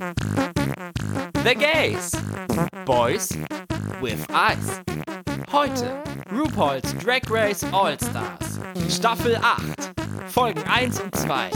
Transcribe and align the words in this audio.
The 0.00 1.54
Gays. 1.54 2.12
Boys 2.86 3.36
with 4.00 4.24
Eyes. 4.30 4.80
Heute 5.52 6.02
RuPaul's 6.30 6.94
Drag 6.94 7.28
Race 7.30 7.62
All 7.64 7.98
Stars. 7.98 8.58
Staffel 8.88 9.36
8. 9.36 9.92
Folgen 10.28 10.62
1 10.62 11.00
und 11.00 11.14
2. 11.14 11.50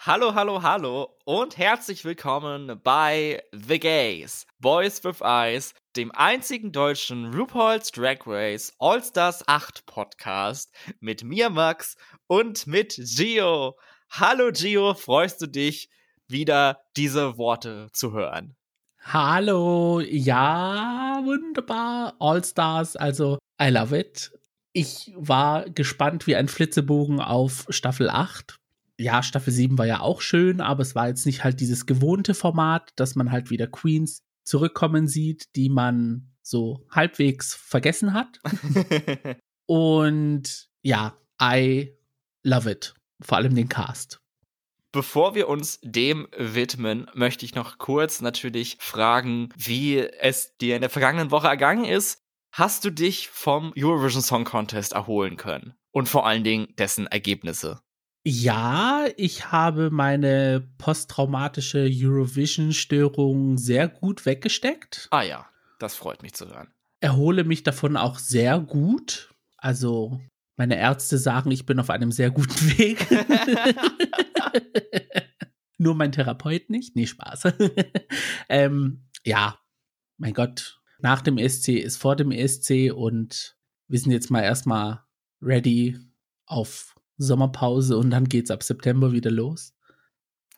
Hallo, 0.00 0.34
hallo, 0.34 0.62
hallo 0.62 1.16
und 1.24 1.56
herzlich 1.56 2.04
willkommen 2.04 2.78
bei 2.82 3.42
The 3.52 3.78
Gays, 3.78 4.46
Boys 4.58 5.02
with 5.02 5.22
Eyes, 5.22 5.72
dem 5.96 6.12
einzigen 6.12 6.70
deutschen 6.70 7.32
RuPaul's 7.32 7.92
Drag 7.92 8.26
Race 8.26 8.74
All 8.78 9.02
Stars 9.02 9.42
8 9.48 9.86
Podcast 9.86 10.70
mit 11.00 11.24
mir, 11.24 11.48
Max, 11.48 11.96
und 12.26 12.66
mit 12.66 12.94
Gio. 12.98 13.78
Hallo, 14.10 14.52
Gio, 14.52 14.92
freust 14.92 15.40
du 15.40 15.46
dich, 15.46 15.88
wieder 16.30 16.80
diese 16.96 17.36
Worte 17.36 17.88
zu 17.92 18.12
hören? 18.12 18.56
Hallo, 19.02 20.00
ja, 20.00 21.20
wunderbar, 21.24 22.14
All 22.18 22.44
Stars, 22.44 22.96
also 22.96 23.38
I 23.60 23.68
love 23.68 23.98
it. 23.98 24.32
Ich 24.72 25.12
war 25.16 25.68
gespannt 25.68 26.26
wie 26.26 26.36
ein 26.36 26.48
Flitzebogen 26.48 27.20
auf 27.20 27.66
Staffel 27.70 28.08
8 28.08 28.60
ja, 29.00 29.22
Staffel 29.22 29.50
7 29.52 29.78
war 29.78 29.86
ja 29.86 30.00
auch 30.00 30.20
schön, 30.20 30.60
aber 30.60 30.82
es 30.82 30.94
war 30.94 31.08
jetzt 31.08 31.24
nicht 31.24 31.42
halt 31.42 31.60
dieses 31.60 31.86
gewohnte 31.86 32.34
Format, 32.34 32.90
dass 32.96 33.14
man 33.14 33.32
halt 33.32 33.48
wieder 33.48 33.66
Queens 33.66 34.22
zurückkommen 34.44 35.08
sieht, 35.08 35.56
die 35.56 35.70
man 35.70 36.30
so 36.42 36.86
halbwegs 36.90 37.54
vergessen 37.54 38.12
hat. 38.12 38.40
Und 39.66 40.68
ja, 40.82 41.16
I 41.40 41.96
love 42.42 42.70
it. 42.70 42.94
Vor 43.22 43.38
allem 43.38 43.54
den 43.54 43.70
Cast. 43.70 44.20
Bevor 44.92 45.36
wir 45.36 45.48
uns 45.48 45.78
dem 45.82 46.26
widmen, 46.36 47.08
möchte 47.14 47.44
ich 47.44 47.54
noch 47.54 47.78
kurz 47.78 48.20
natürlich 48.20 48.76
fragen, 48.80 49.50
wie 49.56 49.98
es 49.98 50.56
dir 50.56 50.74
in 50.74 50.80
der 50.80 50.90
vergangenen 50.90 51.30
Woche 51.30 51.46
ergangen 51.46 51.84
ist. 51.84 52.18
Hast 52.52 52.84
du 52.84 52.90
dich 52.90 53.28
vom 53.28 53.72
Eurovision 53.78 54.22
Song 54.22 54.44
Contest 54.44 54.92
erholen 54.92 55.36
können? 55.36 55.74
Und 55.92 56.08
vor 56.08 56.26
allen 56.26 56.42
Dingen 56.42 56.74
dessen 56.76 57.06
Ergebnisse? 57.06 57.80
Ja, 58.24 59.06
ich 59.16 59.52
habe 59.52 59.90
meine 59.90 60.68
posttraumatische 60.78 61.88
Eurovision-Störung 61.88 63.58
sehr 63.58 63.86
gut 63.86 64.26
weggesteckt. 64.26 65.06
Ah 65.10 65.22
ja, 65.22 65.48
das 65.78 65.94
freut 65.94 66.22
mich 66.22 66.34
zu 66.34 66.48
hören. 66.48 66.68
Erhole 67.00 67.44
mich 67.44 67.62
davon 67.62 67.96
auch 67.96 68.18
sehr 68.18 68.58
gut. 68.58 69.32
Also, 69.56 70.20
meine 70.60 70.78
Ärzte 70.78 71.16
sagen, 71.16 71.50
ich 71.52 71.64
bin 71.64 71.80
auf 71.80 71.88
einem 71.88 72.12
sehr 72.12 72.30
guten 72.30 72.78
Weg. 72.78 73.06
Nur 75.78 75.94
mein 75.94 76.12
Therapeut 76.12 76.68
nicht. 76.68 76.94
Nee, 76.96 77.06
Spaß. 77.06 77.44
ähm, 78.50 79.08
ja, 79.24 79.58
mein 80.18 80.34
Gott, 80.34 80.82
nach 80.98 81.22
dem 81.22 81.38
ESC 81.38 81.68
ist 81.68 81.96
vor 81.96 82.14
dem 82.14 82.30
ESC 82.30 82.92
und 82.94 83.56
wir 83.88 83.98
sind 83.98 84.12
jetzt 84.12 84.30
mal 84.30 84.42
erstmal 84.42 85.02
ready 85.40 85.98
auf 86.44 86.94
Sommerpause 87.16 87.96
und 87.96 88.10
dann 88.10 88.28
geht's 88.28 88.50
ab 88.50 88.62
September 88.62 89.12
wieder 89.12 89.30
los. 89.30 89.72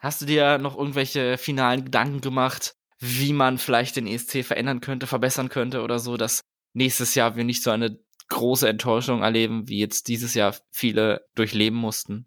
Hast 0.00 0.20
du 0.20 0.27
dir 0.27 0.59
noch 0.59 0.77
irgendwelche 0.77 1.39
finalen 1.39 1.84
Gedanken 1.84 2.20
gemacht, 2.20 2.75
wie 2.98 3.33
man 3.33 3.56
vielleicht 3.56 3.94
den 3.94 4.09
ESC 4.09 4.44
verändern 4.44 4.81
könnte, 4.81 5.06
verbessern 5.06 5.48
könnte 5.48 5.81
oder 5.81 6.00
so, 6.00 6.16
dass 6.16 6.41
nächstes 6.72 7.14
Jahr 7.14 7.37
wir 7.37 7.44
nicht 7.44 7.62
so 7.62 7.70
eine 7.70 8.00
große 8.33 8.69
Enttäuschung 8.69 9.22
erleben, 9.22 9.69
wie 9.69 9.78
jetzt 9.78 10.08
dieses 10.08 10.34
Jahr 10.34 10.55
viele 10.70 11.27
durchleben 11.34 11.78
mussten? 11.78 12.27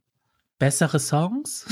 Bessere 0.58 1.00
Songs? 1.00 1.66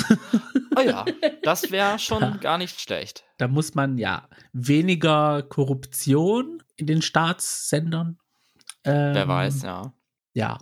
Oh 0.76 0.82
ja, 0.82 1.06
das 1.44 1.72
wäre 1.72 2.00
schon 2.00 2.22
ja. 2.22 2.38
gar 2.38 2.58
nicht 2.58 2.82
schlecht. 2.82 3.24
Da 3.38 3.48
muss 3.48 3.76
man 3.76 3.98
ja 3.98 4.28
weniger 4.52 5.44
Korruption 5.44 6.62
in 6.76 6.88
den 6.88 7.02
Staatssendern. 7.02 8.18
Ähm, 8.84 9.16
Wer 9.16 9.28
weiß, 9.28 9.64
ja. 9.64 9.94
Ja, 10.34 10.58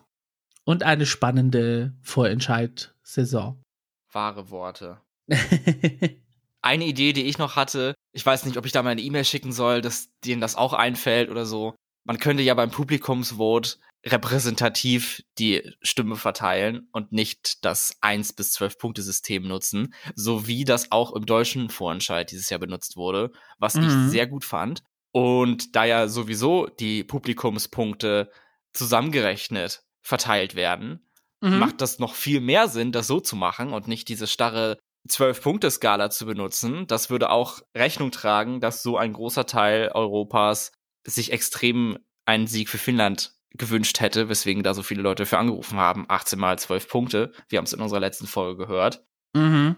und 0.63 0.83
eine 0.83 1.05
spannende 1.05 1.93
Vorentscheid-Saison. 2.01 3.63
Wahre 4.11 4.49
Worte. 4.49 5.01
eine 6.61 6.85
Idee, 6.85 7.13
die 7.13 7.23
ich 7.23 7.37
noch 7.37 7.55
hatte, 7.55 7.95
ich 8.13 8.25
weiß 8.25 8.45
nicht, 8.45 8.57
ob 8.57 8.65
ich 8.65 8.71
da 8.71 8.83
mal 8.83 8.91
eine 8.91 9.01
E-Mail 9.01 9.25
schicken 9.25 9.51
soll, 9.51 9.81
dass 9.81 10.09
denen 10.25 10.41
das 10.41 10.55
auch 10.55 10.73
einfällt 10.73 11.29
oder 11.29 11.45
so. 11.45 11.73
Man 12.03 12.17
könnte 12.17 12.43
ja 12.43 12.53
beim 12.53 12.71
Publikumsvote 12.71 13.77
repräsentativ 14.05 15.23
die 15.37 15.75
Stimme 15.81 16.15
verteilen 16.15 16.87
und 16.91 17.11
nicht 17.11 17.63
das 17.63 17.97
1 18.01 18.33
bis 18.33 18.53
12 18.53 18.77
Punkte 18.77 19.01
System 19.03 19.47
nutzen, 19.47 19.93
so 20.15 20.47
wie 20.47 20.65
das 20.65 20.91
auch 20.91 21.13
im 21.13 21.25
deutschen 21.25 21.69
Vorentscheid 21.69 22.31
dieses 22.31 22.49
Jahr 22.49 22.59
benutzt 22.59 22.97
wurde, 22.97 23.31
was 23.59 23.75
mhm. 23.75 23.83
ich 23.83 24.11
sehr 24.11 24.25
gut 24.25 24.43
fand. 24.43 24.83
Und 25.11 25.75
da 25.75 25.85
ja 25.85 26.07
sowieso 26.07 26.67
die 26.67 27.03
Publikumspunkte 27.03 28.31
zusammengerechnet 28.73 29.83
verteilt 30.01 30.55
werden, 30.55 31.05
mhm. 31.41 31.59
macht 31.59 31.81
das 31.81 31.99
noch 31.99 32.15
viel 32.15 32.41
mehr 32.41 32.67
Sinn, 32.69 32.91
das 32.91 33.07
so 33.07 33.19
zu 33.19 33.35
machen 33.35 33.71
und 33.73 33.87
nicht 33.87 34.07
diese 34.09 34.25
starre 34.25 34.77
Zwölf-Punkte-Skala 35.07 36.09
zu 36.09 36.25
benutzen. 36.25 36.87
Das 36.87 37.09
würde 37.09 37.29
auch 37.29 37.61
Rechnung 37.75 38.11
tragen, 38.11 38.61
dass 38.61 38.83
so 38.83 38.97
ein 38.97 39.13
großer 39.13 39.45
Teil 39.45 39.91
Europas 39.93 40.71
sich 41.05 41.31
extrem 41.31 41.97
einen 42.25 42.47
Sieg 42.47 42.69
für 42.69 42.77
Finnland 42.77 43.33
gewünscht 43.53 43.99
hätte, 43.99 44.29
weswegen 44.29 44.63
da 44.63 44.73
so 44.73 44.83
viele 44.83 45.01
Leute 45.01 45.25
für 45.25 45.37
angerufen 45.37 45.77
haben. 45.77 46.05
18 46.07 46.39
mal 46.39 46.57
12 46.57 46.87
Punkte. 46.87 47.31
Wir 47.49 47.57
haben 47.57 47.65
es 47.65 47.73
in 47.73 47.81
unserer 47.81 47.99
letzten 47.99 48.27
Folge 48.27 48.65
gehört. 48.65 49.03
Mhm. 49.33 49.75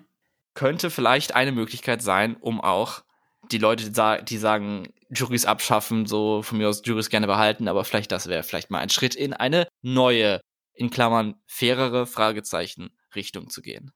Könnte 0.53 0.89
vielleicht 0.91 1.33
eine 1.33 1.51
Möglichkeit 1.51 2.01
sein, 2.01 2.35
um 2.35 2.61
auch 2.61 3.03
die 3.51 3.57
Leute, 3.57 3.91
die 4.23 4.37
sagen, 4.37 4.93
Juries 5.09 5.45
abschaffen, 5.45 6.05
so 6.05 6.41
von 6.41 6.57
mir 6.57 6.69
aus 6.69 6.81
Juries 6.85 7.09
gerne 7.09 7.27
behalten, 7.27 7.67
aber 7.67 7.83
vielleicht 7.83 8.11
das 8.11 8.27
wäre 8.27 8.43
vielleicht 8.43 8.71
mal 8.71 8.79
ein 8.79 8.89
Schritt 8.89 9.15
in 9.15 9.33
eine 9.33 9.67
neue, 9.81 10.41
in 10.73 10.89
Klammern 10.89 11.35
fairere 11.45 12.05
Fragezeichen 12.05 12.91
Richtung 13.15 13.49
zu 13.49 13.61
gehen. 13.61 13.91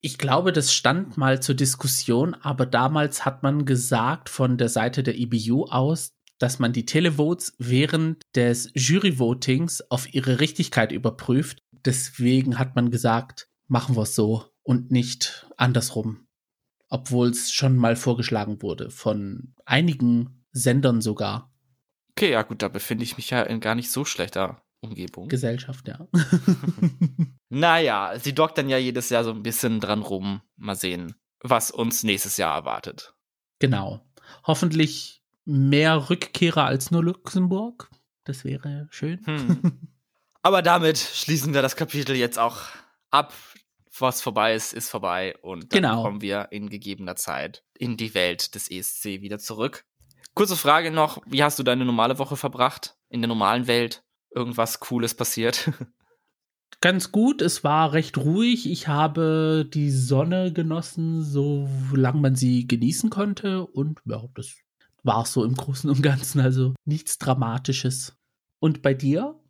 Ich 0.00 0.18
glaube, 0.18 0.52
das 0.52 0.72
stand 0.72 1.16
mal 1.16 1.42
zur 1.42 1.54
Diskussion, 1.54 2.34
aber 2.34 2.66
damals 2.66 3.24
hat 3.24 3.42
man 3.42 3.64
gesagt 3.64 4.28
von 4.28 4.56
der 4.56 4.68
Seite 4.68 5.02
der 5.02 5.16
EBU 5.16 5.64
aus, 5.66 6.15
dass 6.38 6.58
man 6.58 6.72
die 6.72 6.86
Televotes 6.86 7.54
während 7.58 8.22
des 8.34 8.70
Juryvotings 8.74 9.82
auf 9.90 10.12
ihre 10.12 10.40
Richtigkeit 10.40 10.92
überprüft. 10.92 11.62
Deswegen 11.84 12.58
hat 12.58 12.76
man 12.76 12.90
gesagt, 12.90 13.48
machen 13.68 13.96
wir 13.96 14.02
es 14.02 14.14
so 14.14 14.44
und 14.62 14.90
nicht 14.90 15.46
andersrum. 15.56 16.26
Obwohl 16.88 17.30
es 17.30 17.52
schon 17.52 17.76
mal 17.76 17.96
vorgeschlagen 17.96 18.62
wurde 18.62 18.90
von 18.90 19.54
einigen 19.64 20.44
Sendern 20.52 21.00
sogar. 21.00 21.52
Okay, 22.12 22.32
ja 22.32 22.42
gut, 22.42 22.62
da 22.62 22.68
befinde 22.68 23.04
ich 23.04 23.16
mich 23.16 23.30
ja 23.30 23.42
in 23.42 23.60
gar 23.60 23.74
nicht 23.74 23.90
so 23.90 24.04
schlechter 24.04 24.62
Umgebung. 24.80 25.28
Gesellschaft, 25.28 25.88
ja. 25.88 26.06
naja, 27.48 28.18
sie 28.18 28.34
doktern 28.34 28.68
ja 28.68 28.78
jedes 28.78 29.10
Jahr 29.10 29.24
so 29.24 29.32
ein 29.32 29.42
bisschen 29.42 29.80
dran 29.80 30.02
rum. 30.02 30.42
Mal 30.56 30.76
sehen, 30.76 31.14
was 31.40 31.70
uns 31.70 32.04
nächstes 32.04 32.36
Jahr 32.36 32.54
erwartet. 32.54 33.14
Genau. 33.58 34.00
Hoffentlich 34.44 35.22
mehr 35.46 36.10
Rückkehrer 36.10 36.64
als 36.64 36.90
nur 36.90 37.02
Luxemburg. 37.02 37.90
Das 38.24 38.44
wäre 38.44 38.88
schön. 38.90 39.24
Hm. 39.24 39.88
Aber 40.42 40.62
damit 40.62 40.98
schließen 40.98 41.54
wir 41.54 41.62
das 41.62 41.76
Kapitel 41.76 42.14
jetzt 42.14 42.38
auch 42.38 42.58
ab. 43.10 43.32
Was 43.98 44.20
vorbei 44.20 44.54
ist, 44.54 44.74
ist 44.74 44.90
vorbei. 44.90 45.34
Und 45.40 45.72
dann 45.72 45.82
genau. 45.82 46.02
kommen 46.02 46.20
wir 46.20 46.48
in 46.50 46.68
gegebener 46.68 47.16
Zeit 47.16 47.64
in 47.78 47.96
die 47.96 48.14
Welt 48.14 48.54
des 48.54 48.70
ESC 48.70 49.22
wieder 49.22 49.38
zurück. 49.38 49.86
Kurze 50.34 50.56
Frage 50.56 50.90
noch, 50.90 51.22
wie 51.24 51.42
hast 51.42 51.58
du 51.58 51.62
deine 51.62 51.86
normale 51.86 52.18
Woche 52.18 52.36
verbracht? 52.36 52.98
In 53.08 53.22
der 53.22 53.28
normalen 53.28 53.66
Welt? 53.66 54.04
Irgendwas 54.30 54.80
Cooles 54.80 55.14
passiert? 55.14 55.70
Ganz 56.82 57.10
gut, 57.10 57.40
es 57.40 57.64
war 57.64 57.94
recht 57.94 58.18
ruhig. 58.18 58.70
Ich 58.70 58.86
habe 58.86 59.66
die 59.72 59.90
Sonne 59.90 60.52
genossen, 60.52 61.22
solange 61.22 62.20
man 62.20 62.36
sie 62.36 62.66
genießen 62.66 63.08
konnte. 63.08 63.66
Und 63.66 64.00
ja, 64.04 64.22
das 64.34 64.58
war 65.06 65.24
so 65.24 65.44
im 65.44 65.54
Großen 65.54 65.88
und 65.88 66.02
Ganzen. 66.02 66.40
Also 66.40 66.74
nichts 66.84 67.18
Dramatisches. 67.18 68.16
Und 68.58 68.82
bei 68.82 68.94
dir? 68.94 69.40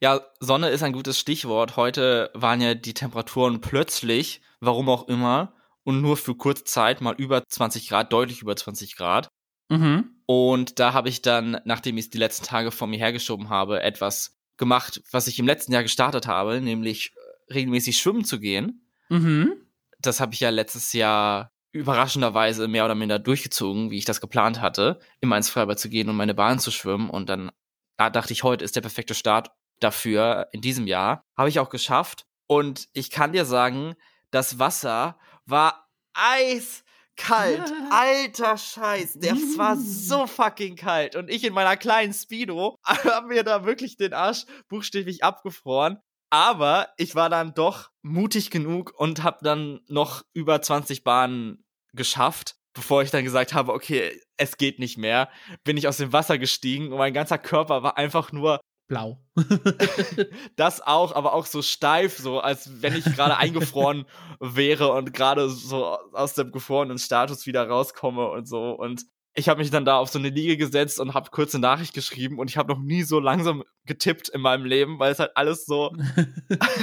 Ja, 0.00 0.20
Sonne 0.40 0.68
ist 0.68 0.82
ein 0.82 0.92
gutes 0.92 1.18
Stichwort. 1.18 1.76
Heute 1.76 2.30
waren 2.34 2.60
ja 2.60 2.74
die 2.74 2.94
Temperaturen 2.94 3.60
plötzlich, 3.60 4.42
warum 4.60 4.88
auch 4.88 5.08
immer, 5.08 5.54
und 5.84 6.02
nur 6.02 6.16
für 6.16 6.34
kurze 6.34 6.64
Zeit 6.64 7.00
mal 7.00 7.14
über 7.16 7.44
20 7.48 7.88
Grad, 7.88 8.12
deutlich 8.12 8.42
über 8.42 8.56
20 8.56 8.96
Grad. 8.96 9.28
Mhm. 9.68 10.16
Und 10.26 10.78
da 10.78 10.92
habe 10.92 11.08
ich 11.08 11.22
dann, 11.22 11.60
nachdem 11.64 11.96
ich 11.96 12.06
es 12.06 12.10
die 12.10 12.18
letzten 12.18 12.44
Tage 12.44 12.70
vor 12.70 12.88
mir 12.88 12.98
hergeschoben 12.98 13.48
habe, 13.48 13.82
etwas 13.82 14.36
gemacht, 14.56 15.02
was 15.10 15.28
ich 15.28 15.38
im 15.38 15.46
letzten 15.46 15.72
Jahr 15.72 15.82
gestartet 15.82 16.26
habe, 16.26 16.60
nämlich 16.60 17.12
äh, 17.48 17.54
regelmäßig 17.54 17.98
schwimmen 17.98 18.24
zu 18.24 18.40
gehen. 18.40 18.86
Mhm. 19.08 19.52
Das 20.00 20.20
habe 20.20 20.34
ich 20.34 20.40
ja 20.40 20.50
letztes 20.50 20.92
Jahr 20.92 21.52
überraschenderweise 21.76 22.68
mehr 22.68 22.84
oder 22.84 22.94
minder 22.94 23.18
durchgezogen, 23.18 23.90
wie 23.90 23.98
ich 23.98 24.04
das 24.04 24.20
geplant 24.20 24.60
hatte, 24.60 24.98
immer 25.20 25.36
ins 25.36 25.50
Freibad 25.50 25.78
zu 25.78 25.88
gehen 25.88 26.08
und 26.08 26.16
meine 26.16 26.34
Bahn 26.34 26.58
zu 26.58 26.70
schwimmen. 26.70 27.10
Und 27.10 27.28
dann 27.28 27.50
da 27.96 28.10
dachte 28.10 28.32
ich, 28.32 28.42
heute 28.42 28.64
ist 28.64 28.76
der 28.76 28.82
perfekte 28.82 29.14
Start 29.14 29.50
dafür 29.80 30.48
in 30.52 30.60
diesem 30.60 30.86
Jahr. 30.86 31.24
Habe 31.36 31.48
ich 31.48 31.58
auch 31.58 31.70
geschafft. 31.70 32.26
Und 32.46 32.88
ich 32.92 33.10
kann 33.10 33.32
dir 33.32 33.44
sagen, 33.44 33.94
das 34.30 34.58
Wasser 34.58 35.18
war 35.46 35.88
eis 36.14 36.84
kalt. 37.16 37.62
Alter 37.90 38.56
Scheiß. 38.56 39.14
Der 39.18 39.34
war 39.34 39.76
so 39.76 40.26
fucking 40.26 40.76
kalt. 40.76 41.16
Und 41.16 41.30
ich 41.30 41.44
in 41.44 41.54
meiner 41.54 41.76
kleinen 41.76 42.12
Speedo 42.12 42.78
habe 42.84 43.28
mir 43.28 43.42
da 43.42 43.64
wirklich 43.64 43.96
den 43.96 44.12
Arsch 44.12 44.44
buchstäblich 44.68 45.24
abgefroren. 45.24 45.98
Aber 46.28 46.88
ich 46.96 47.14
war 47.14 47.30
dann 47.30 47.54
doch 47.54 47.90
mutig 48.02 48.50
genug 48.50 48.92
und 48.98 49.22
habe 49.22 49.38
dann 49.42 49.80
noch 49.86 50.22
über 50.32 50.60
20 50.60 51.04
Bahnen 51.04 51.64
geschafft. 51.96 52.56
Bevor 52.74 53.02
ich 53.02 53.10
dann 53.10 53.24
gesagt 53.24 53.54
habe, 53.54 53.72
okay, 53.72 54.20
es 54.36 54.58
geht 54.58 54.78
nicht 54.78 54.98
mehr, 54.98 55.30
bin 55.64 55.78
ich 55.78 55.88
aus 55.88 55.96
dem 55.96 56.12
Wasser 56.12 56.36
gestiegen 56.36 56.92
und 56.92 56.98
mein 56.98 57.14
ganzer 57.14 57.38
Körper 57.38 57.82
war 57.82 57.96
einfach 57.96 58.32
nur 58.32 58.60
blau. 58.86 59.18
das 60.56 60.80
auch, 60.80 61.14
aber 61.14 61.32
auch 61.32 61.46
so 61.46 61.62
steif, 61.62 62.18
so 62.18 62.40
als 62.40 62.82
wenn 62.82 62.94
ich 62.94 63.04
gerade 63.04 63.36
eingefroren 63.38 64.04
wäre 64.40 64.92
und 64.92 65.12
gerade 65.12 65.48
so 65.48 65.98
aus 66.12 66.34
dem 66.34 66.52
gefrorenen 66.52 66.98
Status 66.98 67.46
wieder 67.46 67.66
rauskomme 67.66 68.28
und 68.28 68.46
so. 68.46 68.72
Und 68.72 69.06
ich 69.34 69.48
habe 69.48 69.60
mich 69.60 69.70
dann 69.70 69.84
da 69.84 69.98
auf 69.98 70.08
so 70.08 70.18
eine 70.18 70.30
Liege 70.30 70.56
gesetzt 70.56 70.98
und 70.98 71.14
habe 71.14 71.30
kurze 71.30 71.58
Nachricht 71.58 71.94
geschrieben 71.94 72.38
und 72.38 72.48
ich 72.48 72.56
habe 72.56 72.72
noch 72.72 72.80
nie 72.80 73.02
so 73.02 73.20
langsam 73.20 73.64
getippt 73.84 74.30
in 74.30 74.40
meinem 74.40 74.64
Leben, 74.64 74.98
weil 74.98 75.12
es 75.12 75.18
halt 75.18 75.32
alles 75.34 75.66
so 75.66 75.94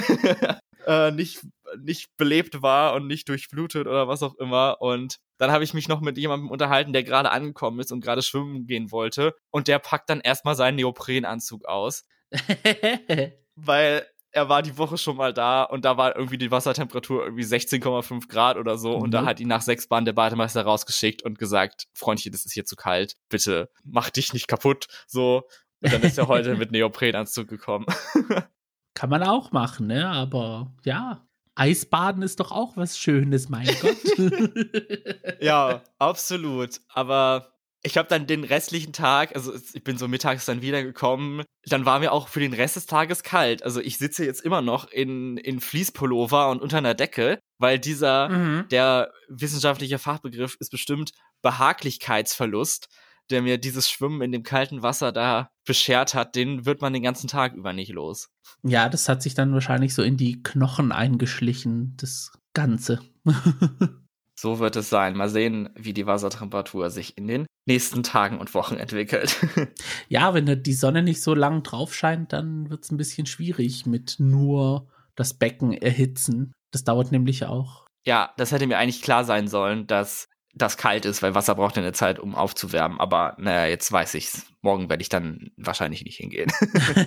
äh, 0.86 1.12
nicht 1.12 1.42
nicht 1.81 2.16
belebt 2.18 2.62
war 2.62 2.94
und 2.94 3.08
nicht 3.08 3.30
durchflutet 3.30 3.88
oder 3.88 4.08
was 4.08 4.24
auch 4.24 4.36
immer. 4.36 4.81
Und 4.81 5.18
dann 5.38 5.52
habe 5.52 5.64
ich 5.64 5.74
mich 5.74 5.88
noch 5.88 6.02
mit 6.02 6.18
jemandem 6.18 6.50
unterhalten, 6.50 6.94
der 6.94 7.04
gerade 7.04 7.31
angekommen 7.31 7.80
ist 7.80 7.92
und 7.92 8.02
gerade 8.02 8.22
schwimmen 8.22 8.66
gehen 8.66 8.92
wollte. 8.92 9.36
Und 9.52 9.68
der 9.68 9.80
packt 9.80 10.10
dann 10.10 10.22
erstmal 10.22 10.56
seinen 10.56 10.75
Neoprenanzug 10.75 11.66
aus. 11.66 12.06
weil 13.56 14.06
er 14.34 14.50
war 14.50 14.64
die 14.64 14.78
Woche 14.78 14.98
schon 14.98 15.16
mal 15.16 15.31
da 15.31 15.64
und 15.64 15.86
da 15.86 15.96
war 15.96 16.16
irgendwie 16.16 16.40
die 16.40 16.50
Wassertemperatur 16.50 17.24
irgendwie 17.24 17.44
16,5 17.44 18.28
Grad 18.28 18.58
oder 18.58 18.78
so. 18.78 18.98
Mhm. 18.98 19.04
Und 19.04 19.12
da 19.12 19.22
mhm. 19.22 19.25
hat 19.28 19.40
ihn 19.40 19.48
nach 19.48 19.62
sechs 19.62 19.88
Bahnen 19.88 20.06
der 20.06 20.14
Bademeister 20.14 20.64
rausgeschickt 20.64 21.24
und 21.24 21.38
gesagt, 21.38 21.88
Freundchen, 21.94 22.31
das 22.31 22.46
ist 22.46 22.54
hier 22.54 22.66
zu 22.66 22.75
kalt. 22.75 23.16
Bitte 23.30 23.70
mach 23.84 24.10
dich 24.10 24.34
nicht 24.34 24.48
kaputt. 24.48 24.88
So. 25.08 25.44
Und 25.81 25.94
dann 25.94 26.02
ist 26.02 26.18
er 26.18 26.28
heute 26.28 26.56
mit 26.58 26.72
Neoprenanzug 26.72 27.48
gekommen. 27.48 27.86
Kann 28.96 29.10
man 29.10 29.24
auch 29.24 29.52
machen, 29.52 29.88
ne? 29.88 30.08
Aber 30.08 30.74
ja, 30.84 31.28
Eisbaden 31.56 32.24
ist 32.24 32.40
doch 32.40 32.52
auch 32.52 32.78
was 32.78 32.98
Schönes, 32.98 33.50
mein 33.50 33.68
Gott. 33.82 33.98
ja, 35.42 35.84
absolut. 36.00 36.82
Aber 36.90 37.54
ich 37.84 37.98
habe 37.98 38.08
dann 38.08 38.28
den 38.28 38.44
restlichen 38.44 38.94
Tag, 38.94 39.36
also 39.36 39.54
ich 39.74 39.84
bin 39.84 39.98
so 39.98 40.08
mittags 40.08 40.46
dann 40.46 40.62
wiedergekommen, 40.62 41.44
dann 41.66 41.86
war 41.86 42.00
mir 42.00 42.14
auch 42.14 42.30
für 42.30 42.40
den 42.40 42.54
Rest 42.54 42.78
des 42.78 42.86
Tages 42.86 43.24
kalt. 43.24 43.64
Also 43.64 43.82
ich 43.82 43.98
sitze 43.98 44.26
jetzt 44.26 44.42
immer 44.42 44.62
noch 44.62 44.90
in, 44.90 45.38
in 45.38 45.60
Fließpullover 45.60 46.50
und 46.50 46.62
unter 46.62 46.78
einer 46.78 46.94
Decke, 46.94 47.40
weil 47.58 47.80
dieser, 47.80 48.30
mhm. 48.30 48.68
der 48.70 49.12
wissenschaftliche 49.28 50.00
Fachbegriff 50.00 50.56
ist 50.60 50.72
bestimmt 50.72 51.12
Behaglichkeitsverlust 51.42 52.88
der 53.30 53.42
mir 53.42 53.58
dieses 53.58 53.90
Schwimmen 53.90 54.22
in 54.22 54.31
dem 54.31 54.44
kalten 54.44 54.84
Wasser 54.84 55.12
da 55.12 55.50
beschert 55.66 56.14
hat, 56.14 56.36
den 56.36 56.66
wird 56.66 56.81
man 56.81 56.94
den 56.94 57.04
ganzen 57.04 57.28
Tag 57.28 57.54
über 57.54 57.74
nicht 57.74 57.92
los. 57.92 58.30
Ja, 58.64 58.90
das 58.90 59.08
hat 59.10 59.22
sich 59.22 59.34
dann 59.34 59.54
wahrscheinlich 59.54 59.94
so 59.94 60.04
in 60.04 60.18
die 60.18 60.42
Knochen 60.44 60.92
eingeschlichen, 60.92 61.96
das 61.98 62.31
Ganze. 62.54 63.00
so 64.40 64.60
wird 64.60 64.75
es 64.75 64.90
sein. 64.90 65.16
Mal 65.16 65.30
sehen, 65.30 65.70
wie 65.75 65.94
die 65.94 66.06
Wassertemperatur 66.06 66.90
sich 66.90 67.18
in 67.18 67.28
den 67.28 67.46
nächsten 67.66 68.04
Tagen 68.04 68.40
und 68.40 68.54
Wochen 68.54 68.75
entwickelt. 68.75 69.38
ja, 70.10 70.34
wenn 70.34 70.64
die 70.64 70.74
Sonne 70.74 71.02
nicht 71.02 71.22
so 71.22 71.34
lang 71.34 71.64
drauf 71.64 71.94
scheint, 71.94 72.34
dann 72.34 72.70
wird 72.70 72.84
es 72.84 72.92
ein 72.92 72.98
bisschen 72.98 73.25
schwierig 73.25 73.86
mit 73.86 74.18
nur 74.20 74.88
das 75.16 75.34
Becken 75.34 75.74
erhitzen. 75.74 76.52
Das 76.72 76.84
dauert 76.84 77.12
nämlich 77.12 77.46
auch. 77.46 77.86
Ja, 78.06 78.34
das 78.38 78.52
hätte 78.52 78.68
mir 78.68 78.78
eigentlich 78.78 79.02
klar 79.02 79.24
sein 79.24 79.48
sollen, 79.48 79.88
dass 79.88 80.28
das 80.56 80.78
kalt 80.78 81.06
ist, 81.06 81.22
weil 81.24 81.34
Wasser 81.34 81.56
braucht 81.56 81.78
ja 81.78 81.82
eine 81.82 81.94
Zeit, 81.94 82.20
um 82.20 82.36
aufzuwärmen. 82.36 83.00
Aber 83.00 83.36
naja, 83.40 83.66
jetzt 83.66 83.92
weiß 83.92 84.14
ich's. 84.14 84.46
Morgen 84.62 84.90
werde 84.90 85.02
ich 85.02 85.10
dann 85.10 85.52
wahrscheinlich 85.58 86.04
nicht 86.04 86.18
hingehen. 86.18 86.52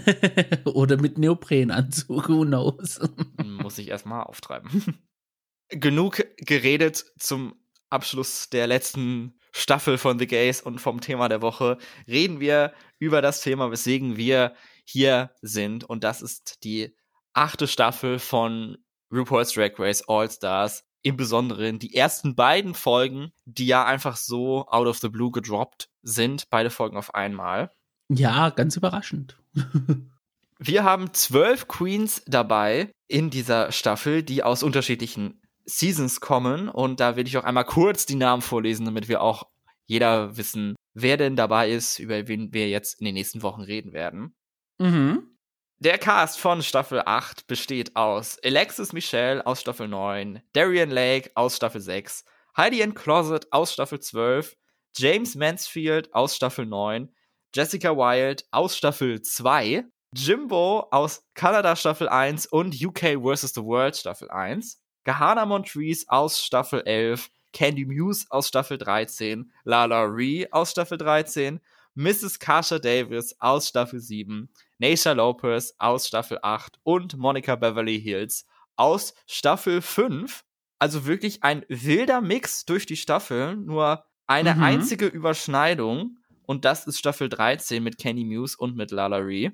Oder 0.64 1.00
mit 1.00 1.16
Neoprenanzug, 1.16 2.28
who 2.28 2.44
knows. 2.44 3.00
Muss 3.44 3.78
ich 3.78 3.88
erstmal 3.88 4.24
auftreiben. 4.24 4.98
Genug 5.68 6.24
geredet 6.38 7.04
zum 7.18 7.54
Abschluss 7.88 8.50
der 8.50 8.66
letzten 8.66 9.38
Staffel 9.52 9.96
von 9.96 10.18
The 10.18 10.26
Gays 10.26 10.60
und 10.60 10.80
vom 10.80 11.00
Thema 11.00 11.28
der 11.28 11.40
Woche. 11.40 11.78
Reden 12.06 12.40
wir 12.40 12.74
über 12.98 13.22
das 13.22 13.40
Thema, 13.40 13.70
weswegen 13.70 14.16
wir 14.16 14.54
hier 14.84 15.30
sind. 15.40 15.84
Und 15.84 16.04
das 16.04 16.20
ist 16.20 16.64
die 16.64 16.94
achte 17.32 17.68
Staffel 17.68 18.18
von 18.18 18.76
RuPaul's 19.10 19.52
Drag 19.52 19.78
Race 19.78 20.02
All 20.08 20.30
Stars 20.30 20.85
im 21.06 21.16
Besonderen 21.16 21.78
die 21.78 21.94
ersten 21.94 22.34
beiden 22.34 22.74
Folgen, 22.74 23.30
die 23.44 23.68
ja 23.68 23.84
einfach 23.84 24.16
so 24.16 24.66
out 24.66 24.88
of 24.88 24.98
the 24.98 25.08
blue 25.08 25.30
gedroppt 25.30 25.88
sind, 26.02 26.50
beide 26.50 26.68
Folgen 26.68 26.96
auf 26.96 27.14
einmal. 27.14 27.70
Ja, 28.08 28.50
ganz 28.50 28.76
überraschend. 28.76 29.36
Wir 30.58 30.82
haben 30.82 31.14
zwölf 31.14 31.68
Queens 31.68 32.24
dabei 32.26 32.90
in 33.06 33.30
dieser 33.30 33.70
Staffel, 33.70 34.24
die 34.24 34.42
aus 34.42 34.64
unterschiedlichen 34.64 35.40
Seasons 35.64 36.20
kommen. 36.20 36.68
Und 36.68 36.98
da 36.98 37.14
will 37.14 37.28
ich 37.28 37.38
auch 37.38 37.44
einmal 37.44 37.66
kurz 37.66 38.06
die 38.06 38.16
Namen 38.16 38.42
vorlesen, 38.42 38.84
damit 38.84 39.06
wir 39.06 39.20
auch 39.20 39.44
jeder 39.84 40.36
wissen, 40.36 40.74
wer 40.92 41.16
denn 41.16 41.36
dabei 41.36 41.70
ist, 41.70 42.00
über 42.00 42.26
wen 42.26 42.52
wir 42.52 42.68
jetzt 42.68 42.98
in 42.98 43.04
den 43.04 43.14
nächsten 43.14 43.42
Wochen 43.42 43.60
reden 43.60 43.92
werden. 43.92 44.34
Mhm. 44.78 45.35
Der 45.78 45.98
Cast 45.98 46.40
von 46.40 46.62
Staffel 46.62 47.02
8 47.04 47.46
besteht 47.48 47.96
aus 47.96 48.38
Alexis 48.42 48.94
Michelle 48.94 49.46
aus 49.46 49.60
Staffel 49.60 49.88
9, 49.88 50.40
Darian 50.54 50.88
Lake 50.88 51.30
aus 51.34 51.56
Staffel 51.56 51.82
6, 51.82 52.24
Heidi 52.56 52.82
and 52.82 52.94
Closet 52.94 53.46
aus 53.50 53.74
Staffel 53.74 54.00
12, 54.00 54.56
James 54.96 55.34
Mansfield 55.34 56.14
aus 56.14 56.34
Staffel 56.34 56.64
9, 56.64 57.14
Jessica 57.54 57.94
Wilde 57.94 58.42
aus 58.52 58.74
Staffel 58.74 59.20
2, 59.20 59.84
Jimbo 60.14 60.88
aus 60.92 61.22
Kanada 61.34 61.76
Staffel 61.76 62.08
1 62.08 62.46
und 62.46 62.74
UK 62.82 63.22
vs. 63.22 63.52
The 63.52 63.62
World 63.62 63.98
Staffel 63.98 64.30
1, 64.30 64.80
Gahana 65.04 65.44
Montrese 65.44 66.06
aus 66.08 66.42
Staffel 66.42 66.84
11, 66.86 67.28
Candy 67.52 67.84
Muse 67.84 68.24
aus 68.30 68.48
Staffel 68.48 68.78
13, 68.78 69.52
Lala 69.64 70.04
Ree 70.04 70.46
aus 70.50 70.70
Staffel 70.70 70.96
13, 70.96 71.60
Mrs. 71.94 72.38
Kasha 72.38 72.78
Davis 72.78 73.36
aus 73.40 73.68
Staffel 73.68 74.00
7, 74.00 74.48
Naisha 74.78 75.12
Lopez 75.12 75.74
aus 75.78 76.06
Staffel 76.06 76.38
8 76.42 76.78
und 76.82 77.16
Monica 77.16 77.56
Beverly 77.56 78.00
Hills 78.00 78.46
aus 78.76 79.14
Staffel 79.26 79.80
5. 79.80 80.44
Also 80.78 81.06
wirklich 81.06 81.42
ein 81.42 81.64
wilder 81.68 82.20
Mix 82.20 82.66
durch 82.66 82.84
die 82.84 82.96
Staffel, 82.96 83.56
nur 83.56 84.04
eine 84.26 84.54
mhm. 84.54 84.62
einzige 84.62 85.06
Überschneidung. 85.06 86.18
Und 86.42 86.64
das 86.64 86.86
ist 86.86 86.98
Staffel 86.98 87.28
13 87.28 87.82
mit 87.82 87.98
Kenny 87.98 88.24
Muse 88.24 88.56
und 88.58 88.76
mit 88.76 88.90
Lala 88.90 89.16
Ree. 89.16 89.50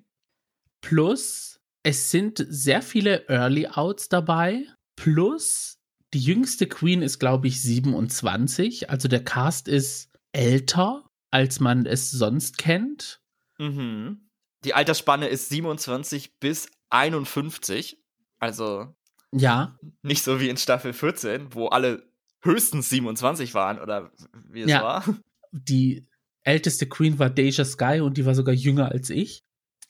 Plus, 0.81 1.61
es 1.85 2.11
sind 2.11 2.45
sehr 2.49 2.83
viele 2.83 3.29
Early 3.29 3.69
Outs 3.69 4.09
dabei. 4.09 4.67
Plus, 4.97 5.79
die 6.13 6.21
jüngste 6.21 6.67
Queen 6.67 7.03
ist, 7.03 7.21
glaube 7.21 7.47
ich, 7.47 7.63
27. 7.63 8.91
Also 8.91 9.07
der 9.07 9.23
Cast 9.23 9.69
ist 9.69 10.11
älter, 10.33 11.09
als 11.31 11.61
man 11.61 11.87
es 11.87 12.11
sonst 12.11 12.59
kennt. 12.59 13.21
Mhm 13.59 14.32
die 14.65 14.75
Altersspanne 14.75 15.29
ist 15.29 15.49
27 15.49 16.39
bis 16.39 16.69
51. 16.91 17.99
Also 18.39 18.95
ja. 19.33 19.79
Nicht 20.03 20.23
so 20.23 20.41
wie 20.41 20.49
in 20.49 20.57
Staffel 20.57 20.93
14, 20.93 21.55
wo 21.55 21.69
alle 21.69 22.03
höchstens 22.43 22.91
27 22.91 23.55
waren 23.55 23.81
oder 23.81 24.13
wie 24.49 24.63
es 24.63 24.71
ja. 24.71 24.83
war. 24.83 25.05
Die 25.53 26.07
älteste 26.45 26.87
Queen 26.87 27.19
war 27.19 27.31
Deja 27.31 27.65
Sky 27.65 28.01
und 28.01 28.17
die 28.17 28.27
war 28.27 28.35
sogar 28.35 28.55
jünger 28.55 28.91
als 28.91 29.11
ich. 29.11 29.43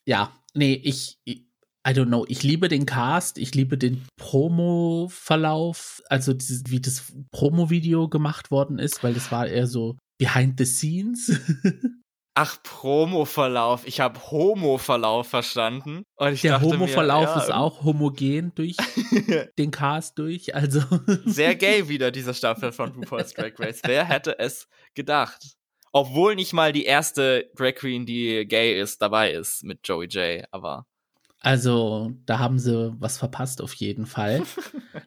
Ja, 0.05 0.37
nee, 0.55 0.75
ich, 0.75 1.19
I 1.27 1.41
don't 1.91 2.07
know. 2.07 2.25
Ich 2.29 2.43
liebe 2.43 2.69
den 2.69 2.87
Cast, 2.87 3.39
ich 3.39 3.55
liebe 3.55 3.79
den 3.79 4.05
Promo-Verlauf, 4.17 6.03
also 6.09 6.33
dieses, 6.33 6.65
wie 6.67 6.81
das 6.81 7.13
Promo-Video 7.31 8.09
gemacht 8.09 8.51
worden 8.51 8.79
ist, 8.79 9.03
weil 9.03 9.15
das 9.15 9.33
war 9.33 9.47
eher 9.47 9.67
so 9.67 9.97
behind 10.19 10.59
the 10.59 10.67
scenes. 10.67 11.41
Ach, 12.35 12.63
Promo-Verlauf. 12.63 13.87
Ich 13.87 14.01
habe 14.01 14.19
Homo-Verlauf 14.31 15.29
verstanden. 15.29 16.05
Und 16.17 16.33
ich 16.33 16.41
Der 16.41 16.63
Homo-Verlauf 16.63 17.25
ja, 17.25 17.43
ist 17.43 17.53
auch 17.53 17.85
homogen 17.85 18.55
durch 18.55 18.77
den 19.59 19.71
Cast 19.71 20.19
durch. 20.19 20.55
Also 20.55 20.81
sehr 21.27 21.55
gay 21.55 21.89
wieder 21.89 22.11
diese 22.11 22.33
Staffel 22.33 22.73
von 22.73 22.93
RuPaul's 22.93 23.35
Drag 23.35 23.53
Race. 23.59 23.81
Wer 23.85 24.07
hätte 24.07 24.39
es 24.39 24.67
gedacht? 24.95 25.57
Obwohl 25.93 26.35
nicht 26.35 26.55
mal 26.55 26.73
die 26.73 26.85
erste 26.85 27.51
Drag 27.55 27.75
Queen, 27.75 28.07
die 28.07 28.47
gay 28.47 28.81
ist, 28.81 29.03
dabei 29.03 29.33
ist 29.33 29.63
mit 29.63 29.81
Joey 29.87 30.07
J. 30.07 30.47
Aber 30.51 30.87
also, 31.45 32.13
da 32.25 32.39
haben 32.39 32.59
sie 32.59 32.95
was 32.99 33.19
verpasst 33.19 33.61
auf 33.61 33.75
jeden 33.75 34.07
Fall. 34.07 34.45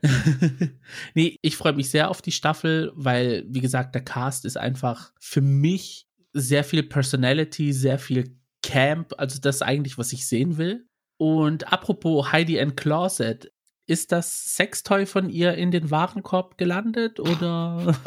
nee, 1.15 1.39
ich 1.41 1.55
freue 1.55 1.73
mich 1.73 1.89
sehr 1.89 2.11
auf 2.11 2.21
die 2.21 2.33
Staffel, 2.33 2.91
weil, 2.93 3.45
wie 3.47 3.61
gesagt, 3.61 3.95
der 3.95 4.03
Cast 4.03 4.43
ist 4.43 4.57
einfach 4.57 5.13
für 5.17 5.39
mich 5.39 6.05
sehr 6.35 6.63
viel 6.63 6.83
Personality, 6.83 7.73
sehr 7.73 7.97
viel 7.97 8.37
Camp, 8.61 9.13
also 9.17 9.39
das 9.39 9.61
eigentlich, 9.61 9.97
was 9.97 10.13
ich 10.13 10.27
sehen 10.27 10.57
will. 10.57 10.87
Und 11.17 11.71
apropos 11.71 12.31
Heidi 12.31 12.59
and 12.59 12.75
Closet, 12.75 13.51
ist 13.87 14.11
das 14.11 14.55
Sextoy 14.55 15.05
von 15.05 15.29
ihr 15.29 15.53
in 15.53 15.71
den 15.71 15.91
Warenkorb 15.91 16.57
gelandet 16.57 17.19
oder? 17.19 17.95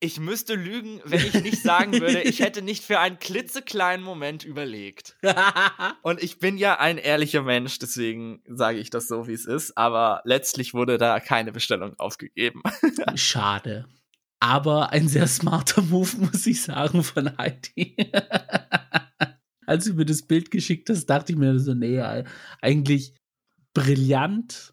Ich 0.00 0.20
müsste 0.20 0.54
lügen, 0.54 1.00
wenn 1.04 1.26
ich 1.26 1.34
nicht 1.42 1.60
sagen 1.60 1.92
würde, 1.94 2.20
ich 2.22 2.38
hätte 2.38 2.62
nicht 2.62 2.84
für 2.84 3.00
einen 3.00 3.18
klitzekleinen 3.18 4.04
Moment 4.04 4.44
überlegt. 4.44 5.16
Und 6.02 6.22
ich 6.22 6.38
bin 6.38 6.56
ja 6.56 6.78
ein 6.78 6.98
ehrlicher 6.98 7.42
Mensch, 7.42 7.80
deswegen 7.80 8.40
sage 8.46 8.78
ich 8.78 8.90
das 8.90 9.08
so, 9.08 9.26
wie 9.26 9.32
es 9.32 9.44
ist. 9.44 9.76
Aber 9.76 10.22
letztlich 10.24 10.72
wurde 10.72 10.98
da 10.98 11.18
keine 11.18 11.50
Bestellung 11.50 11.98
aufgegeben. 11.98 12.62
Schade. 13.16 13.88
Aber 14.40 14.90
ein 14.92 15.08
sehr 15.08 15.26
smarter 15.26 15.82
Move, 15.82 16.16
muss 16.18 16.46
ich 16.46 16.62
sagen, 16.62 17.02
von 17.02 17.36
Heidi. 17.38 17.96
Als 19.66 19.84
du 19.84 19.94
mir 19.94 20.06
das 20.06 20.22
Bild 20.22 20.50
geschickt 20.50 20.88
hast, 20.90 21.06
dachte 21.06 21.32
ich 21.32 21.38
mir 21.38 21.58
so, 21.58 21.74
nee, 21.74 22.00
eigentlich 22.60 23.14
brillant. 23.74 24.72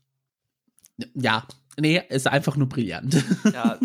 Ja, 1.13 1.45
Nee, 1.77 2.01
ist 2.09 2.27
einfach 2.27 2.55
nur 2.55 2.69
brillant. 2.69 3.23
Ja, 3.53 3.77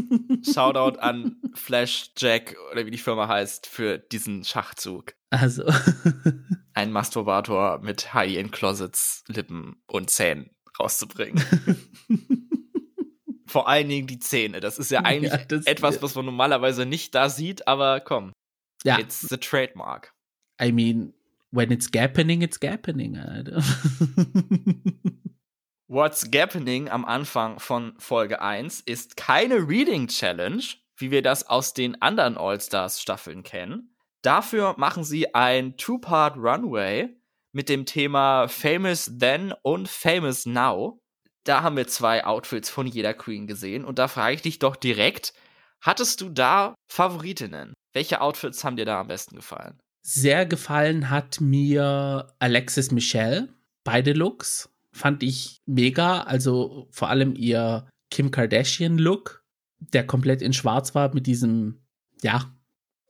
Shoutout 0.52 0.98
an 1.00 1.36
Flash 1.54 2.12
Jack 2.16 2.56
oder 2.70 2.86
wie 2.86 2.90
die 2.90 2.98
Firma 2.98 3.26
heißt 3.26 3.66
für 3.66 3.98
diesen 3.98 4.44
Schachzug. 4.44 5.14
Also. 5.30 5.64
Ein 6.74 6.92
Masturbator 6.92 7.80
mit 7.80 8.14
High-End 8.14 8.52
Closets, 8.52 9.24
Lippen 9.26 9.82
und 9.86 10.08
Zähnen 10.08 10.50
rauszubringen. 10.78 11.42
Vor 13.50 13.68
allen 13.68 13.88
Dingen 13.88 14.06
die 14.06 14.20
Zähne. 14.20 14.60
Das 14.60 14.78
ist 14.78 14.90
ja 14.90 15.00
eigentlich 15.04 15.32
ja, 15.32 15.58
etwas, 15.66 16.00
was 16.02 16.14
man 16.14 16.24
normalerweise 16.24 16.86
nicht 16.86 17.14
da 17.14 17.28
sieht, 17.28 17.66
aber 17.66 18.00
komm. 18.00 18.32
Ja. 18.84 18.98
It's 18.98 19.20
the 19.20 19.36
trademark. 19.36 20.14
I 20.62 20.72
mean, 20.72 21.14
when 21.50 21.70
it's 21.70 21.90
gappening, 21.90 22.42
it's 22.42 22.60
gappening. 22.60 23.16
What's 25.92 26.30
Gappening 26.30 26.88
am 26.88 27.04
Anfang 27.04 27.58
von 27.58 27.94
Folge 27.98 28.40
1 28.40 28.82
ist 28.82 29.16
keine 29.16 29.68
Reading 29.68 30.06
Challenge, 30.06 30.62
wie 30.96 31.10
wir 31.10 31.20
das 31.20 31.48
aus 31.48 31.74
den 31.74 32.00
anderen 32.00 32.38
All-Stars-Staffeln 32.38 33.42
kennen. 33.42 33.92
Dafür 34.22 34.76
machen 34.78 35.02
sie 35.02 35.34
ein 35.34 35.76
Two-Part 35.76 36.36
Runway 36.36 37.08
mit 37.50 37.68
dem 37.68 37.86
Thema 37.86 38.46
Famous 38.46 39.10
Then 39.18 39.52
und 39.62 39.88
Famous 39.88 40.46
Now. 40.46 40.99
Da 41.44 41.62
haben 41.62 41.76
wir 41.76 41.86
zwei 41.86 42.24
Outfits 42.24 42.68
von 42.68 42.86
jeder 42.86 43.14
Queen 43.14 43.46
gesehen 43.46 43.84
und 43.84 43.98
da 43.98 44.08
frage 44.08 44.34
ich 44.34 44.42
dich 44.42 44.58
doch 44.58 44.76
direkt, 44.76 45.32
hattest 45.80 46.20
du 46.20 46.28
da 46.28 46.74
Favoritinnen? 46.90 47.72
Welche 47.92 48.20
Outfits 48.20 48.62
haben 48.62 48.76
dir 48.76 48.84
da 48.84 49.00
am 49.00 49.08
besten 49.08 49.36
gefallen? 49.36 49.78
Sehr 50.02 50.46
gefallen 50.46 51.10
hat 51.10 51.40
mir 51.40 52.32
Alexis 52.38 52.90
Michelle, 52.90 53.48
beide 53.84 54.12
Looks 54.12 54.70
fand 54.92 55.22
ich 55.22 55.60
mega. 55.66 56.22
Also 56.22 56.88
vor 56.90 57.08
allem 57.08 57.34
ihr 57.34 57.88
Kim 58.10 58.30
Kardashian-Look, 58.30 59.44
der 59.78 60.06
komplett 60.06 60.42
in 60.42 60.52
Schwarz 60.52 60.94
war 60.94 61.14
mit 61.14 61.26
diesem, 61.26 61.82
ja, 62.22 62.54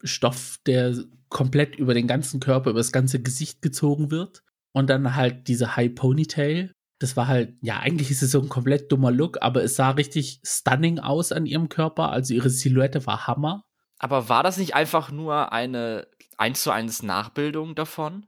Stoff, 0.02 0.58
der 0.66 0.96
komplett 1.28 1.76
über 1.76 1.94
den 1.94 2.06
ganzen 2.06 2.40
Körper, 2.40 2.70
über 2.70 2.80
das 2.80 2.92
ganze 2.92 3.20
Gesicht 3.20 3.62
gezogen 3.62 4.10
wird. 4.10 4.42
Und 4.72 4.88
dann 4.88 5.16
halt 5.16 5.48
diese 5.48 5.74
High 5.76 5.94
Ponytail. 5.94 6.72
Das 7.00 7.16
war 7.16 7.26
halt, 7.26 7.56
ja, 7.62 7.80
eigentlich 7.80 8.10
ist 8.10 8.22
es 8.22 8.30
so 8.30 8.40
ein 8.40 8.48
komplett 8.48 8.92
dummer 8.92 9.10
Look, 9.10 9.38
aber 9.40 9.64
es 9.64 9.74
sah 9.74 9.90
richtig 9.90 10.40
stunning 10.44 11.00
aus 11.00 11.32
an 11.32 11.46
ihrem 11.46 11.68
Körper. 11.68 12.10
Also 12.10 12.34
ihre 12.34 12.50
Silhouette 12.50 13.06
war 13.06 13.26
Hammer. 13.26 13.64
Aber 13.98 14.28
war 14.28 14.42
das 14.42 14.58
nicht 14.58 14.74
einfach 14.74 15.10
nur 15.10 15.52
eine 15.52 16.06
1 16.36 16.62
zu 16.62 16.70
1 16.70 17.02
Nachbildung 17.02 17.74
davon? 17.74 18.26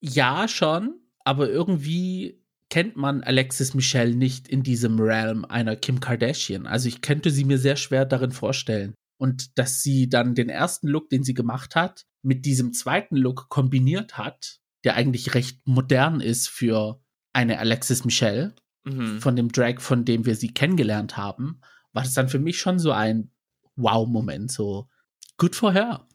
Ja, 0.00 0.48
schon. 0.48 0.98
Aber 1.24 1.48
irgendwie 1.48 2.42
kennt 2.70 2.96
man 2.96 3.22
Alexis 3.22 3.74
Michelle 3.74 4.14
nicht 4.14 4.48
in 4.48 4.62
diesem 4.62 4.98
Realm 4.98 5.44
einer 5.44 5.76
Kim 5.76 6.00
Kardashian. 6.00 6.66
Also 6.66 6.88
ich 6.88 7.00
könnte 7.00 7.30
sie 7.30 7.44
mir 7.44 7.58
sehr 7.58 7.76
schwer 7.76 8.04
darin 8.04 8.32
vorstellen. 8.32 8.94
Und 9.18 9.58
dass 9.58 9.82
sie 9.82 10.08
dann 10.08 10.34
den 10.34 10.48
ersten 10.48 10.88
Look, 10.88 11.08
den 11.08 11.22
sie 11.22 11.34
gemacht 11.34 11.76
hat, 11.76 12.04
mit 12.22 12.44
diesem 12.44 12.72
zweiten 12.72 13.16
Look 13.16 13.48
kombiniert 13.48 14.18
hat, 14.18 14.58
der 14.84 14.94
eigentlich 14.94 15.34
recht 15.34 15.66
modern 15.66 16.20
ist 16.20 16.48
für 16.48 17.00
eine 17.36 17.58
Alexis 17.58 18.06
Michelle, 18.06 18.54
mhm. 18.84 19.20
von 19.20 19.36
dem 19.36 19.52
Drag, 19.52 19.80
von 19.80 20.06
dem 20.06 20.24
wir 20.24 20.36
sie 20.36 20.54
kennengelernt 20.54 21.18
haben, 21.18 21.60
war 21.92 22.02
das 22.02 22.14
dann 22.14 22.30
für 22.30 22.38
mich 22.38 22.58
schon 22.58 22.78
so 22.78 22.92
ein 22.92 23.30
Wow-Moment, 23.76 24.50
so 24.50 24.88
good 25.36 25.54
for 25.54 25.72
her. 25.72 26.08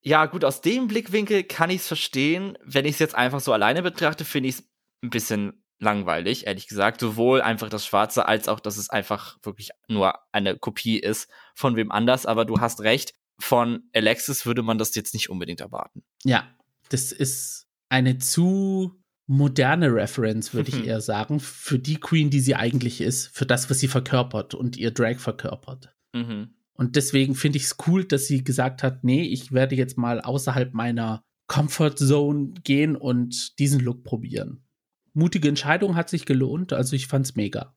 Ja, 0.00 0.26
gut, 0.26 0.44
aus 0.44 0.60
dem 0.60 0.86
Blickwinkel 0.86 1.42
kann 1.42 1.70
ich 1.70 1.80
es 1.80 1.88
verstehen. 1.88 2.56
Wenn 2.64 2.84
ich 2.84 2.92
es 2.92 2.98
jetzt 3.00 3.16
einfach 3.16 3.40
so 3.40 3.52
alleine 3.52 3.82
betrachte, 3.82 4.24
finde 4.24 4.48
ich 4.48 4.54
es 4.56 4.70
ein 5.02 5.10
bisschen 5.10 5.64
langweilig, 5.80 6.46
ehrlich 6.46 6.68
gesagt. 6.68 7.00
Sowohl 7.00 7.42
einfach 7.42 7.68
das 7.68 7.84
Schwarze, 7.84 8.26
als 8.26 8.46
auch, 8.46 8.60
dass 8.60 8.76
es 8.76 8.88
einfach 8.90 9.38
wirklich 9.42 9.70
nur 9.88 10.14
eine 10.30 10.56
Kopie 10.56 10.98
ist 10.98 11.28
von 11.54 11.74
wem 11.74 11.90
anders. 11.90 12.26
Aber 12.26 12.44
du 12.44 12.60
hast 12.60 12.80
recht, 12.80 13.14
von 13.40 13.82
Alexis 13.92 14.46
würde 14.46 14.62
man 14.62 14.78
das 14.78 14.94
jetzt 14.94 15.14
nicht 15.14 15.30
unbedingt 15.30 15.60
erwarten. 15.60 16.04
Ja, 16.22 16.48
das 16.90 17.12
ist 17.12 17.66
eine 17.88 18.18
zu 18.18 18.99
moderne 19.30 19.92
Reference, 19.94 20.54
würde 20.54 20.70
ich 20.70 20.86
eher 20.86 21.00
sagen, 21.00 21.40
für 21.40 21.78
die 21.78 21.96
Queen, 21.96 22.30
die 22.30 22.40
sie 22.40 22.54
eigentlich 22.54 23.00
ist, 23.00 23.28
für 23.28 23.46
das, 23.46 23.70
was 23.70 23.78
sie 23.78 23.88
verkörpert 23.88 24.54
und 24.54 24.76
ihr 24.76 24.90
Drag 24.90 25.18
verkörpert. 25.18 25.94
Mhm. 26.12 26.54
Und 26.72 26.96
deswegen 26.96 27.34
finde 27.34 27.58
ich 27.58 27.64
es 27.64 27.76
cool, 27.86 28.04
dass 28.04 28.26
sie 28.26 28.42
gesagt 28.42 28.82
hat, 28.82 29.04
nee, 29.04 29.22
ich 29.22 29.52
werde 29.52 29.74
jetzt 29.76 29.98
mal 29.98 30.20
außerhalb 30.20 30.72
meiner 30.72 31.22
Comfort 31.46 31.96
Zone 31.96 32.54
gehen 32.64 32.96
und 32.96 33.58
diesen 33.58 33.80
Look 33.80 34.02
probieren 34.04 34.64
mutige 35.12 35.48
Entscheidung, 35.48 35.96
hat 35.96 36.08
sich 36.08 36.26
gelohnt. 36.26 36.72
Also 36.72 36.96
ich 36.96 37.06
fand's 37.06 37.36
mega. 37.36 37.76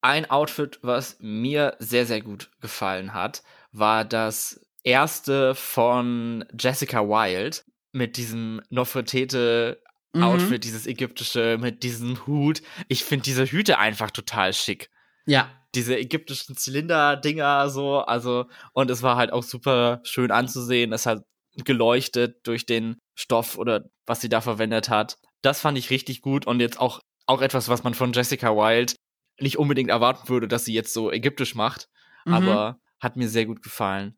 Ein 0.00 0.30
Outfit, 0.30 0.78
was 0.82 1.16
mir 1.20 1.76
sehr, 1.80 2.06
sehr 2.06 2.20
gut 2.20 2.50
gefallen 2.60 3.14
hat, 3.14 3.42
war 3.72 4.04
das 4.04 4.64
erste 4.84 5.54
von 5.54 6.44
Jessica 6.58 7.00
Wilde 7.00 7.58
mit 7.92 8.16
diesem 8.16 8.62
Nofretete-Outfit, 8.70 9.82
mhm. 10.12 10.60
dieses 10.60 10.86
ägyptische, 10.86 11.58
mit 11.60 11.82
diesem 11.82 12.26
Hut. 12.26 12.62
Ich 12.88 13.04
finde 13.04 13.24
diese 13.24 13.46
Hüte 13.46 13.78
einfach 13.78 14.10
total 14.10 14.52
schick. 14.52 14.90
Ja. 15.26 15.50
Diese 15.74 15.98
ägyptischen 15.98 16.56
Zylinder-Dinger, 16.56 17.68
so, 17.68 17.98
also, 17.98 18.46
und 18.72 18.90
es 18.90 19.02
war 19.02 19.16
halt 19.16 19.32
auch 19.32 19.42
super 19.42 20.00
schön 20.02 20.30
anzusehen. 20.30 20.92
Es 20.92 21.04
hat 21.04 21.24
geleuchtet 21.64 22.46
durch 22.46 22.64
den 22.64 22.96
Stoff 23.14 23.58
oder 23.58 23.84
was 24.06 24.20
sie 24.20 24.28
da 24.28 24.40
verwendet 24.40 24.88
hat. 24.88 25.18
Das 25.42 25.60
fand 25.60 25.76
ich 25.76 25.90
richtig 25.90 26.22
gut 26.22 26.46
und 26.46 26.60
jetzt 26.60 26.80
auch, 26.80 27.00
auch 27.26 27.42
etwas, 27.42 27.68
was 27.68 27.84
man 27.84 27.94
von 27.94 28.12
Jessica 28.12 28.56
Wilde 28.56 28.94
nicht 29.38 29.58
unbedingt 29.58 29.90
erwarten 29.90 30.28
würde, 30.28 30.48
dass 30.48 30.64
sie 30.64 30.72
jetzt 30.72 30.92
so 30.92 31.12
ägyptisch 31.12 31.54
macht, 31.54 31.88
mhm. 32.24 32.34
aber 32.34 32.80
hat 32.98 33.16
mir 33.16 33.28
sehr 33.28 33.46
gut 33.46 33.62
gefallen. 33.62 34.16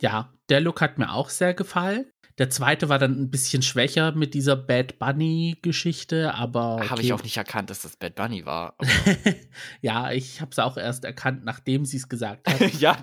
Ja, 0.00 0.32
der 0.48 0.60
Look 0.60 0.80
hat 0.80 0.98
mir 0.98 1.12
auch 1.12 1.28
sehr 1.28 1.54
gefallen. 1.54 2.10
Der 2.38 2.50
zweite 2.50 2.88
war 2.88 2.98
dann 2.98 3.20
ein 3.20 3.30
bisschen 3.30 3.62
schwächer 3.62 4.12
mit 4.12 4.34
dieser 4.34 4.56
Bad 4.56 4.98
Bunny-Geschichte, 4.98 6.34
aber. 6.34 6.76
Okay. 6.76 6.88
Habe 6.88 7.02
ich 7.02 7.12
auch 7.12 7.22
nicht 7.22 7.36
erkannt, 7.36 7.70
dass 7.70 7.82
das 7.82 7.96
Bad 7.96 8.14
Bunny 8.14 8.46
war. 8.46 8.76
ja, 9.82 10.12
ich 10.12 10.40
habe 10.40 10.50
es 10.50 10.58
auch 10.58 10.76
erst 10.76 11.04
erkannt, 11.04 11.44
nachdem 11.44 11.84
sie 11.84 11.98
es 11.98 12.08
gesagt 12.08 12.48
hat. 12.48 12.74
ja, 12.80 12.96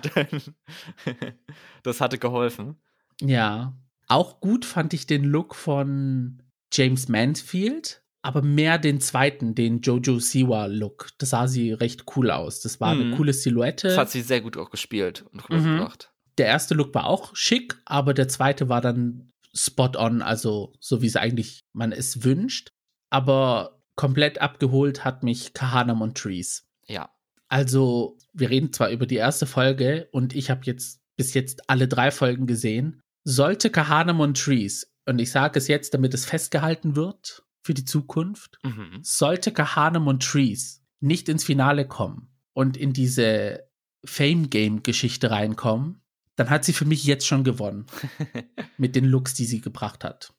das 1.82 2.00
hatte 2.00 2.18
geholfen. 2.18 2.76
Ja. 3.20 3.76
Auch 4.08 4.40
gut 4.40 4.64
fand 4.64 4.92
ich 4.92 5.06
den 5.06 5.22
Look 5.22 5.54
von 5.54 6.42
James 6.72 7.08
Mansfield, 7.08 8.02
aber 8.22 8.42
mehr 8.42 8.78
den 8.78 9.00
zweiten, 9.00 9.54
den 9.54 9.80
Jojo 9.82 10.18
Siwa 10.18 10.66
Look. 10.66 11.10
Das 11.18 11.30
sah 11.30 11.46
sie 11.46 11.72
recht 11.72 12.04
cool 12.16 12.32
aus. 12.32 12.60
Das 12.60 12.80
war 12.80 12.94
mhm. 12.94 13.00
eine 13.00 13.16
coole 13.16 13.32
Silhouette. 13.32 13.88
Das 13.88 13.98
hat 13.98 14.10
sie 14.10 14.22
sehr 14.22 14.40
gut 14.40 14.56
auch 14.56 14.70
gespielt 14.70 15.24
und 15.30 15.48
rübergebracht. 15.48 16.10
Mhm. 16.12 16.19
Der 16.40 16.46
erste 16.46 16.72
Look 16.72 16.94
war 16.94 17.04
auch 17.04 17.36
schick, 17.36 17.76
aber 17.84 18.14
der 18.14 18.26
zweite 18.26 18.70
war 18.70 18.80
dann 18.80 19.30
spot 19.52 19.92
on, 19.98 20.22
also 20.22 20.72
so 20.80 21.02
wie 21.02 21.06
es 21.06 21.16
eigentlich 21.16 21.66
man 21.74 21.92
es 21.92 22.24
wünscht. 22.24 22.72
Aber 23.10 23.82
komplett 23.94 24.40
abgeholt 24.40 25.04
hat 25.04 25.22
mich 25.22 25.52
Kahana 25.52 25.92
Montrese. 25.92 26.62
Ja. 26.86 27.10
Also, 27.48 28.16
wir 28.32 28.48
reden 28.48 28.72
zwar 28.72 28.88
über 28.88 29.04
die 29.04 29.16
erste 29.16 29.44
Folge 29.44 30.08
und 30.12 30.34
ich 30.34 30.48
habe 30.48 30.62
jetzt 30.64 31.02
bis 31.18 31.34
jetzt 31.34 31.68
alle 31.68 31.86
drei 31.86 32.10
Folgen 32.10 32.46
gesehen. 32.46 33.02
Sollte 33.24 33.68
Kahana 33.68 34.14
Montrese 34.14 34.86
und 35.04 35.18
ich 35.18 35.30
sage 35.30 35.58
es 35.58 35.68
jetzt, 35.68 35.92
damit 35.92 36.14
es 36.14 36.24
festgehalten 36.24 36.96
wird 36.96 37.42
für 37.62 37.74
die 37.74 37.84
Zukunft, 37.84 38.56
mhm. 38.62 39.00
sollte 39.02 39.52
Kahana 39.52 39.98
Montrese 39.98 40.78
nicht 41.00 41.28
ins 41.28 41.44
Finale 41.44 41.86
kommen 41.86 42.30
und 42.54 42.78
in 42.78 42.94
diese 42.94 43.68
Fame-Game-Geschichte 44.06 45.30
reinkommen, 45.30 45.99
dann 46.40 46.48
hat 46.48 46.64
sie 46.64 46.72
für 46.72 46.86
mich 46.86 47.04
jetzt 47.04 47.26
schon 47.26 47.44
gewonnen. 47.44 47.84
mit 48.78 48.96
den 48.96 49.04
Looks, 49.04 49.34
die 49.34 49.44
sie 49.44 49.60
gebracht 49.60 50.04
hat. 50.04 50.32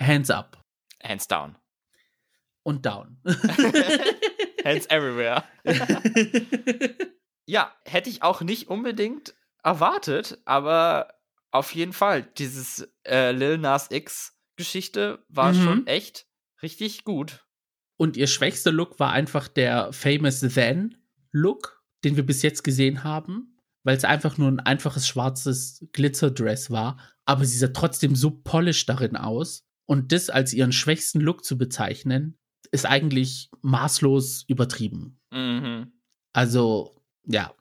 Hands 0.00 0.30
up. 0.30 0.64
Hands 1.02 1.28
down. 1.28 1.54
Und 2.62 2.86
down. 2.86 3.20
Hands 4.64 4.86
everywhere. 4.86 5.44
ja, 7.44 7.76
hätte 7.84 8.08
ich 8.08 8.22
auch 8.22 8.40
nicht 8.40 8.68
unbedingt 8.68 9.34
erwartet, 9.62 10.38
aber 10.46 11.12
auf 11.50 11.74
jeden 11.74 11.92
Fall. 11.92 12.22
Dieses 12.22 12.88
äh, 13.06 13.32
Lil 13.32 13.58
Nas 13.58 13.90
X 13.90 14.34
Geschichte 14.56 15.22
war 15.28 15.52
mhm. 15.52 15.62
schon 15.62 15.86
echt 15.86 16.26
richtig 16.62 17.04
gut. 17.04 17.44
Und 17.98 18.16
ihr 18.16 18.28
schwächster 18.28 18.72
Look 18.72 18.98
war 18.98 19.12
einfach 19.12 19.46
der 19.46 19.92
Famous 19.92 20.40
Then 20.40 20.96
Look, 21.32 21.84
den 22.02 22.16
wir 22.16 22.24
bis 22.24 22.40
jetzt 22.40 22.64
gesehen 22.64 23.04
haben. 23.04 23.57
Weil 23.84 23.96
es 23.96 24.04
einfach 24.04 24.38
nur 24.38 24.48
ein 24.48 24.60
einfaches 24.60 25.06
schwarzes 25.06 25.86
Glitzerdress 25.92 26.70
war, 26.70 26.98
aber 27.24 27.44
sie 27.44 27.58
sah 27.58 27.68
trotzdem 27.68 28.16
so 28.16 28.30
polished 28.30 28.88
darin 28.88 29.16
aus. 29.16 29.64
Und 29.86 30.12
das 30.12 30.28
als 30.28 30.52
ihren 30.52 30.72
schwächsten 30.72 31.20
Look 31.20 31.44
zu 31.44 31.56
bezeichnen, 31.56 32.36
ist 32.70 32.86
eigentlich 32.86 33.50
maßlos 33.62 34.44
übertrieben. 34.46 35.18
Mhm. 35.30 35.92
Also, 36.32 37.02
ja. 37.24 37.54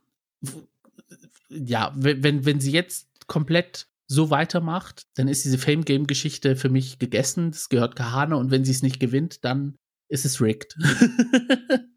Ja, 1.49 1.93
wenn, 1.95 2.45
wenn 2.45 2.59
sie 2.59 2.71
jetzt 2.71 3.07
komplett 3.27 3.87
so 4.07 4.29
weitermacht, 4.29 5.03
dann 5.15 5.27
ist 5.27 5.45
diese 5.45 5.57
Fame-Game-Geschichte 5.57 6.55
für 6.55 6.69
mich 6.69 6.99
gegessen. 6.99 7.51
Das 7.51 7.69
gehört 7.69 7.95
Kahana 7.95 8.35
und 8.35 8.51
wenn 8.51 8.65
sie 8.65 8.71
es 8.71 8.83
nicht 8.83 8.99
gewinnt, 8.99 9.43
dann 9.43 9.77
ist 10.09 10.25
es 10.25 10.41
rigged. 10.41 10.77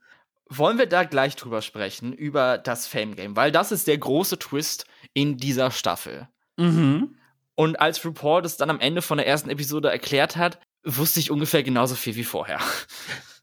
Wollen 0.52 0.78
wir 0.78 0.86
da 0.86 1.04
gleich 1.04 1.36
drüber 1.36 1.62
sprechen, 1.62 2.12
über 2.12 2.58
das 2.58 2.88
Fame-Game, 2.88 3.36
weil 3.36 3.52
das 3.52 3.70
ist 3.70 3.86
der 3.86 3.98
große 3.98 4.38
Twist 4.38 4.84
in 5.14 5.36
dieser 5.36 5.70
Staffel. 5.70 6.28
Mhm. 6.56 7.16
Und 7.54 7.80
als 7.80 8.04
Report 8.04 8.44
es 8.44 8.56
dann 8.56 8.68
am 8.68 8.80
Ende 8.80 9.00
von 9.00 9.18
der 9.18 9.28
ersten 9.28 9.48
Episode 9.48 9.90
erklärt 9.90 10.36
hat, 10.36 10.58
wusste 10.82 11.20
ich 11.20 11.30
ungefähr 11.30 11.62
genauso 11.62 11.94
viel 11.94 12.16
wie 12.16 12.24
vorher. 12.24 12.60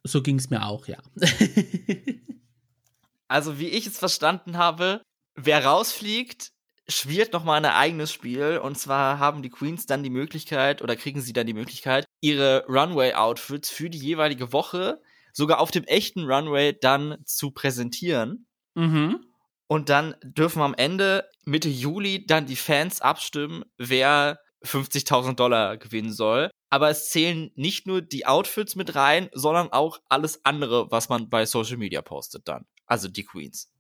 So 0.04 0.22
ging 0.22 0.38
es 0.38 0.50
mir 0.50 0.66
auch, 0.66 0.88
ja. 0.88 1.00
also, 3.28 3.60
wie 3.60 3.68
ich 3.68 3.88
es 3.88 4.00
verstanden 4.00 4.58
habe, 4.58 5.02
wer 5.36 5.66
rausfliegt, 5.66 6.52
schwirrt 6.88 7.34
nochmal 7.34 7.58
ein 7.58 7.66
eigenes 7.66 8.14
Spiel. 8.14 8.60
Und 8.60 8.78
zwar 8.78 9.20
haben 9.20 9.42
die 9.42 9.50
Queens 9.50 9.86
dann 9.86 10.04
die 10.04 10.10
Möglichkeit 10.10 10.82
oder 10.82 10.96
kriegen 10.96 11.20
sie 11.20 11.34
dann 11.34 11.48
die 11.48 11.54
Möglichkeit, 11.54 12.06
ihre 12.22 12.64
Runway-Outfits 12.68 13.70
für 13.70 13.90
die 13.90 13.98
jeweilige 13.98 14.54
Woche 14.54 15.02
sogar 15.38 15.60
auf 15.60 15.70
dem 15.70 15.84
echten 15.84 16.24
Runway 16.26 16.76
dann 16.78 17.20
zu 17.24 17.52
präsentieren. 17.52 18.48
Mhm. 18.74 19.24
Und 19.68 19.90
dann 19.90 20.16
dürfen 20.24 20.64
am 20.64 20.74
Ende 20.74 21.30
Mitte 21.46 21.70
Juli 21.70 22.26
dann 22.26 22.48
die 22.48 22.56
Fans 22.56 23.02
abstimmen, 23.02 23.64
wer 23.78 24.40
50.000 24.64 25.36
Dollar 25.36 25.78
gewinnen 25.78 26.12
soll. 26.12 26.50
Aber 26.72 26.90
es 26.90 27.12
zählen 27.12 27.52
nicht 27.54 27.86
nur 27.86 28.02
die 28.02 28.26
Outfits 28.26 28.76
mit 28.76 28.96
rein, 28.96 29.30
sondern 29.32 29.72
auch 29.72 30.00
alles 30.10 30.44
andere, 30.44 30.90
was 30.90 31.08
man 31.08 31.30
bei 31.30 31.46
Social 31.46 31.78
Media 31.78 32.02
postet 32.02 32.48
dann. 32.48 32.66
Also 32.88 33.08
die 33.08 33.24
Queens. 33.24 33.72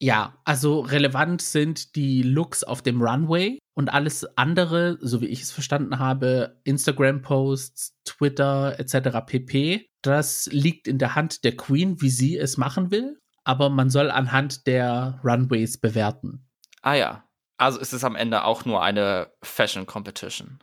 Ja, 0.00 0.38
also 0.44 0.80
relevant 0.80 1.40
sind 1.40 1.94
die 1.96 2.22
Looks 2.22 2.64
auf 2.64 2.82
dem 2.82 3.00
Runway 3.00 3.58
und 3.74 3.88
alles 3.88 4.24
andere, 4.36 4.98
so 5.00 5.20
wie 5.20 5.26
ich 5.26 5.42
es 5.42 5.52
verstanden 5.52 5.98
habe, 5.98 6.60
Instagram-Posts, 6.64 7.96
Twitter 8.04 8.78
etc. 8.78 9.24
pp. 9.26 9.88
Das 10.02 10.48
liegt 10.52 10.88
in 10.88 10.98
der 10.98 11.14
Hand 11.14 11.44
der 11.44 11.56
Queen, 11.56 12.00
wie 12.02 12.10
sie 12.10 12.36
es 12.36 12.56
machen 12.56 12.90
will, 12.90 13.18
aber 13.44 13.70
man 13.70 13.88
soll 13.88 14.10
anhand 14.10 14.66
der 14.66 15.20
Runways 15.24 15.78
bewerten. 15.78 16.46
Ah 16.82 16.94
ja, 16.94 17.24
also 17.56 17.78
ist 17.78 17.92
es 17.92 18.04
am 18.04 18.16
Ende 18.16 18.44
auch 18.44 18.64
nur 18.64 18.82
eine 18.82 19.32
Fashion 19.42 19.86
Competition. 19.86 20.58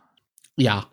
Ja. 0.56 0.86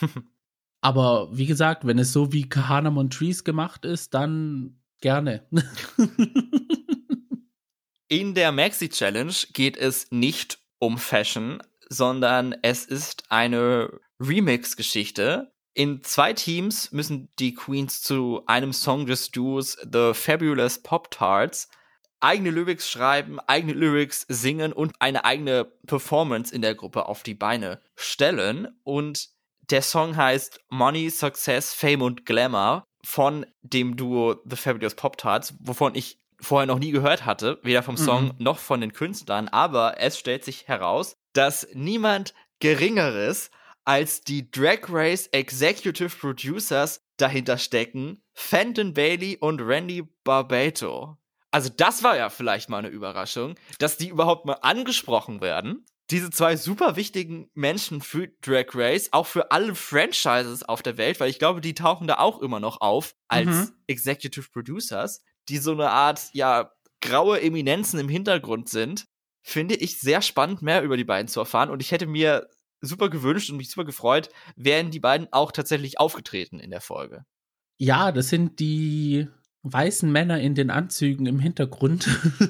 aber 0.80 1.28
wie 1.36 1.46
gesagt, 1.46 1.86
wenn 1.86 1.98
es 1.98 2.12
so 2.12 2.32
wie 2.32 2.48
Kahana 2.48 2.90
Montrese 2.90 3.44
gemacht 3.44 3.84
ist, 3.84 4.14
dann 4.14 4.80
gerne. 5.00 5.46
In 8.12 8.34
der 8.34 8.50
Maxi 8.50 8.88
Challenge 8.88 9.32
geht 9.52 9.76
es 9.76 10.08
nicht 10.10 10.58
um 10.80 10.98
Fashion, 10.98 11.62
sondern 11.88 12.56
es 12.60 12.84
ist 12.84 13.22
eine 13.28 14.00
Remix-Geschichte. 14.18 15.52
In 15.74 16.02
zwei 16.02 16.32
Teams 16.32 16.90
müssen 16.90 17.28
die 17.38 17.54
Queens 17.54 18.02
zu 18.02 18.42
einem 18.46 18.72
Song 18.72 19.06
des 19.06 19.30
Duos 19.30 19.78
The 19.92 20.10
Fabulous 20.12 20.82
Pop 20.82 21.12
Tarts 21.12 21.68
eigene 22.18 22.50
Lyrics 22.50 22.90
schreiben, 22.90 23.38
eigene 23.46 23.74
Lyrics 23.74 24.26
singen 24.28 24.72
und 24.72 24.92
eine 24.98 25.24
eigene 25.24 25.66
Performance 25.86 26.52
in 26.52 26.62
der 26.62 26.74
Gruppe 26.74 27.06
auf 27.06 27.22
die 27.22 27.34
Beine 27.34 27.80
stellen. 27.94 28.76
Und 28.82 29.28
der 29.70 29.82
Song 29.82 30.16
heißt 30.16 30.58
Money, 30.68 31.10
Success, 31.10 31.72
Fame 31.72 32.02
und 32.02 32.26
Glamour 32.26 32.82
von 33.04 33.46
dem 33.62 33.96
Duo 33.96 34.42
The 34.44 34.56
Fabulous 34.56 34.96
Pop 34.96 35.16
Tarts, 35.16 35.54
wovon 35.60 35.94
ich 35.94 36.19
vorher 36.40 36.66
noch 36.66 36.78
nie 36.78 36.90
gehört 36.90 37.24
hatte, 37.26 37.58
weder 37.62 37.82
vom 37.82 37.96
Song 37.96 38.26
mhm. 38.26 38.34
noch 38.38 38.58
von 38.58 38.80
den 38.80 38.92
Künstlern, 38.92 39.48
aber 39.48 40.00
es 40.00 40.18
stellt 40.18 40.44
sich 40.44 40.68
heraus, 40.68 41.16
dass 41.32 41.68
niemand 41.74 42.34
Geringeres 42.60 43.50
als 43.84 44.20
die 44.20 44.50
Drag 44.50 44.80
Race 44.88 45.28
Executive 45.32 46.16
Producers 46.16 47.00
dahinter 47.16 47.58
stecken, 47.58 48.22
Fenton 48.34 48.94
Bailey 48.94 49.36
und 49.40 49.60
Randy 49.60 50.04
Barbato. 50.24 51.16
Also 51.50 51.70
das 51.74 52.02
war 52.02 52.16
ja 52.16 52.30
vielleicht 52.30 52.68
mal 52.68 52.78
eine 52.78 52.88
Überraschung, 52.88 53.56
dass 53.78 53.96
die 53.96 54.08
überhaupt 54.08 54.46
mal 54.46 54.58
angesprochen 54.62 55.40
werden. 55.40 55.84
Diese 56.10 56.30
zwei 56.30 56.56
super 56.56 56.96
wichtigen 56.96 57.50
Menschen 57.54 58.00
für 58.00 58.28
Drag 58.40 58.74
Race, 58.74 59.12
auch 59.12 59.26
für 59.26 59.52
alle 59.52 59.74
Franchises 59.74 60.62
auf 60.62 60.82
der 60.82 60.96
Welt, 60.96 61.20
weil 61.20 61.30
ich 61.30 61.38
glaube, 61.38 61.60
die 61.60 61.74
tauchen 61.74 62.08
da 62.08 62.18
auch 62.18 62.40
immer 62.40 62.58
noch 62.58 62.80
auf 62.80 63.14
als 63.28 63.46
mhm. 63.46 63.72
Executive 63.86 64.48
Producers 64.52 65.22
die 65.48 65.58
so 65.58 65.72
eine 65.72 65.90
Art, 65.90 66.30
ja, 66.32 66.72
graue 67.00 67.40
Eminenzen 67.40 67.98
im 67.98 68.08
Hintergrund 68.08 68.68
sind, 68.68 69.06
finde 69.42 69.74
ich 69.74 69.98
sehr 69.98 70.22
spannend, 70.22 70.62
mehr 70.62 70.82
über 70.82 70.96
die 70.96 71.04
beiden 71.04 71.28
zu 71.28 71.40
erfahren. 71.40 71.70
Und 71.70 71.80
ich 71.80 71.92
hätte 71.92 72.06
mir 72.06 72.48
super 72.80 73.10
gewünscht 73.10 73.50
und 73.50 73.56
mich 73.56 73.70
super 73.70 73.84
gefreut, 73.84 74.30
wären 74.56 74.90
die 74.90 75.00
beiden 75.00 75.28
auch 75.32 75.52
tatsächlich 75.52 75.98
aufgetreten 75.98 76.60
in 76.60 76.70
der 76.70 76.80
Folge. 76.80 77.24
Ja, 77.78 78.12
das 78.12 78.28
sind 78.28 78.60
die 78.60 79.28
weißen 79.62 80.10
Männer 80.10 80.40
in 80.40 80.54
den 80.54 80.70
Anzügen 80.70 81.26
im 81.26 81.38
Hintergrund, 81.38 82.08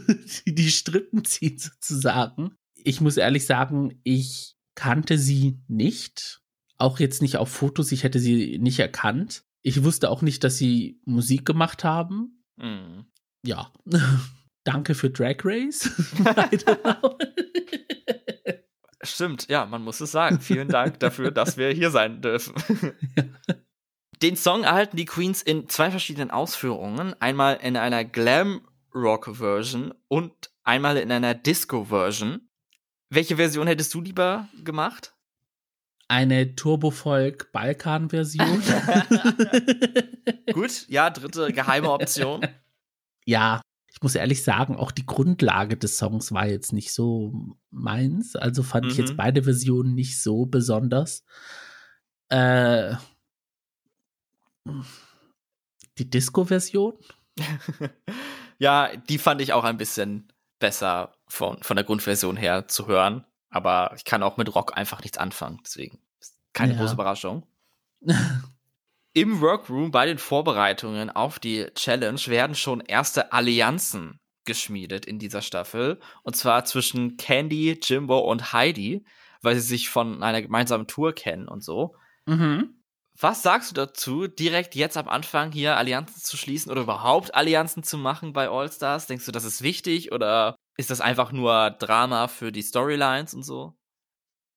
die 0.46 0.54
die 0.54 0.70
Strippen 0.70 1.24
ziehen 1.24 1.58
sozusagen. 1.58 2.56
Ich 2.74 3.00
muss 3.00 3.16
ehrlich 3.16 3.46
sagen, 3.46 4.00
ich 4.04 4.56
kannte 4.74 5.18
sie 5.18 5.60
nicht. 5.68 6.40
Auch 6.78 6.98
jetzt 6.98 7.20
nicht 7.20 7.36
auf 7.36 7.50
Fotos, 7.50 7.92
ich 7.92 8.04
hätte 8.04 8.18
sie 8.18 8.58
nicht 8.58 8.78
erkannt. 8.78 9.44
Ich 9.62 9.84
wusste 9.84 10.08
auch 10.08 10.22
nicht, 10.22 10.42
dass 10.44 10.56
sie 10.56 11.00
Musik 11.04 11.44
gemacht 11.44 11.84
haben. 11.84 12.39
Mhm. 12.60 13.06
Ja. 13.44 13.72
Danke 14.64 14.94
für 14.94 15.10
Drag 15.10 15.36
Race. 15.44 15.90
Stimmt, 19.02 19.48
ja, 19.48 19.64
man 19.64 19.82
muss 19.82 20.00
es 20.00 20.12
sagen. 20.12 20.40
Vielen 20.40 20.68
Dank 20.68 21.00
dafür, 21.00 21.30
dass 21.30 21.56
wir 21.56 21.70
hier 21.70 21.90
sein 21.90 22.20
dürfen. 22.20 22.54
Den 24.22 24.36
Song 24.36 24.64
erhalten 24.64 24.98
die 24.98 25.06
Queens 25.06 25.40
in 25.40 25.70
zwei 25.70 25.90
verschiedenen 25.90 26.30
Ausführungen. 26.30 27.14
Einmal 27.20 27.56
in 27.56 27.78
einer 27.78 28.04
Glam-Rock-Version 28.04 29.94
und 30.08 30.50
einmal 30.62 30.98
in 30.98 31.10
einer 31.10 31.34
Disco-Version. 31.34 32.46
Welche 33.08 33.36
Version 33.36 33.66
hättest 33.66 33.94
du 33.94 34.02
lieber 34.02 34.48
gemacht? 34.62 35.14
Eine 36.10 36.56
Turbofolk 36.56 37.52
Balkan 37.52 38.10
Version. 38.10 38.60
Gut, 40.52 40.88
ja, 40.88 41.08
dritte 41.08 41.52
geheime 41.52 41.90
Option. 41.90 42.46
Ja, 43.26 43.60
ich 43.92 44.00
muss 44.02 44.14
ehrlich 44.14 44.42
sagen, 44.42 44.76
auch 44.76 44.90
die 44.90 45.04
Grundlage 45.04 45.76
des 45.76 45.98
Songs 45.98 46.32
war 46.32 46.46
jetzt 46.46 46.72
nicht 46.72 46.92
so 46.92 47.54
meins, 47.70 48.34
also 48.34 48.62
fand 48.62 48.86
mhm. 48.86 48.90
ich 48.90 48.96
jetzt 48.96 49.12
mhm. 49.12 49.18
beide 49.18 49.42
Versionen 49.44 49.94
nicht 49.94 50.20
so 50.20 50.46
besonders. 50.46 51.22
Äh, 52.30 52.94
die 55.98 56.10
Disco-Version? 56.10 56.94
ja, 58.58 58.96
die 58.96 59.18
fand 59.18 59.42
ich 59.42 59.52
auch 59.52 59.64
ein 59.64 59.76
bisschen 59.76 60.32
besser 60.58 61.14
von, 61.28 61.62
von 61.62 61.76
der 61.76 61.84
Grundversion 61.84 62.38
her 62.38 62.66
zu 62.66 62.88
hören. 62.88 63.26
Aber 63.50 63.92
ich 63.96 64.04
kann 64.04 64.22
auch 64.22 64.36
mit 64.36 64.54
Rock 64.54 64.76
einfach 64.76 65.02
nichts 65.02 65.18
anfangen. 65.18 65.60
Deswegen 65.64 65.98
keine 66.52 66.74
ja. 66.74 66.80
große 66.80 66.94
Überraschung. 66.94 67.46
Im 69.12 69.40
Workroom 69.40 69.90
bei 69.90 70.06
den 70.06 70.18
Vorbereitungen 70.18 71.10
auf 71.10 71.40
die 71.40 71.66
Challenge 71.74 72.20
werden 72.26 72.54
schon 72.54 72.80
erste 72.80 73.32
Allianzen 73.32 74.20
geschmiedet 74.44 75.04
in 75.04 75.18
dieser 75.18 75.42
Staffel. 75.42 75.98
Und 76.22 76.36
zwar 76.36 76.64
zwischen 76.64 77.16
Candy, 77.16 77.78
Jimbo 77.82 78.18
und 78.18 78.52
Heidi, 78.52 79.04
weil 79.42 79.56
sie 79.56 79.66
sich 79.66 79.88
von 79.88 80.22
einer 80.22 80.42
gemeinsamen 80.42 80.86
Tour 80.86 81.12
kennen 81.12 81.48
und 81.48 81.64
so. 81.64 81.96
Mhm. 82.26 82.74
Was 83.18 83.42
sagst 83.42 83.70
du 83.70 83.74
dazu, 83.74 84.28
direkt 84.28 84.74
jetzt 84.74 84.96
am 84.96 85.08
Anfang 85.08 85.52
hier 85.52 85.76
Allianzen 85.76 86.22
zu 86.22 86.36
schließen 86.36 86.72
oder 86.72 86.82
überhaupt 86.82 87.34
Allianzen 87.34 87.82
zu 87.82 87.98
machen 87.98 88.32
bei 88.32 88.48
All 88.48 88.70
Stars? 88.70 89.08
Denkst 89.08 89.26
du, 89.26 89.32
das 89.32 89.44
ist 89.44 89.60
wichtig 89.60 90.12
oder 90.12 90.56
ist 90.76 90.90
das 90.90 91.00
einfach 91.00 91.32
nur 91.32 91.70
Drama 91.72 92.28
für 92.28 92.52
die 92.52 92.62
Storylines 92.62 93.34
und 93.34 93.42
so? 93.42 93.74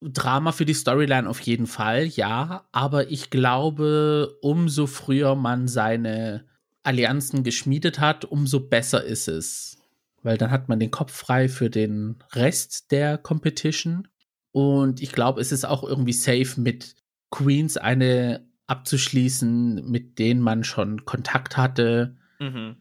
Drama 0.02 0.52
für 0.52 0.66
die 0.66 0.74
Storyline 0.74 1.30
auf 1.30 1.40
jeden 1.40 1.68
Fall, 1.68 2.06
ja. 2.06 2.68
Aber 2.72 3.10
ich 3.10 3.30
glaube, 3.30 4.38
umso 4.42 4.88
früher 4.88 5.36
man 5.36 5.68
seine 5.68 6.46
Allianzen 6.84 7.44
geschmiedet 7.44 8.00
hat, 8.00 8.26
umso 8.26 8.60
besser 8.60 9.04
ist 9.04 9.28
es. 9.28 9.78
Weil 10.22 10.38
dann 10.38 10.52
hat 10.52 10.70
man 10.70 10.80
den 10.80 10.92
Kopf 10.92 11.14
frei 11.14 11.50
für 11.50 11.70
den 11.70 12.24
Rest 12.34 12.92
der 12.92 13.18
Competition. 13.18 14.08
Und 14.52 15.02
ich 15.02 15.12
glaube, 15.12 15.42
es 15.42 15.52
ist 15.52 15.66
auch 15.66 15.84
irgendwie 15.84 16.14
safe, 16.14 16.60
mit 16.60 16.96
Queens 17.32 17.78
eine 17.78 18.48
abzuschließen, 18.68 19.90
mit 19.90 20.20
denen 20.20 20.42
man 20.42 20.64
schon 20.64 21.06
Kontakt 21.06 21.58
hatte. 21.58 22.18
Mhm. 22.40 22.78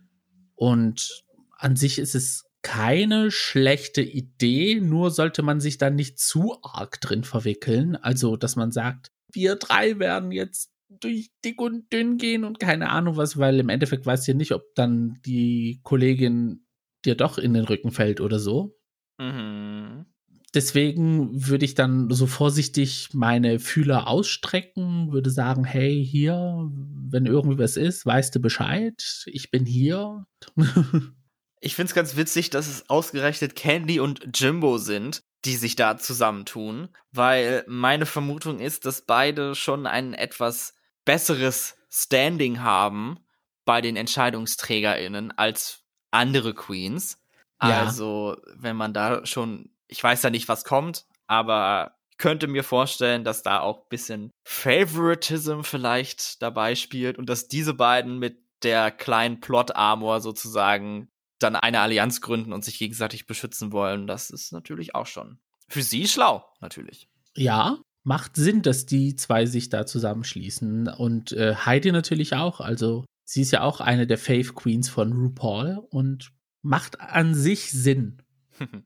Und 0.55 1.25
an 1.57 1.77
sich 1.77 1.99
ist 1.99 2.14
es 2.14 2.45
keine 2.62 3.31
schlechte 3.31 4.03
Idee, 4.03 4.81
nur 4.81 5.11
sollte 5.11 5.42
man 5.42 5.61
sich 5.61 5.79
da 5.79 5.90
nicht 5.90 6.18
zu 6.18 6.57
arg 6.62 7.01
drin 7.01 7.25
verwickeln. 7.25 7.96
Also, 7.96 8.37
dass 8.37 8.57
man 8.57 8.72
sagt, 8.72 9.11
wir 9.33 9.57
drei 9.57 9.98
werden 9.98 10.33
jetzt 10.33 10.72
durch 10.88 11.31
dick 11.44 11.61
und 11.61 11.92
dünn 11.92 12.18
gehen 12.18 12.44
und 12.44 12.61
keine 12.61 12.90
Ahnung 12.90 13.16
was, 13.16 13.38
weil 13.38 13.59
im 13.59 13.68
Endeffekt 13.68 14.07
weißt 14.07 14.27
du 14.27 14.33
ja 14.33 14.37
nicht, 14.37 14.53
ob 14.53 14.62
dann 14.75 15.18
die 15.25 15.81
Kollegin 15.83 16.66
dir 17.05 17.16
doch 17.16 17.38
in 17.38 17.55
den 17.55 17.64
Rücken 17.64 17.90
fällt 17.90 18.20
oder 18.20 18.38
so. 18.38 18.79
Mhm. 19.18 20.07
Deswegen 20.55 21.48
würde 21.48 21.64
ich 21.64 21.75
dann 21.75 22.11
so 22.11 22.27
vorsichtig 22.27 23.09
meine 23.14 23.59
Fühler 23.59 24.07
ausstrecken, 24.07 25.11
würde 25.11 25.31
sagen, 25.31 25.64
hey, 25.64 26.05
hier, 26.05 26.70
wenn 27.09 27.25
irgendwie 27.25 27.59
was 27.59 27.79
ist, 27.79 28.05
weißt 28.05 28.35
du 28.35 28.40
Bescheid, 28.40 29.25
ich 29.27 29.51
bin 29.51 29.64
hier. 29.64 30.27
ich 31.62 31.77
finde 31.77 31.90
es 31.90 31.94
ganz 31.94 32.16
witzig, 32.16 32.51
dass 32.51 32.66
es 32.66 32.90
ausgerechnet 32.90 33.55
Candy 33.55 34.01
und 34.01 34.29
Jimbo 34.35 34.79
sind, 34.79 35.22
die 35.44 35.57
sich 35.57 35.77
da 35.77 35.96
zusammentun, 35.96 36.88
weil 37.12 37.64
meine 37.68 38.05
Vermutung 38.05 38.59
ist, 38.59 38.85
dass 38.85 39.03
beide 39.03 39.55
schon 39.55 39.87
ein 39.87 40.12
etwas 40.12 40.75
besseres 41.05 41.77
Standing 41.88 42.62
haben 42.62 43.18
bei 43.64 43.81
den 43.81 43.96
EntscheidungsträgerInnen 43.96 45.31
als 45.38 45.85
andere 46.11 46.53
Queens. 46.53 47.20
Ja. 47.62 47.81
Also, 47.81 48.37
wenn 48.57 48.77
man 48.77 48.92
da 48.92 49.25
schon, 49.25 49.70
ich 49.87 50.03
weiß 50.03 50.22
ja 50.22 50.31
nicht, 50.31 50.48
was 50.48 50.64
kommt, 50.64 51.07
aber 51.29 51.96
ich 52.11 52.18
könnte 52.18 52.48
mir 52.48 52.64
vorstellen, 52.64 53.22
dass 53.22 53.44
da 53.44 53.61
auch 53.61 53.83
ein 53.83 53.88
bisschen 53.88 54.31
Favoritism 54.44 55.62
vielleicht 55.62 56.42
dabei 56.42 56.75
spielt 56.75 57.18
und 57.18 57.29
dass 57.29 57.46
diese 57.46 57.75
beiden 57.75 58.18
mit 58.18 58.38
der 58.64 58.90
kleinen 58.90 59.40
Plot-Armor 59.40 60.20
sozusagen 60.20 61.09
dann 61.42 61.57
eine 61.57 61.81
Allianz 61.81 62.20
gründen 62.20 62.52
und 62.52 62.64
sich 62.64 62.78
gegenseitig 62.78 63.26
beschützen 63.26 63.72
wollen. 63.72 64.07
Das 64.07 64.31
ist 64.31 64.52
natürlich 64.52 64.94
auch 64.94 65.07
schon 65.07 65.38
für 65.72 65.83
sie 65.83 66.07
schlau, 66.07 66.44
natürlich. 66.61 67.09
Ja, 67.35 67.78
macht 68.05 68.37
Sinn, 68.37 68.61
dass 68.61 68.85
die 68.85 69.16
zwei 69.16 69.46
sich 69.46 69.70
da 69.70 69.87
zusammenschließen. 69.87 70.88
Und 70.88 71.33
äh, 71.33 71.55
Heidi 71.55 71.92
natürlich 71.92 72.35
auch. 72.35 72.61
Also 72.61 73.07
sie 73.24 73.40
ist 73.40 73.52
ja 73.52 73.62
auch 73.62 73.81
eine 73.81 74.07
der 74.07 74.18
Fave 74.18 74.52
Queens 74.52 74.90
von 74.90 75.12
RuPaul 75.12 75.78
und 75.90 76.33
macht 76.61 77.00
an 77.00 77.35
sich 77.35 77.72
Sinn. 77.72 78.22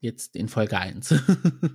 Jetzt 0.00 0.34
in 0.34 0.48
Folge 0.48 0.78
1. 0.78 1.14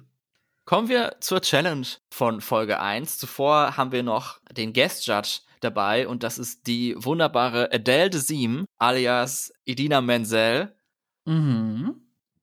Kommen 0.66 0.90
wir 0.90 1.18
zur 1.22 1.42
Challenge 1.42 1.88
von 2.12 2.42
Folge 2.42 2.82
1. 2.82 3.20
Zuvor 3.20 3.78
haben 3.78 3.92
wir 3.94 4.04
noch 4.04 4.40
den 4.52 4.74
Guest 4.74 5.08
Judge 5.08 5.42
dabei 5.62 6.08
und 6.08 6.24
das 6.24 6.38
ist 6.38 6.68
die 6.68 6.96
wunderbare 6.98 7.72
Adele 7.72 8.10
Dezim 8.10 8.66
alias 8.78 9.54
Idina 9.64 10.02
Menzel. 10.02 10.76
Mhm. 11.26 12.02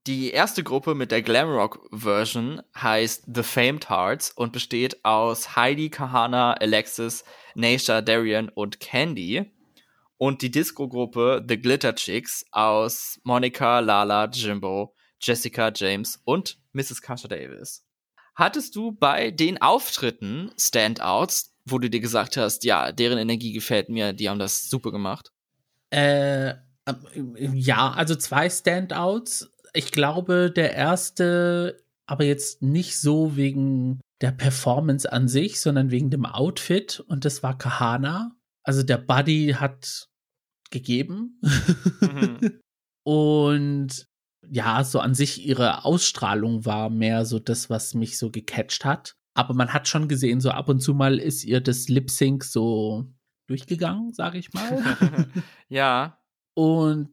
Die 0.08 0.32
erste 0.32 0.64
Gruppe 0.64 0.96
mit 0.96 1.12
der 1.12 1.22
Glamrock-Version 1.22 2.60
heißt 2.76 3.24
The 3.32 3.44
Famed 3.44 3.88
Hearts 3.88 4.32
und 4.32 4.52
besteht 4.52 5.04
aus 5.04 5.54
Heidi, 5.54 5.90
Kahana, 5.90 6.54
Alexis, 6.54 7.24
Naisha, 7.54 8.00
Darian 8.00 8.48
und 8.48 8.80
Candy. 8.80 9.52
Und 10.18 10.42
die 10.42 10.50
Disco-Gruppe 10.50 11.44
The 11.48 11.56
Glitter 11.56 11.94
Chicks 11.94 12.44
aus 12.50 13.20
Monica, 13.22 13.78
Lala, 13.78 14.28
Jimbo, 14.28 14.92
Jessica, 15.20 15.70
James 15.72 16.20
und 16.24 16.58
Mrs. 16.72 17.00
Kasha 17.00 17.28
Davis. 17.28 17.86
Hattest 18.34 18.74
du 18.74 18.90
bei 18.90 19.30
den 19.30 19.62
Auftritten 19.62 20.50
Standouts, 20.58 21.51
wo 21.64 21.78
du 21.78 21.88
dir 21.88 22.00
gesagt 22.00 22.36
hast, 22.36 22.64
ja, 22.64 22.92
deren 22.92 23.18
Energie 23.18 23.52
gefällt 23.52 23.88
mir, 23.88 24.12
die 24.12 24.28
haben 24.28 24.38
das 24.38 24.68
super 24.68 24.90
gemacht? 24.90 25.32
Äh, 25.90 26.54
ja, 27.52 27.92
also 27.92 28.14
zwei 28.16 28.50
Standouts 28.50 29.52
ich 29.72 29.92
glaube, 29.92 30.50
der 30.50 30.74
erste, 30.74 31.84
aber 32.06 32.24
jetzt 32.24 32.62
nicht 32.62 32.98
so 32.98 33.36
wegen 33.36 34.00
der 34.20 34.32
Performance 34.32 35.10
an 35.10 35.28
sich, 35.28 35.60
sondern 35.60 35.90
wegen 35.90 36.10
dem 36.10 36.26
Outfit. 36.26 37.00
Und 37.00 37.24
das 37.24 37.42
war 37.42 37.56
Kahana. 37.56 38.36
Also 38.62 38.82
der 38.82 38.98
Buddy 38.98 39.56
hat 39.58 40.08
gegeben. 40.70 41.40
Mhm. 42.00 42.60
und 43.04 44.06
ja, 44.48 44.84
so 44.84 45.00
an 45.00 45.14
sich 45.14 45.46
ihre 45.46 45.84
Ausstrahlung 45.84 46.64
war 46.64 46.90
mehr 46.90 47.24
so 47.24 47.38
das, 47.38 47.70
was 47.70 47.94
mich 47.94 48.18
so 48.18 48.30
gecatcht 48.30 48.84
hat. 48.84 49.14
Aber 49.34 49.54
man 49.54 49.72
hat 49.72 49.88
schon 49.88 50.08
gesehen, 50.08 50.40
so 50.40 50.50
ab 50.50 50.68
und 50.68 50.80
zu 50.80 50.94
mal 50.94 51.18
ist 51.18 51.44
ihr 51.44 51.60
das 51.60 51.88
Lip 51.88 52.10
Sync 52.10 52.44
so 52.44 53.06
durchgegangen, 53.46 54.12
sage 54.12 54.38
ich 54.38 54.52
mal. 54.52 55.26
ja. 55.68 56.18
Und 56.54 57.10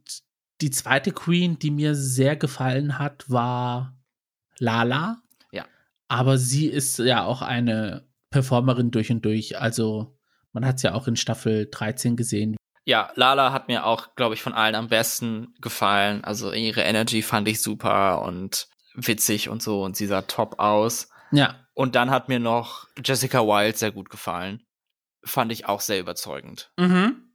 die 0.61 0.71
zweite 0.71 1.11
Queen, 1.11 1.57
die 1.59 1.71
mir 1.71 1.95
sehr 1.95 2.35
gefallen 2.35 2.99
hat, 2.99 3.29
war 3.29 3.97
Lala. 4.57 5.21
Ja. 5.51 5.65
Aber 6.09 6.37
sie 6.37 6.67
ist 6.67 6.99
ja 6.99 7.23
auch 7.23 7.41
eine 7.41 8.05
Performerin 8.29 8.91
durch 8.91 9.11
und 9.11 9.23
durch. 9.23 9.59
Also 9.59 10.17
man 10.51 10.65
hat 10.65 10.77
es 10.77 10.83
ja 10.83 10.93
auch 10.93 11.07
in 11.07 11.15
Staffel 11.15 11.67
13 11.71 12.17
gesehen. 12.17 12.57
Ja, 12.85 13.11
Lala 13.15 13.53
hat 13.53 13.67
mir 13.67 13.85
auch, 13.85 14.15
glaube 14.15 14.33
ich, 14.33 14.41
von 14.41 14.53
allen 14.53 14.75
am 14.75 14.87
besten 14.87 15.53
gefallen. 15.61 16.23
Also 16.23 16.51
ihre 16.51 16.81
Energy 16.81 17.21
fand 17.21 17.47
ich 17.47 17.61
super 17.61 18.23
und 18.23 18.67
witzig 18.95 19.49
und 19.49 19.61
so 19.61 19.83
und 19.83 19.95
sie 19.95 20.07
sah 20.07 20.23
top 20.23 20.59
aus. 20.59 21.09
Ja. 21.31 21.55
Und 21.79 21.95
dann 21.95 22.09
hat 22.09 22.27
mir 22.27 22.39
noch 22.39 22.89
Jessica 23.01 23.39
Wilde 23.39 23.77
sehr 23.77 23.93
gut 23.93 24.09
gefallen. 24.09 24.63
Fand 25.23 25.49
ich 25.49 25.65
auch 25.67 25.79
sehr 25.79 26.01
überzeugend. 26.01 26.73
Mhm. 26.77 27.29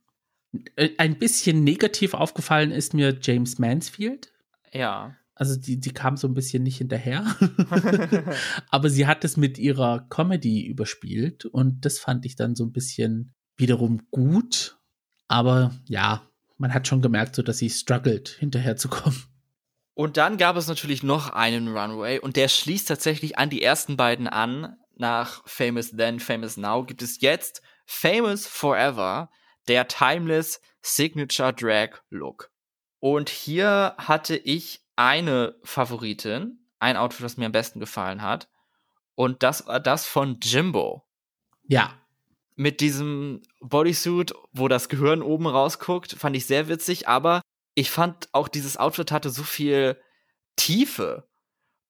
Äh, 0.76 0.90
ein 0.98 1.18
bisschen 1.18 1.64
negativ 1.64 2.12
aufgefallen 2.12 2.70
ist 2.70 2.92
mir 2.92 3.18
James 3.22 3.58
Mansfield. 3.58 4.34
Ja. 4.70 5.16
Also 5.34 5.58
die, 5.58 5.80
die 5.80 5.94
kam 5.94 6.18
so 6.18 6.28
ein 6.28 6.34
bisschen 6.34 6.62
nicht 6.62 6.76
hinterher. 6.76 7.24
Aber 8.68 8.90
sie 8.90 9.06
hat 9.06 9.24
es 9.24 9.38
mit 9.38 9.56
ihrer 9.56 10.06
Comedy 10.10 10.66
überspielt 10.66 11.46
und 11.46 11.86
das 11.86 11.98
fand 11.98 12.26
ich 12.26 12.36
dann 12.36 12.54
so 12.54 12.66
ein 12.66 12.72
bisschen 12.72 13.32
wiederum 13.56 14.02
gut. 14.10 14.76
Aber 15.26 15.74
ja, 15.88 16.28
man 16.58 16.74
hat 16.74 16.86
schon 16.86 17.00
gemerkt, 17.00 17.34
so 17.34 17.40
dass 17.40 17.56
sie 17.56 17.70
struggelt, 17.70 18.28
hinterherzukommen. 18.40 19.22
Und 19.94 20.16
dann 20.16 20.36
gab 20.36 20.56
es 20.56 20.66
natürlich 20.66 21.02
noch 21.02 21.30
einen 21.30 21.76
Runway 21.76 22.18
und 22.18 22.36
der 22.36 22.48
schließt 22.48 22.88
tatsächlich 22.88 23.38
an 23.38 23.48
die 23.48 23.62
ersten 23.62 23.96
beiden 23.96 24.26
an. 24.26 24.76
Nach 24.96 25.42
Famous 25.46 25.90
Then, 25.90 26.20
Famous 26.20 26.56
Now 26.56 26.84
gibt 26.84 27.02
es 27.02 27.20
jetzt 27.20 27.62
Famous 27.86 28.46
Forever 28.46 29.30
der 29.68 29.88
Timeless 29.88 30.60
Signature 30.82 31.52
Drag 31.52 32.00
Look. 32.10 32.50
Und 33.00 33.28
hier 33.28 33.94
hatte 33.98 34.36
ich 34.36 34.82
eine 34.96 35.56
Favoritin, 35.62 36.58
ein 36.78 36.96
Outfit, 36.96 37.24
das 37.24 37.36
mir 37.36 37.46
am 37.46 37.52
besten 37.52 37.80
gefallen 37.80 38.22
hat. 38.22 38.48
Und 39.14 39.42
das 39.42 39.66
war 39.66 39.80
das 39.80 40.06
von 40.06 40.38
Jimbo. 40.42 41.04
Ja. 41.64 41.92
Mit 42.56 42.80
diesem 42.80 43.42
Bodysuit, 43.60 44.32
wo 44.52 44.68
das 44.68 44.88
Gehirn 44.88 45.22
oben 45.22 45.46
rausguckt, 45.46 46.12
fand 46.12 46.36
ich 46.36 46.46
sehr 46.46 46.68
witzig, 46.68 47.08
aber 47.08 47.40
ich 47.74 47.90
fand 47.90 48.28
auch 48.32 48.48
dieses 48.48 48.76
Outfit 48.76 49.12
hatte 49.12 49.30
so 49.30 49.42
viel 49.42 50.00
Tiefe. 50.56 51.28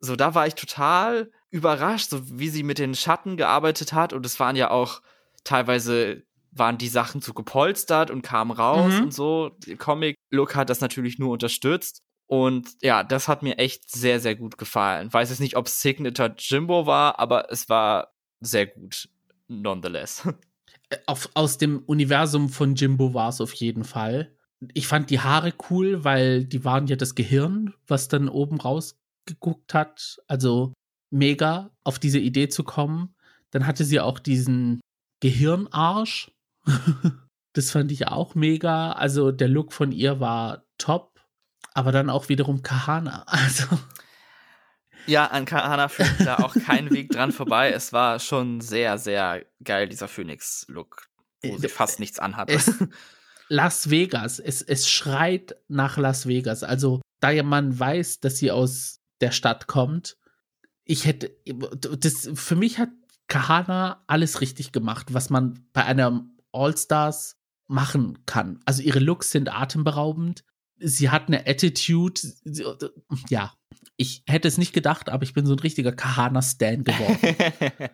So, 0.00 0.16
da 0.16 0.34
war 0.34 0.46
ich 0.46 0.54
total 0.54 1.30
überrascht, 1.50 2.10
so 2.10 2.38
wie 2.38 2.48
sie 2.48 2.62
mit 2.62 2.78
den 2.78 2.94
Schatten 2.94 3.36
gearbeitet 3.36 3.92
hat. 3.92 4.12
Und 4.12 4.26
es 4.26 4.40
waren 4.40 4.56
ja 4.56 4.70
auch 4.70 5.00
teilweise 5.44 6.22
waren 6.56 6.78
die 6.78 6.88
Sachen 6.88 7.20
zu 7.20 7.34
gepolstert 7.34 8.10
und 8.10 8.22
kamen 8.22 8.52
raus 8.52 8.94
mhm. 8.94 9.02
und 9.04 9.14
so. 9.14 9.50
Der 9.66 9.76
Comic-Look 9.76 10.54
hat 10.54 10.70
das 10.70 10.80
natürlich 10.80 11.18
nur 11.18 11.32
unterstützt. 11.32 12.00
Und 12.26 12.68
ja, 12.80 13.02
das 13.02 13.28
hat 13.28 13.42
mir 13.42 13.58
echt 13.58 13.90
sehr, 13.90 14.20
sehr 14.20 14.34
gut 14.36 14.56
gefallen. 14.56 15.12
Weiß 15.12 15.30
jetzt 15.30 15.40
nicht, 15.40 15.56
ob 15.56 15.66
es 15.66 15.80
Signature 15.80 16.34
Jimbo 16.38 16.86
war, 16.86 17.18
aber 17.18 17.50
es 17.50 17.68
war 17.68 18.14
sehr 18.40 18.66
gut, 18.66 19.08
nonetheless. 19.48 20.28
Äh, 20.90 20.98
auf, 21.06 21.30
aus 21.32 21.56
dem 21.56 21.82
Universum 21.86 22.50
von 22.50 22.74
Jimbo 22.74 23.14
war 23.14 23.30
es 23.30 23.40
auf 23.40 23.54
jeden 23.54 23.84
Fall. 23.84 24.36
Ich 24.72 24.86
fand 24.86 25.10
die 25.10 25.20
Haare 25.20 25.52
cool, 25.70 26.04
weil 26.04 26.44
die 26.44 26.64
waren 26.64 26.86
ja 26.86 26.96
das 26.96 27.14
Gehirn, 27.14 27.74
was 27.86 28.08
dann 28.08 28.28
oben 28.28 28.60
rausgeguckt 28.60 29.74
hat. 29.74 30.18
Also 30.26 30.72
mega, 31.10 31.70
auf 31.84 31.98
diese 31.98 32.18
Idee 32.18 32.48
zu 32.48 32.64
kommen. 32.64 33.14
Dann 33.50 33.66
hatte 33.66 33.84
sie 33.84 34.00
auch 34.00 34.18
diesen 34.18 34.80
Gehirnarsch, 35.20 36.32
das 37.52 37.70
fand 37.70 37.92
ich 37.92 38.08
auch 38.08 38.34
mega. 38.34 38.92
Also 38.92 39.32
der 39.32 39.48
Look 39.48 39.72
von 39.72 39.92
ihr 39.92 40.20
war 40.20 40.64
top, 40.76 41.20
aber 41.72 41.92
dann 41.92 42.10
auch 42.10 42.28
wiederum 42.28 42.62
Kahana. 42.62 43.24
Also. 43.28 43.64
Ja, 45.06 45.26
an 45.26 45.44
Kahana 45.44 45.88
führt 45.88 46.20
da 46.20 46.36
auch 46.36 46.54
kein 46.54 46.90
Weg 46.90 47.10
dran 47.10 47.30
vorbei. 47.30 47.70
Es 47.72 47.92
war 47.92 48.18
schon 48.20 48.62
sehr, 48.62 48.96
sehr 48.96 49.44
geil, 49.62 49.86
dieser 49.86 50.08
Phoenix-Look, 50.08 51.08
wo 51.42 51.58
sie 51.58 51.68
fast 51.68 52.00
nichts 52.00 52.18
anhat. 52.18 52.50
Las 53.48 53.90
Vegas, 53.90 54.38
es, 54.38 54.62
es 54.62 54.88
schreit 54.88 55.56
nach 55.68 55.96
Las 55.96 56.26
Vegas. 56.26 56.62
Also, 56.62 57.00
da 57.20 57.30
ja 57.30 57.42
man 57.42 57.78
weiß, 57.78 58.20
dass 58.20 58.38
sie 58.38 58.50
aus 58.50 59.00
der 59.20 59.30
Stadt 59.30 59.66
kommt, 59.66 60.16
ich 60.84 61.06
hätte, 61.06 61.34
das, 61.98 62.28
für 62.34 62.56
mich 62.56 62.78
hat 62.78 62.90
Kahana 63.26 64.04
alles 64.06 64.40
richtig 64.40 64.72
gemacht, 64.72 65.14
was 65.14 65.30
man 65.30 65.66
bei 65.72 65.84
einem 65.84 66.36
All-Stars 66.52 67.38
machen 67.66 68.18
kann. 68.26 68.60
Also 68.66 68.82
ihre 68.82 68.98
Looks 68.98 69.30
sind 69.30 69.52
atemberaubend. 69.52 70.44
sie 70.76 71.08
hat 71.10 71.28
eine 71.28 71.46
Attitude. 71.46 72.20
Ja, 73.28 73.54
ich 73.96 74.22
hätte 74.26 74.48
es 74.48 74.58
nicht 74.58 74.72
gedacht, 74.72 75.08
aber 75.08 75.22
ich 75.22 75.32
bin 75.32 75.46
so 75.46 75.54
ein 75.54 75.58
richtiger 75.58 75.92
Kahana-Stan 75.92 76.84
geworden. 76.84 77.36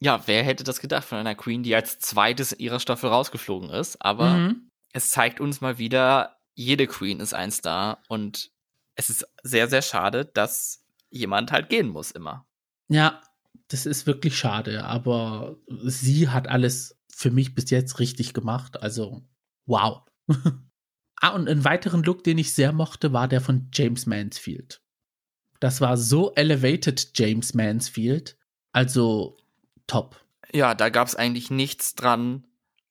ja, 0.00 0.22
wer 0.26 0.42
hätte 0.42 0.64
das 0.64 0.80
gedacht 0.80 1.04
von 1.04 1.18
einer 1.18 1.34
Queen, 1.34 1.62
die 1.62 1.74
als 1.74 1.98
zweites 1.98 2.52
ihrer 2.52 2.80
Staffel 2.80 3.08
rausgeflogen 3.08 3.70
ist? 3.70 4.02
Aber 4.02 4.30
mhm. 4.30 4.67
Es 4.92 5.10
zeigt 5.10 5.40
uns 5.40 5.60
mal 5.60 5.78
wieder, 5.78 6.38
jede 6.54 6.86
Queen 6.86 7.20
ist 7.20 7.34
ein 7.34 7.50
Star 7.50 8.02
und 8.08 8.50
es 8.94 9.10
ist 9.10 9.26
sehr, 9.42 9.68
sehr 9.68 9.82
schade, 9.82 10.24
dass 10.24 10.84
jemand 11.10 11.52
halt 11.52 11.68
gehen 11.68 11.88
muss 11.88 12.10
immer. 12.10 12.46
Ja, 12.88 13.20
das 13.68 13.86
ist 13.86 14.06
wirklich 14.06 14.36
schade, 14.36 14.84
aber 14.84 15.56
sie 15.84 16.28
hat 16.28 16.48
alles 16.48 16.98
für 17.12 17.30
mich 17.30 17.54
bis 17.54 17.70
jetzt 17.70 17.98
richtig 17.98 18.32
gemacht. 18.32 18.82
Also, 18.82 19.22
wow. 19.66 20.02
ah, 21.16 21.28
und 21.30 21.48
einen 21.48 21.64
weiteren 21.64 22.02
Look, 22.02 22.24
den 22.24 22.38
ich 22.38 22.54
sehr 22.54 22.72
mochte, 22.72 23.12
war 23.12 23.28
der 23.28 23.40
von 23.40 23.68
James 23.72 24.06
Mansfield. 24.06 24.82
Das 25.60 25.80
war 25.80 25.96
so 25.96 26.32
elevated 26.34 27.10
James 27.14 27.54
Mansfield. 27.54 28.36
Also 28.72 29.36
top. 29.86 30.24
Ja, 30.52 30.74
da 30.74 30.88
gab 30.88 31.08
es 31.08 31.16
eigentlich 31.16 31.50
nichts 31.50 31.94
dran 31.94 32.46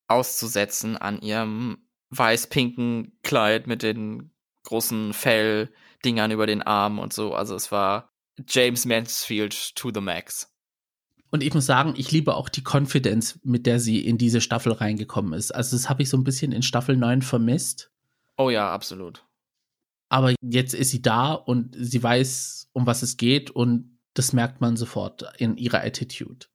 auszusetzen 0.07 0.97
an 0.97 1.21
ihrem 1.21 1.86
weiß-pinken 2.09 3.17
Kleid 3.23 3.67
mit 3.67 3.83
den 3.83 4.31
großen 4.63 5.13
Felldingern 5.13 6.31
über 6.31 6.47
den 6.47 6.61
Armen 6.61 6.99
und 6.99 7.13
so. 7.13 7.33
Also 7.33 7.55
es 7.55 7.71
war 7.71 8.11
James 8.47 8.85
Mansfield 8.85 9.75
to 9.75 9.91
the 9.93 10.01
max. 10.01 10.53
Und 11.29 11.43
ich 11.43 11.53
muss 11.53 11.65
sagen, 11.65 11.93
ich 11.97 12.11
liebe 12.11 12.35
auch 12.35 12.49
die 12.49 12.63
Confidence, 12.63 13.39
mit 13.43 13.65
der 13.65 13.79
sie 13.79 14.05
in 14.05 14.17
diese 14.17 14.41
Staffel 14.41 14.71
reingekommen 14.71 15.33
ist. 15.33 15.51
Also 15.51 15.75
das 15.75 15.89
habe 15.89 16.03
ich 16.03 16.09
so 16.09 16.17
ein 16.17 16.23
bisschen 16.23 16.51
in 16.51 16.63
Staffel 16.63 16.95
9 16.95 17.21
vermisst. 17.21 17.91
Oh 18.37 18.49
ja, 18.49 18.71
absolut. 18.71 19.25
Aber 20.09 20.33
jetzt 20.41 20.73
ist 20.73 20.91
sie 20.91 21.01
da 21.01 21.33
und 21.33 21.75
sie 21.77 22.01
weiß, 22.01 22.69
um 22.71 22.85
was 22.85 23.01
es 23.01 23.17
geht 23.17 23.51
und 23.51 23.99
das 24.13 24.31
merkt 24.31 24.61
man 24.61 24.77
sofort 24.77 25.25
in 25.37 25.57
ihrer 25.57 25.83
Attitude. 25.83 26.47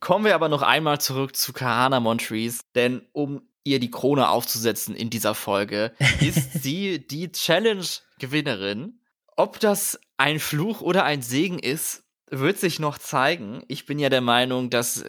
Kommen 0.00 0.24
wir 0.24 0.34
aber 0.34 0.48
noch 0.48 0.62
einmal 0.62 1.00
zurück 1.00 1.36
zu 1.36 1.52
Kahana 1.52 2.00
Montrese, 2.00 2.62
denn 2.74 3.02
um 3.12 3.42
ihr 3.64 3.80
die 3.80 3.90
Krone 3.90 4.28
aufzusetzen 4.28 4.94
in 4.94 5.10
dieser 5.10 5.34
Folge, 5.34 5.92
ist 6.20 6.52
sie 6.62 7.06
die 7.06 7.30
Challenge-Gewinnerin. 7.30 9.00
Ob 9.36 9.60
das 9.60 10.00
ein 10.16 10.40
Fluch 10.40 10.80
oder 10.80 11.04
ein 11.04 11.22
Segen 11.22 11.58
ist, 11.58 12.04
wird 12.30 12.58
sich 12.58 12.78
noch 12.78 12.98
zeigen. 12.98 13.62
Ich 13.68 13.86
bin 13.86 13.98
ja 13.98 14.08
der 14.08 14.20
Meinung, 14.20 14.70
dass 14.70 15.04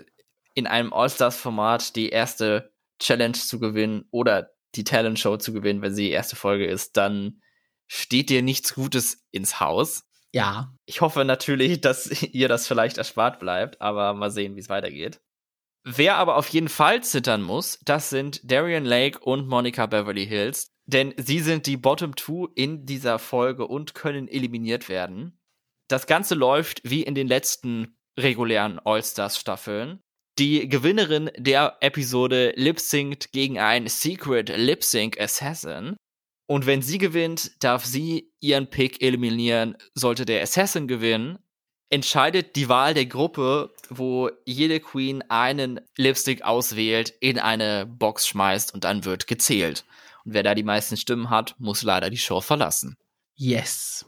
in 0.53 0.67
einem 0.67 0.93
All-Stars-Format 0.93 1.95
die 1.95 2.09
erste 2.09 2.71
Challenge 2.99 3.33
zu 3.33 3.59
gewinnen 3.59 4.05
oder 4.11 4.51
die 4.75 4.83
Talent-Show 4.83 5.37
zu 5.37 5.53
gewinnen, 5.53 5.81
wenn 5.81 5.93
sie 5.93 6.05
die 6.05 6.11
erste 6.11 6.35
Folge 6.35 6.65
ist, 6.65 6.97
dann 6.97 7.41
steht 7.87 8.29
dir 8.29 8.41
nichts 8.41 8.73
Gutes 8.73 9.25
ins 9.31 9.59
Haus. 9.59 10.05
Ja. 10.31 10.73
Ich 10.85 11.01
hoffe 11.01 11.25
natürlich, 11.25 11.81
dass 11.81 12.09
ihr 12.21 12.47
das 12.47 12.67
vielleicht 12.67 12.97
erspart 12.97 13.39
bleibt, 13.39 13.81
aber 13.81 14.13
mal 14.13 14.31
sehen, 14.31 14.55
wie 14.55 14.59
es 14.59 14.69
weitergeht. 14.69 15.21
Wer 15.85 16.15
aber 16.15 16.37
auf 16.37 16.47
jeden 16.47 16.69
Fall 16.69 17.03
zittern 17.03 17.41
muss, 17.41 17.79
das 17.83 18.09
sind 18.09 18.39
Darian 18.49 18.85
Lake 18.85 19.19
und 19.19 19.47
Monica 19.47 19.85
Beverly 19.85 20.25
Hills, 20.25 20.71
denn 20.85 21.13
sie 21.17 21.39
sind 21.39 21.65
die 21.67 21.77
Bottom 21.77 22.15
Two 22.15 22.47
in 22.55 22.85
dieser 22.85 23.19
Folge 23.19 23.67
und 23.67 23.93
können 23.93 24.27
eliminiert 24.27 24.87
werden. 24.87 25.37
Das 25.89 26.07
Ganze 26.07 26.35
läuft 26.35 26.81
wie 26.83 27.03
in 27.03 27.15
den 27.15 27.27
letzten 27.27 27.97
regulären 28.17 28.79
All-Stars-Staffeln. 28.79 29.99
Die 30.39 30.67
Gewinnerin 30.67 31.29
der 31.37 31.77
Episode 31.81 32.53
lip-synct 32.55 33.31
gegen 33.31 33.59
einen 33.59 33.87
Secret 33.87 34.49
Lip-Sync 34.49 35.19
Assassin. 35.19 35.95
Und 36.47 36.65
wenn 36.65 36.81
sie 36.81 36.97
gewinnt, 36.97 37.51
darf 37.63 37.85
sie 37.85 38.31
ihren 38.39 38.69
Pick 38.69 39.01
eliminieren. 39.01 39.77
Sollte 39.93 40.25
der 40.25 40.41
Assassin 40.41 40.87
gewinnen, 40.87 41.37
entscheidet 41.93 42.55
die 42.55 42.69
Wahl 42.69 42.95
der 42.95 43.05
Gruppe, 43.05 43.71
wo 43.87 44.31
jede 44.45 44.79
Queen 44.79 45.21
einen 45.29 45.79
Lipstick 45.95 46.41
auswählt, 46.41 47.13
in 47.19 47.37
eine 47.37 47.85
Box 47.85 48.27
schmeißt 48.27 48.73
und 48.73 48.83
dann 48.83 49.05
wird 49.05 49.27
gezählt. 49.27 49.85
Und 50.25 50.33
wer 50.33 50.41
da 50.41 50.55
die 50.55 50.63
meisten 50.63 50.97
Stimmen 50.97 51.29
hat, 51.29 51.53
muss 51.59 51.83
leider 51.83 52.09
die 52.09 52.17
Show 52.17 52.41
verlassen. 52.41 52.97
Yes. 53.35 54.07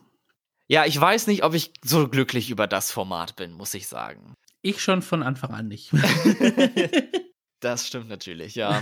Ja, 0.67 0.85
ich 0.85 0.99
weiß 0.99 1.27
nicht, 1.27 1.43
ob 1.43 1.53
ich 1.53 1.73
so 1.83 2.07
glücklich 2.07 2.49
über 2.49 2.65
das 2.65 2.91
Format 2.91 3.35
bin, 3.35 3.53
muss 3.53 3.75
ich 3.75 3.85
sagen. 3.85 4.33
Ich 4.63 4.81
schon 4.81 5.03
von 5.03 5.21
Anfang 5.21 5.51
an 5.51 5.67
nicht. 5.67 5.91
das 7.59 7.85
stimmt 7.85 8.09
natürlich, 8.09 8.55
ja. 8.55 8.81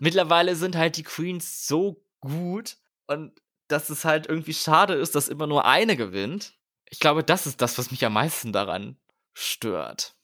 Mittlerweile 0.00 0.54
sind 0.54 0.76
halt 0.76 0.98
die 0.98 1.02
Queens 1.02 1.66
so 1.66 2.04
gut 2.20 2.76
und 3.06 3.32
dass 3.68 3.88
es 3.88 4.04
halt 4.04 4.26
irgendwie 4.26 4.52
schade 4.52 4.92
ist, 4.92 5.14
dass 5.14 5.28
immer 5.28 5.46
nur 5.46 5.64
eine 5.64 5.96
gewinnt. 5.96 6.57
Ich 6.90 7.00
glaube, 7.00 7.22
das 7.22 7.46
ist 7.46 7.60
das, 7.60 7.78
was 7.78 7.90
mich 7.90 8.04
am 8.04 8.14
meisten 8.14 8.52
daran 8.52 8.96
stört. 9.34 10.14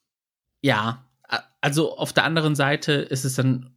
Ja, 0.62 1.06
also 1.60 1.96
auf 1.96 2.12
der 2.12 2.24
anderen 2.24 2.54
Seite 2.54 2.92
ist 2.92 3.24
es 3.24 3.34
dann. 3.34 3.76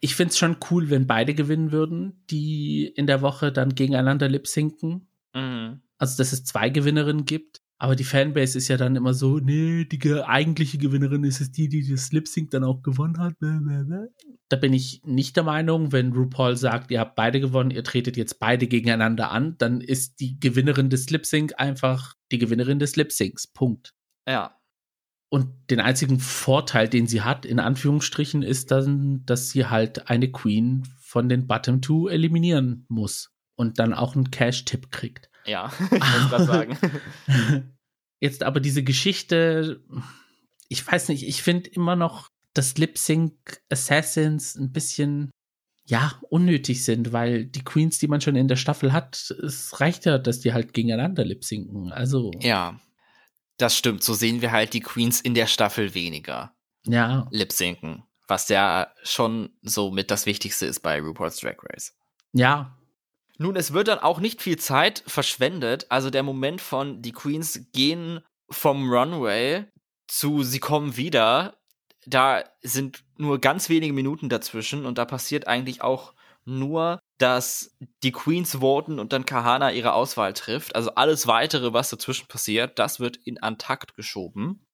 Ich 0.00 0.14
finde 0.14 0.32
es 0.32 0.38
schon 0.38 0.58
cool, 0.70 0.90
wenn 0.90 1.06
beide 1.06 1.34
gewinnen 1.34 1.72
würden, 1.72 2.24
die 2.30 2.86
in 2.86 3.06
der 3.06 3.22
Woche 3.22 3.50
dann 3.50 3.74
gegeneinander 3.74 4.28
lip-sinken. 4.28 5.08
Mhm. 5.34 5.80
Also, 5.98 6.18
dass 6.18 6.32
es 6.32 6.44
zwei 6.44 6.68
Gewinnerinnen 6.68 7.24
gibt. 7.24 7.62
Aber 7.78 7.94
die 7.94 8.04
Fanbase 8.04 8.56
ist 8.56 8.68
ja 8.68 8.78
dann 8.78 8.96
immer 8.96 9.12
so, 9.12 9.38
nee, 9.38 9.84
die 9.84 10.00
eigentliche 10.22 10.78
Gewinnerin 10.78 11.24
ist 11.24 11.42
es 11.42 11.52
die, 11.52 11.68
die 11.68 11.86
das 11.86 12.10
Lip 12.10 12.26
Sync 12.26 12.50
dann 12.50 12.64
auch 12.64 12.82
gewonnen 12.82 13.18
hat. 13.18 13.34
Da 14.48 14.56
bin 14.56 14.72
ich 14.72 15.02
nicht 15.04 15.36
der 15.36 15.44
Meinung, 15.44 15.92
wenn 15.92 16.12
RuPaul 16.12 16.56
sagt, 16.56 16.90
ihr 16.90 17.00
habt 17.00 17.16
beide 17.16 17.38
gewonnen, 17.38 17.70
ihr 17.70 17.84
tretet 17.84 18.16
jetzt 18.16 18.38
beide 18.38 18.66
gegeneinander 18.66 19.30
an, 19.30 19.56
dann 19.58 19.82
ist 19.82 20.20
die 20.20 20.40
Gewinnerin 20.40 20.88
des 20.88 21.10
Lip 21.10 21.26
Sync 21.26 21.52
einfach 21.58 22.14
die 22.32 22.38
Gewinnerin 22.38 22.78
des 22.78 22.96
Lip 22.96 23.12
Syncs. 23.12 23.46
Punkt. 23.46 23.94
Ja. 24.26 24.58
Und 25.28 25.48
den 25.70 25.80
einzigen 25.80 26.18
Vorteil, 26.18 26.88
den 26.88 27.06
sie 27.06 27.22
hat, 27.22 27.44
in 27.44 27.58
Anführungsstrichen, 27.58 28.42
ist 28.42 28.70
dann, 28.70 29.24
dass 29.26 29.50
sie 29.50 29.66
halt 29.66 30.08
eine 30.08 30.30
Queen 30.30 30.84
von 30.98 31.28
den 31.28 31.46
Bottom 31.46 31.82
Two 31.82 32.08
eliminieren 32.08 32.86
muss 32.88 33.34
und 33.54 33.78
dann 33.78 33.92
auch 33.92 34.14
einen 34.14 34.30
Cash-Tipp 34.30 34.90
kriegt. 34.90 35.28
Ja, 35.46 35.72
ich 35.80 35.90
muss 35.90 36.28
gerade 36.30 36.44
sagen. 36.44 36.78
Jetzt 38.20 38.42
aber 38.42 38.60
diese 38.60 38.82
Geschichte, 38.82 39.82
ich 40.68 40.86
weiß 40.86 41.08
nicht, 41.08 41.26
ich 41.26 41.42
finde 41.42 41.70
immer 41.70 41.96
noch, 41.96 42.30
dass 42.54 42.78
Lip 42.78 42.96
Sync 42.96 43.60
Assassins 43.68 44.54
ein 44.56 44.72
bisschen 44.72 45.30
ja, 45.84 46.18
unnötig 46.30 46.84
sind, 46.84 47.12
weil 47.12 47.46
die 47.46 47.62
Queens, 47.62 47.98
die 47.98 48.08
man 48.08 48.20
schon 48.20 48.34
in 48.34 48.48
der 48.48 48.56
Staffel 48.56 48.92
hat, 48.92 49.30
es 49.30 49.80
reicht 49.80 50.04
ja, 50.04 50.18
dass 50.18 50.40
die 50.40 50.52
halt 50.52 50.74
gegeneinander 50.74 51.24
lip 51.24 51.44
sinken. 51.44 51.92
Also. 51.92 52.32
Ja, 52.40 52.80
das 53.56 53.76
stimmt. 53.76 54.02
So 54.02 54.12
sehen 54.14 54.42
wir 54.42 54.50
halt 54.50 54.74
die 54.74 54.80
Queens 54.80 55.20
in 55.20 55.34
der 55.34 55.46
Staffel 55.46 55.94
weniger. 55.94 56.52
Ja. 56.86 57.28
Lip 57.30 57.52
sinken. 57.52 58.02
Was 58.26 58.48
ja 58.48 58.92
schon 59.04 59.50
so 59.62 59.92
mit 59.92 60.10
das 60.10 60.26
Wichtigste 60.26 60.66
ist 60.66 60.80
bei 60.80 61.00
RuPaul's 61.00 61.38
Drag 61.38 61.56
Race. 61.62 61.94
Ja, 62.32 62.76
nun, 63.38 63.56
es 63.56 63.72
wird 63.72 63.88
dann 63.88 63.98
auch 63.98 64.20
nicht 64.20 64.42
viel 64.42 64.58
Zeit 64.58 65.02
verschwendet. 65.06 65.86
Also 65.90 66.10
der 66.10 66.22
Moment 66.22 66.60
von 66.60 67.02
die 67.02 67.12
Queens 67.12 67.68
gehen 67.72 68.20
vom 68.50 68.90
Runway 68.90 69.66
zu 70.08 70.42
sie 70.42 70.60
kommen 70.60 70.96
wieder, 70.96 71.56
da 72.06 72.44
sind 72.62 73.04
nur 73.16 73.40
ganz 73.40 73.68
wenige 73.68 73.92
Minuten 73.92 74.28
dazwischen 74.28 74.86
und 74.86 74.98
da 74.98 75.04
passiert 75.04 75.48
eigentlich 75.48 75.82
auch 75.82 76.14
nur, 76.44 77.00
dass 77.18 77.76
die 78.04 78.12
Queens 78.12 78.60
voten 78.60 79.00
und 79.00 79.12
dann 79.12 79.26
Kahana 79.26 79.72
ihre 79.72 79.94
Auswahl 79.94 80.32
trifft. 80.32 80.76
Also 80.76 80.94
alles 80.94 81.26
weitere, 81.26 81.72
was 81.72 81.90
dazwischen 81.90 82.28
passiert, 82.28 82.78
das 82.78 83.00
wird 83.00 83.16
in 83.16 83.42
Antakt 83.42 83.96
geschoben. 83.96 84.64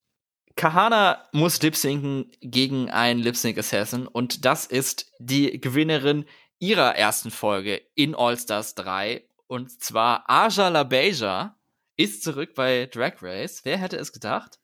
Kahana 0.54 1.24
muss 1.32 1.62
lipsinken 1.62 2.30
gegen 2.42 2.90
einen 2.90 3.20
Lipsync 3.20 3.56
Assassin 3.56 4.06
und 4.06 4.44
das 4.44 4.66
ist 4.66 5.10
die 5.18 5.58
Gewinnerin 5.58 6.26
ihrer 6.62 6.94
ersten 6.94 7.32
Folge 7.32 7.82
in 7.96 8.14
All 8.14 8.38
Stars 8.38 8.76
3. 8.76 9.26
Und 9.48 9.82
zwar 9.82 10.30
Aja 10.30 10.68
LaBeija 10.68 11.58
ist 11.96 12.22
zurück 12.22 12.54
bei 12.54 12.86
Drag 12.86 13.14
Race. 13.20 13.62
Wer 13.64 13.78
hätte 13.78 13.96
es 13.96 14.12
gedacht? 14.12 14.60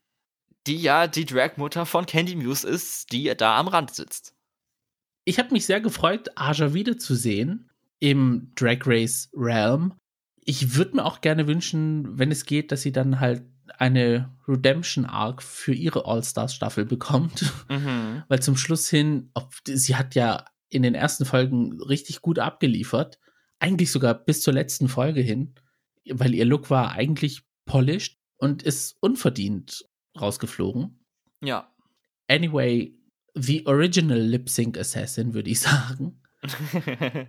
Die 0.69 0.81
ja 0.81 1.09
die 1.09 1.27
Drag-Mutter 1.27 1.87
von 1.87 2.07
Candy 2.07 2.37
Muse 2.37 2.69
ist, 2.69 3.13
die 3.13 3.35
da 3.37 3.59
am 3.59 3.67
Rand 3.67 3.93
sitzt. 3.93 4.35
Ich 5.25 5.41
habe 5.41 5.51
mich 5.51 5.67
sehr 5.67 5.81
gefreut, 5.81 6.31
Aja 6.37 6.73
wiederzusehen 6.73 7.69
im 7.99 8.53
Drag 8.55 8.79
Race 8.87 9.29
Realm. 9.35 9.95
Ich 10.37 10.77
würde 10.77 10.97
mir 10.97 11.05
auch 11.05 11.21
gerne 11.21 11.49
wünschen, 11.49 12.17
wenn 12.17 12.31
es 12.31 12.47
geht, 12.47 12.71
dass 12.71 12.83
sie 12.83 12.93
dann 12.93 13.19
halt 13.19 13.43
eine 13.77 14.33
Redemption 14.47 15.05
Arc 15.05 15.43
für 15.43 15.75
ihre 15.75 16.07
All-Stars-Staffel 16.07 16.85
bekommt. 16.85 17.53
Mhm. 17.69 18.23
Weil 18.29 18.41
zum 18.41 18.57
Schluss 18.57 18.89
hin, 18.89 19.31
ob, 19.35 19.53
sie 19.67 19.97
hat 19.97 20.15
ja 20.15 20.45
in 20.69 20.83
den 20.83 20.95
ersten 20.95 21.25
Folgen 21.25 21.81
richtig 21.83 22.21
gut 22.23 22.39
abgeliefert. 22.39 23.19
Eigentlich 23.59 23.91
sogar 23.91 24.15
bis 24.15 24.43
zur 24.43 24.55
letzten 24.55 24.89
Folge 24.89 25.21
hin, 25.21 25.55
weil 26.09 26.35
ihr 26.35 26.45
Look 26.45 26.71
war 26.71 26.93
eigentlich 26.93 27.43
polished 27.65 28.19
und 28.37 28.63
ist 28.63 28.97
unverdient 29.01 29.85
rausgeflogen. 30.19 31.05
Ja. 31.43 31.73
Anyway, 32.29 32.99
the 33.35 33.67
original 33.67 34.19
Lip 34.19 34.49
Sync 34.49 34.79
Assassin, 34.79 35.35
würde 35.35 35.51
ich 35.51 35.61
sagen. 35.61 36.23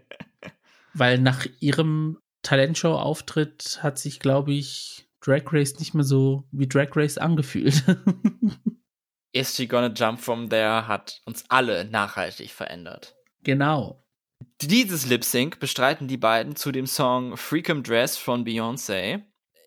Weil 0.94 1.20
nach 1.20 1.46
ihrem 1.60 2.18
Talentshow-Auftritt 2.44 3.80
hat 3.82 4.00
sich, 4.00 4.20
glaube 4.20 4.54
ich, 4.54 5.08
Drag 5.22 5.44
Race 5.52 5.78
nicht 5.80 5.94
mehr 5.94 6.04
so 6.04 6.48
wie 6.52 6.68
Drag 6.68 6.96
Race 6.96 7.18
angefühlt. 7.18 7.84
Is 9.34 9.56
She 9.56 9.68
Gonna 9.68 9.94
Jump 9.94 10.20
From 10.20 10.50
There 10.50 10.88
hat 10.88 11.22
uns 11.26 11.44
alle 11.50 11.86
nachhaltig 11.86 12.52
verändert. 12.52 13.16
Genau. 13.44 14.04
Dieses 14.62 15.06
Lip 15.06 15.24
Sync 15.24 15.60
bestreiten 15.60 16.08
die 16.08 16.18
beiden 16.18 16.56
zu 16.56 16.72
dem 16.72 16.88
Song 16.88 17.38
Freakum 17.38 17.84
Dress 17.84 18.18
von 18.18 18.46
Beyoncé. 18.46 19.24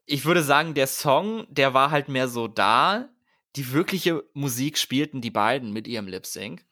Ich 0.07 0.25
würde 0.25 0.43
sagen, 0.43 0.75
der 0.75 0.87
Song, 0.87 1.47
der 1.49 1.75
war 1.75 1.91
halt 1.91 2.09
mehr 2.09 2.29
so 2.29 2.49
da. 2.49 3.09
Die 3.57 3.73
wirkliche 3.73 4.25
Musik 4.35 4.79
spielten 4.79 5.21
die 5.21 5.31
beiden 5.31 5.73
mit 5.73 5.87
ihrem 5.87 6.07
Lip 6.07 6.27
Sync. 6.27 6.65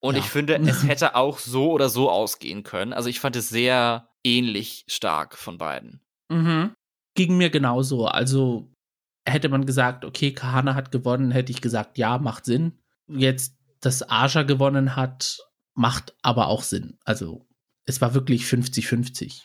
Und 0.00 0.14
ja. 0.14 0.20
ich 0.20 0.26
finde, 0.26 0.56
es 0.56 0.82
hätte 0.86 1.14
auch 1.14 1.38
so 1.38 1.72
oder 1.72 1.88
so 1.88 2.10
ausgehen 2.10 2.62
können. 2.62 2.92
Also 2.92 3.08
ich 3.08 3.20
fand 3.20 3.36
es 3.36 3.48
sehr 3.48 4.08
ähnlich 4.24 4.84
stark 4.88 5.36
von 5.36 5.58
beiden. 5.58 6.00
Mhm. 6.28 6.72
Ging 7.14 7.36
mir 7.36 7.50
genauso. 7.50 8.06
Also 8.06 8.72
hätte 9.26 9.48
man 9.48 9.66
gesagt, 9.66 10.04
okay, 10.04 10.32
Kahana 10.32 10.74
hat 10.74 10.92
gewonnen, 10.92 11.30
hätte 11.30 11.52
ich 11.52 11.60
gesagt, 11.60 11.98
ja, 11.98 12.18
macht 12.18 12.44
Sinn. 12.44 12.78
Jetzt, 13.06 13.56
dass 13.80 14.08
Aja 14.08 14.42
gewonnen 14.42 14.96
hat, 14.96 15.38
macht 15.74 16.14
aber 16.22 16.48
auch 16.48 16.62
Sinn. 16.62 16.98
Also 17.04 17.46
es 17.84 18.00
war 18.00 18.14
wirklich 18.14 18.44
50-50. 18.44 19.44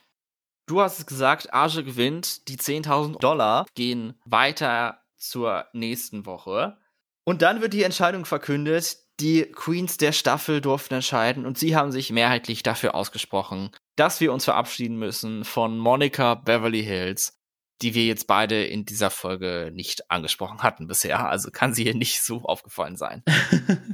Du 0.68 0.82
hast 0.82 1.00
es 1.00 1.06
gesagt, 1.06 1.54
Aja 1.54 1.82
gewinnt. 1.82 2.48
Die 2.48 2.58
10.000 2.58 3.20
Dollar 3.20 3.66
gehen 3.76 4.14
weiter 4.26 5.02
zur 5.18 5.66
nächsten 5.74 6.26
Woche. 6.26 6.78
Und 7.24 7.42
dann 7.42 7.62
wird 7.62 7.74
die 7.74 7.84
Entscheidung 7.84 8.26
verkündet. 8.26 8.98
Die 9.20 9.44
Queens 9.44 9.98
der 9.98 10.12
Staffel 10.12 10.60
durften 10.60 10.96
entscheiden 10.96 11.46
und 11.46 11.58
sie 11.58 11.76
haben 11.76 11.92
sich 11.92 12.12
mehrheitlich 12.12 12.64
dafür 12.64 12.96
ausgesprochen, 12.96 13.72
dass 13.96 14.20
wir 14.20 14.34
uns 14.34 14.44
verabschieden 14.44 14.98
müssen 14.98 15.46
von 15.46 15.78
Monica 15.78 16.36
Beverly 16.36 16.84
Hills, 16.84 17.40
die 17.82 17.94
wir 17.94 18.06
jetzt 18.06 18.28
beide 18.28 18.66
in 18.66 18.84
dieser 18.84 19.10
Folge 19.10 19.72
nicht 19.74 20.12
angesprochen 20.12 20.64
hatten 20.64 20.88
bisher. 20.88 21.30
Also 21.30 21.50
kann 21.50 21.74
sie 21.74 21.84
hier 21.84 21.96
nicht 21.96 22.24
so 22.24 22.44
aufgefallen 22.44 22.98
sein. 22.98 23.24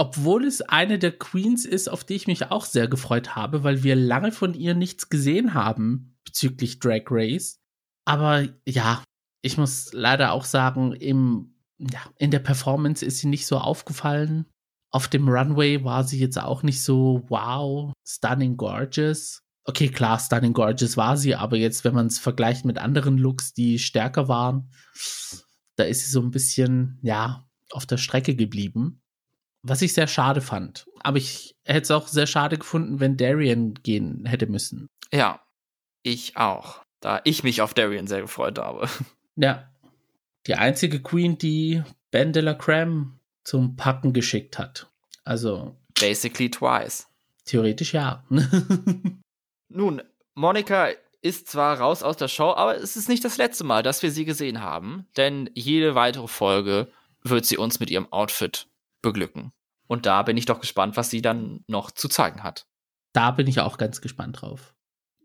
Obwohl 0.00 0.44
es 0.44 0.60
eine 0.60 1.00
der 1.00 1.10
Queens 1.10 1.64
ist, 1.64 1.88
auf 1.88 2.04
die 2.04 2.14
ich 2.14 2.28
mich 2.28 2.52
auch 2.52 2.64
sehr 2.64 2.86
gefreut 2.86 3.34
habe, 3.34 3.64
weil 3.64 3.82
wir 3.82 3.96
lange 3.96 4.30
von 4.30 4.54
ihr 4.54 4.76
nichts 4.76 5.08
gesehen 5.08 5.54
haben 5.54 6.16
bezüglich 6.24 6.78
Drag 6.78 7.02
Race. 7.10 7.58
Aber 8.04 8.46
ja, 8.64 9.02
ich 9.42 9.58
muss 9.58 9.92
leider 9.92 10.30
auch 10.30 10.44
sagen, 10.44 10.92
im, 10.92 11.56
ja, 11.78 11.98
in 12.16 12.30
der 12.30 12.38
Performance 12.38 13.04
ist 13.04 13.18
sie 13.18 13.26
nicht 13.26 13.44
so 13.44 13.58
aufgefallen. 13.58 14.46
Auf 14.92 15.08
dem 15.08 15.28
Runway 15.28 15.82
war 15.82 16.04
sie 16.04 16.20
jetzt 16.20 16.40
auch 16.40 16.62
nicht 16.62 16.80
so 16.80 17.24
wow, 17.28 17.92
stunning 18.06 18.56
gorgeous. 18.56 19.42
Okay, 19.64 19.88
klar, 19.88 20.20
stunning 20.20 20.52
gorgeous 20.52 20.96
war 20.96 21.16
sie, 21.16 21.34
aber 21.34 21.56
jetzt, 21.56 21.82
wenn 21.82 21.94
man 21.94 22.06
es 22.06 22.20
vergleicht 22.20 22.64
mit 22.64 22.78
anderen 22.78 23.18
Looks, 23.18 23.52
die 23.52 23.80
stärker 23.80 24.28
waren, 24.28 24.70
da 25.74 25.82
ist 25.82 26.04
sie 26.04 26.10
so 26.12 26.20
ein 26.20 26.30
bisschen, 26.30 27.00
ja, 27.02 27.48
auf 27.72 27.84
der 27.84 27.96
Strecke 27.96 28.36
geblieben. 28.36 29.02
Was 29.62 29.82
ich 29.82 29.92
sehr 29.92 30.06
schade 30.06 30.40
fand. 30.40 30.86
Aber 31.00 31.18
ich 31.18 31.56
hätte 31.64 31.82
es 31.82 31.90
auch 31.90 32.08
sehr 32.08 32.26
schade 32.26 32.58
gefunden, 32.58 33.00
wenn 33.00 33.16
Darian 33.16 33.74
gehen 33.74 34.24
hätte 34.26 34.46
müssen. 34.46 34.88
Ja, 35.12 35.40
ich 36.02 36.36
auch. 36.36 36.82
Da 37.00 37.20
ich 37.24 37.44
mich 37.44 37.60
auf 37.62 37.74
Darian 37.74 38.06
sehr 38.06 38.22
gefreut 38.22 38.58
habe. 38.58 38.88
Ja. 39.40 39.70
Die 40.48 40.56
einzige 40.56 41.00
Queen, 41.00 41.38
die 41.38 41.84
Ben 42.10 42.32
de 42.32 42.42
la 42.42 42.54
Creme 42.54 43.20
zum 43.44 43.76
Packen 43.76 44.12
geschickt 44.12 44.58
hat. 44.58 44.90
Also. 45.22 45.76
Basically 45.94 46.50
twice. 46.50 47.06
Theoretisch 47.44 47.94
ja. 47.94 48.24
Nun, 49.68 50.02
Monika 50.34 50.88
ist 51.22 51.48
zwar 51.48 51.78
raus 51.78 52.02
aus 52.02 52.16
der 52.16 52.26
Show, 52.26 52.50
aber 52.50 52.76
es 52.76 52.96
ist 52.96 53.08
nicht 53.08 53.24
das 53.24 53.36
letzte 53.36 53.62
Mal, 53.62 53.84
dass 53.84 54.02
wir 54.02 54.10
sie 54.10 54.24
gesehen 54.24 54.60
haben, 54.60 55.06
denn 55.16 55.50
jede 55.54 55.94
weitere 55.94 56.26
Folge 56.26 56.90
wird 57.22 57.46
sie 57.46 57.58
uns 57.58 57.78
mit 57.78 57.90
ihrem 57.90 58.12
Outfit 58.12 58.66
beglücken. 59.08 59.52
Und 59.86 60.06
da 60.06 60.22
bin 60.22 60.36
ich 60.36 60.44
doch 60.44 60.60
gespannt, 60.60 60.96
was 60.96 61.10
sie 61.10 61.22
dann 61.22 61.64
noch 61.66 61.90
zu 61.90 62.08
zeigen 62.08 62.42
hat. 62.42 62.66
Da 63.12 63.30
bin 63.30 63.46
ich 63.46 63.60
auch 63.60 63.78
ganz 63.78 64.00
gespannt 64.00 64.42
drauf. 64.42 64.74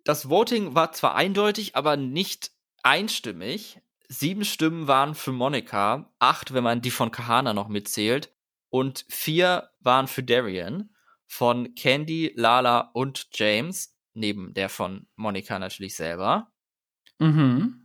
Das 0.06 0.30
Voting 0.30 0.74
war 0.74 0.92
zwar 0.94 1.16
eindeutig, 1.16 1.76
aber 1.76 1.98
nicht 1.98 2.52
einstimmig. 2.82 3.82
Sieben 4.08 4.46
Stimmen 4.46 4.88
waren 4.88 5.16
für 5.16 5.32
Monika, 5.32 6.14
acht, 6.20 6.54
wenn 6.54 6.64
man 6.64 6.82
die 6.82 6.92
von 6.92 7.12
Kahana 7.12 7.54
noch 7.54 7.68
mitzählt, 7.68 8.34
und 8.70 9.06
vier 9.10 9.70
waren 9.82 10.08
für 10.08 10.24
Darian 10.24 10.90
von 11.26 11.76
Candy, 11.76 12.34
Lala 12.36 12.92
und 12.94 13.28
James, 13.34 13.98
neben 14.14 14.54
der 14.54 14.70
von 14.70 15.08
Monika 15.16 15.60
natürlich 15.60 15.96
selber. 15.96 16.52
Mhm. 17.20 17.83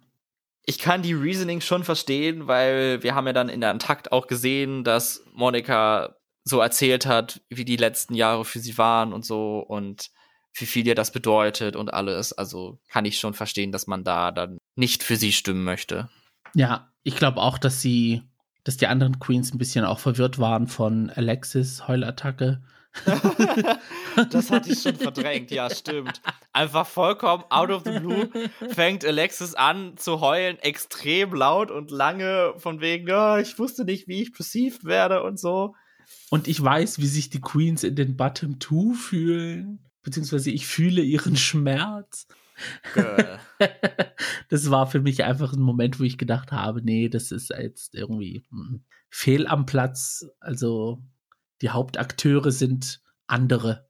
Ich 0.69 0.79
kann 0.79 1.01
die 1.01 1.15
Reasoning 1.15 1.63
schon 1.63 1.83
verstehen, 1.83 2.47
weil 2.47 3.03
wir 3.03 3.15
haben 3.15 3.27
ja 3.27 3.33
dann 3.33 3.49
in 3.49 3.63
der 3.63 3.71
Antakt 3.71 4.13
auch 4.13 4.27
gesehen, 4.27 4.85
dass 4.85 5.25
Monika 5.33 6.17
so 6.45 6.61
erzählt 6.61 7.07
hat, 7.07 7.41
wie 7.49 7.65
die 7.65 7.79
letzten 7.79 8.13
Jahre 8.13 8.45
für 8.45 8.59
sie 8.59 8.77
waren 8.77 9.15
und 9.15 9.25
so 9.25 9.61
und 9.61 10.11
wie 10.53 10.67
viel 10.67 10.87
ihr 10.87 10.95
das 10.95 11.11
bedeutet 11.11 11.75
und 11.75 11.95
alles. 11.95 12.35
Also 12.35 12.81
kann 12.91 13.07
ich 13.07 13.19
schon 13.19 13.33
verstehen, 13.33 13.73
dass 13.73 13.87
man 13.87 14.05
da 14.05 14.31
dann 14.31 14.59
nicht 14.77 15.03
für 15.03 15.17
sie 15.17 15.33
stimmen 15.33 15.65
möchte. 15.65 16.11
Ja, 16.53 16.93
ich 17.03 17.17
glaube 17.17 17.41
auch, 17.41 17.57
dass 17.57 17.81
sie, 17.81 18.21
dass 18.63 18.77
die 18.77 18.89
anderen 18.89 19.19
Queens 19.19 19.55
ein 19.55 19.59
bisschen 19.59 19.87
auch 19.87 20.01
verwirrt 20.01 20.39
waren 20.39 20.67
von 20.67 21.09
Alexis 21.09 21.89
Heulattacke. 21.89 22.63
das 24.25 24.51
hatte 24.51 24.73
ich 24.73 24.83
schon 24.83 24.97
verdrängt, 24.97 25.51
ja, 25.51 25.71
stimmt. 25.71 26.21
Einfach 26.53 26.87
vollkommen 26.87 27.45
out 27.51 27.71
of 27.71 27.83
the 27.85 27.99
blue 27.99 28.29
fängt 28.71 29.05
Alexis 29.05 29.55
an 29.55 29.97
zu 29.97 30.21
heulen, 30.21 30.59
extrem 30.59 31.35
laut 31.35 31.71
und 31.71 31.91
lange, 31.91 32.55
von 32.59 32.81
wegen, 32.81 33.11
oh, 33.11 33.37
ich 33.37 33.59
wusste 33.59 33.85
nicht, 33.85 34.09
wie 34.09 34.23
ich 34.23 34.33
perceived 34.33 34.85
werde 34.85 35.23
und 35.23 35.39
so. 35.39 35.75
Und 36.31 36.49
ich 36.49 36.63
weiß, 36.63 36.99
wie 36.99 37.07
sich 37.07 37.31
die 37.31 37.41
Queens 37.41 37.85
in 37.85 37.95
den 37.95 38.17
Bottom 38.17 38.59
Two 38.59 38.95
fühlen, 38.95 39.81
beziehungsweise 40.03 40.51
ich 40.51 40.67
fühle 40.67 41.03
ihren 41.03 41.37
Schmerz. 41.37 42.27
das 44.49 44.71
war 44.71 44.87
für 44.87 45.01
mich 45.01 45.25
einfach 45.25 45.53
ein 45.53 45.63
Moment, 45.63 46.01
wo 46.01 46.05
ich 46.05 46.19
gedacht 46.19 46.53
habe, 46.53 46.83
nee, 46.83 47.09
das 47.09 47.31
ist 47.31 47.51
jetzt 47.51 47.95
irgendwie 47.95 48.43
hm, 48.51 48.83
fehl 49.11 49.47
am 49.47 49.67
Platz. 49.67 50.27
Also 50.41 51.03
die 51.63 51.71
Hauptakteure 51.71 52.51
sind 52.51 53.03
andere. 53.27 53.88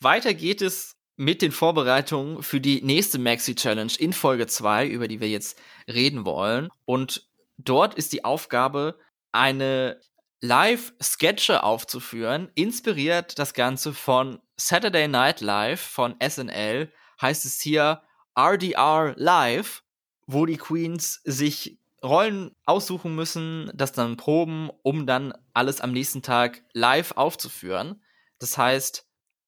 Weiter 0.00 0.34
geht 0.34 0.62
es 0.62 0.96
mit 1.16 1.40
den 1.40 1.52
Vorbereitungen 1.52 2.42
für 2.42 2.60
die 2.60 2.82
nächste 2.82 3.18
Maxi 3.18 3.54
Challenge 3.54 3.92
in 3.98 4.12
Folge 4.12 4.46
2, 4.46 4.86
über 4.86 5.08
die 5.08 5.20
wir 5.20 5.28
jetzt 5.28 5.58
reden 5.88 6.26
wollen. 6.26 6.68
Und 6.84 7.28
dort 7.56 7.94
ist 7.94 8.12
die 8.12 8.24
Aufgabe, 8.24 8.98
eine 9.32 10.00
Live-Sketche 10.40 11.62
aufzuführen. 11.62 12.50
Inspiriert 12.54 13.38
das 13.38 13.54
Ganze 13.54 13.94
von 13.94 14.40
Saturday 14.56 15.08
Night 15.08 15.40
Live 15.40 15.80
von 15.80 16.16
SNL. 16.20 16.92
Heißt 17.20 17.46
es 17.46 17.60
hier 17.60 18.02
RDR 18.36 19.14
Live, 19.16 19.82
wo 20.26 20.44
die 20.44 20.58
Queens 20.58 21.22
sich 21.24 21.78
Rollen 22.02 22.54
aussuchen 22.66 23.14
müssen, 23.14 23.70
das 23.74 23.92
dann 23.92 24.18
proben, 24.18 24.70
um 24.82 25.06
dann 25.06 25.32
alles 25.54 25.80
am 25.80 25.92
nächsten 25.92 26.22
Tag 26.22 26.62
live 26.74 27.12
aufzuführen. 27.12 28.02
Das 28.38 28.58
heißt, 28.58 29.05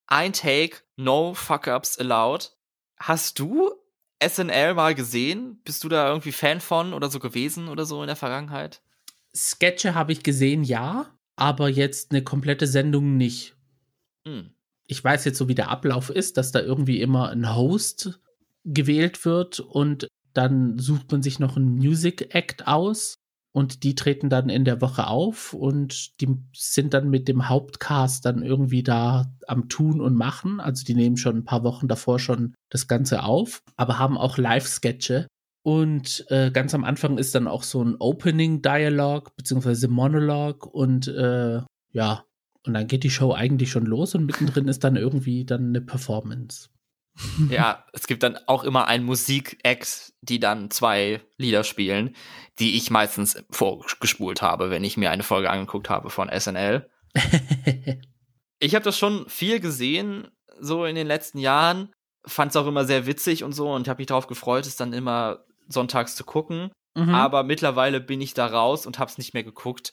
ein 0.08 0.32
Take, 0.32 0.78
no 0.96 1.34
Fuck-Ups 1.34 1.98
allowed. 1.98 2.52
Hast 2.98 3.38
du 3.38 3.70
SNL 4.26 4.74
mal 4.74 4.94
gesehen? 4.94 5.60
Bist 5.64 5.84
du 5.84 5.88
da 5.88 6.08
irgendwie 6.08 6.32
Fan 6.32 6.60
von 6.60 6.92
oder 6.92 7.10
so 7.10 7.20
gewesen 7.20 7.68
oder 7.68 7.84
so 7.84 8.02
in 8.02 8.08
der 8.08 8.16
Vergangenheit? 8.16 8.82
Sketche 9.34 9.94
habe 9.94 10.12
ich 10.12 10.22
gesehen, 10.22 10.64
ja, 10.64 11.14
aber 11.36 11.68
jetzt 11.68 12.10
eine 12.10 12.24
komplette 12.24 12.66
Sendung 12.66 13.16
nicht. 13.16 13.54
Hm. 14.26 14.50
Ich 14.86 15.04
weiß 15.04 15.26
jetzt 15.26 15.38
so, 15.38 15.48
wie 15.48 15.54
der 15.54 15.68
Ablauf 15.68 16.11
ist, 16.11 16.38
dass 16.38 16.50
da 16.50 16.61
irgendwie 16.61 17.00
immer 17.00 17.28
ein 17.28 17.54
Host 17.54 18.18
gewählt 18.64 19.24
wird 19.24 19.61
und 19.61 20.09
dann 20.32 20.78
sucht 20.78 21.12
man 21.12 21.22
sich 21.22 21.38
noch 21.38 21.56
einen 21.56 21.76
Music 21.76 22.34
Act 22.34 22.66
aus 22.66 23.14
und 23.59 23.82
die 23.82 23.96
treten 23.96 24.30
dann 24.30 24.50
in 24.50 24.64
der 24.64 24.80
Woche 24.80 25.09
auf 25.09 25.52
und 25.52 26.20
die 26.20 26.28
sind 26.54 26.94
dann 26.94 27.11
mit 27.11 27.26
dem 27.26 27.48
Hauptcast 27.48 28.24
dann 28.24 28.44
irgendwie 28.44 28.84
da 28.84 29.32
am 29.48 29.68
Tun 29.68 30.00
und 30.00 30.14
Machen. 30.14 30.61
Also 30.61 30.84
die 30.84 30.94
nehmen 30.94 31.16
schon 31.16 31.38
ein 31.38 31.44
paar 31.44 31.64
Wochen 31.64 31.88
davor 31.88 32.20
schon 32.20 32.54
das 32.70 32.86
Ganze 32.86 33.24
auf, 33.24 33.64
aber 33.76 33.98
haben 33.98 34.16
auch 34.16 34.38
Live-Sketche. 34.38 35.26
Und 35.64 36.24
äh, 36.28 36.52
ganz 36.52 36.72
am 36.72 36.84
Anfang 36.84 37.18
ist 37.18 37.34
dann 37.34 37.48
auch 37.48 37.64
so 37.64 37.82
ein 37.82 37.96
Opening-Dialog 37.98 39.34
beziehungsweise 39.34 39.88
Monolog 39.88 40.64
und 40.64 41.09
äh, 41.09 41.61
ja, 41.90 42.24
und 42.64 42.74
dann 42.74 42.86
geht 42.86 43.02
die 43.02 43.11
Show 43.11 43.32
eigentlich 43.32 43.72
schon 43.72 43.86
los 43.86 44.14
und 44.14 44.24
mittendrin 44.24 44.68
ist 44.68 44.84
dann 44.84 44.94
irgendwie 44.94 45.44
dann 45.44 45.70
eine 45.70 45.80
Performance. 45.80 46.68
ja, 47.50 47.84
es 47.92 48.06
gibt 48.06 48.22
dann 48.22 48.38
auch 48.46 48.64
immer 48.64 48.86
ein 48.86 49.04
Musik-Act, 49.04 50.12
die 50.22 50.40
dann 50.40 50.70
zwei 50.70 51.20
Lieder 51.36 51.64
spielen, 51.64 52.14
die 52.58 52.76
ich 52.76 52.90
meistens 52.90 53.42
vorgespult 53.50 54.42
habe, 54.42 54.70
wenn 54.70 54.84
ich 54.84 54.96
mir 54.96 55.10
eine 55.10 55.22
Folge 55.22 55.50
angeguckt 55.50 55.90
habe 55.90 56.10
von 56.10 56.30
SNL. 56.30 56.88
ich 58.58 58.74
habe 58.74 58.84
das 58.84 58.98
schon 58.98 59.28
viel 59.28 59.60
gesehen, 59.60 60.28
so 60.60 60.84
in 60.84 60.94
den 60.94 61.06
letzten 61.06 61.38
Jahren. 61.38 61.92
fand 62.26 62.50
es 62.50 62.56
auch 62.56 62.66
immer 62.66 62.84
sehr 62.84 63.06
witzig 63.06 63.44
und 63.44 63.52
so 63.52 63.72
und 63.72 63.88
habe 63.88 64.00
mich 64.00 64.08
darauf 64.08 64.26
gefreut, 64.26 64.66
es 64.66 64.76
dann 64.76 64.92
immer 64.92 65.44
sonntags 65.68 66.16
zu 66.16 66.24
gucken. 66.24 66.70
Mhm. 66.94 67.14
Aber 67.14 67.42
mittlerweile 67.42 68.00
bin 68.00 68.20
ich 68.20 68.34
da 68.34 68.46
raus 68.46 68.86
und 68.86 68.98
habe 68.98 69.10
es 69.10 69.18
nicht 69.18 69.34
mehr 69.34 69.44
geguckt. 69.44 69.92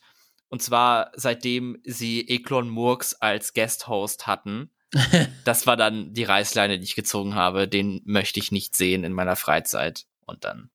Und 0.49 0.61
zwar 0.61 1.11
seitdem 1.15 1.77
sie 1.83 2.27
Eklon 2.27 2.69
Murks 2.69 3.13
als 3.15 3.53
Guest-Host 3.53 4.27
hatten. 4.27 4.71
das 5.45 5.67
war 5.67 5.77
dann 5.77 6.13
die 6.13 6.23
Reißleine, 6.23 6.79
die 6.79 6.85
ich 6.85 6.95
gezogen 6.95 7.35
habe. 7.35 7.67
Den 7.67 8.01
möchte 8.05 8.39
ich 8.39 8.51
nicht 8.51 8.75
sehen 8.75 9.03
in 9.03 9.13
meiner 9.13 9.35
Freizeit. 9.35 10.05
Und 10.25 10.43
dann 10.43 10.69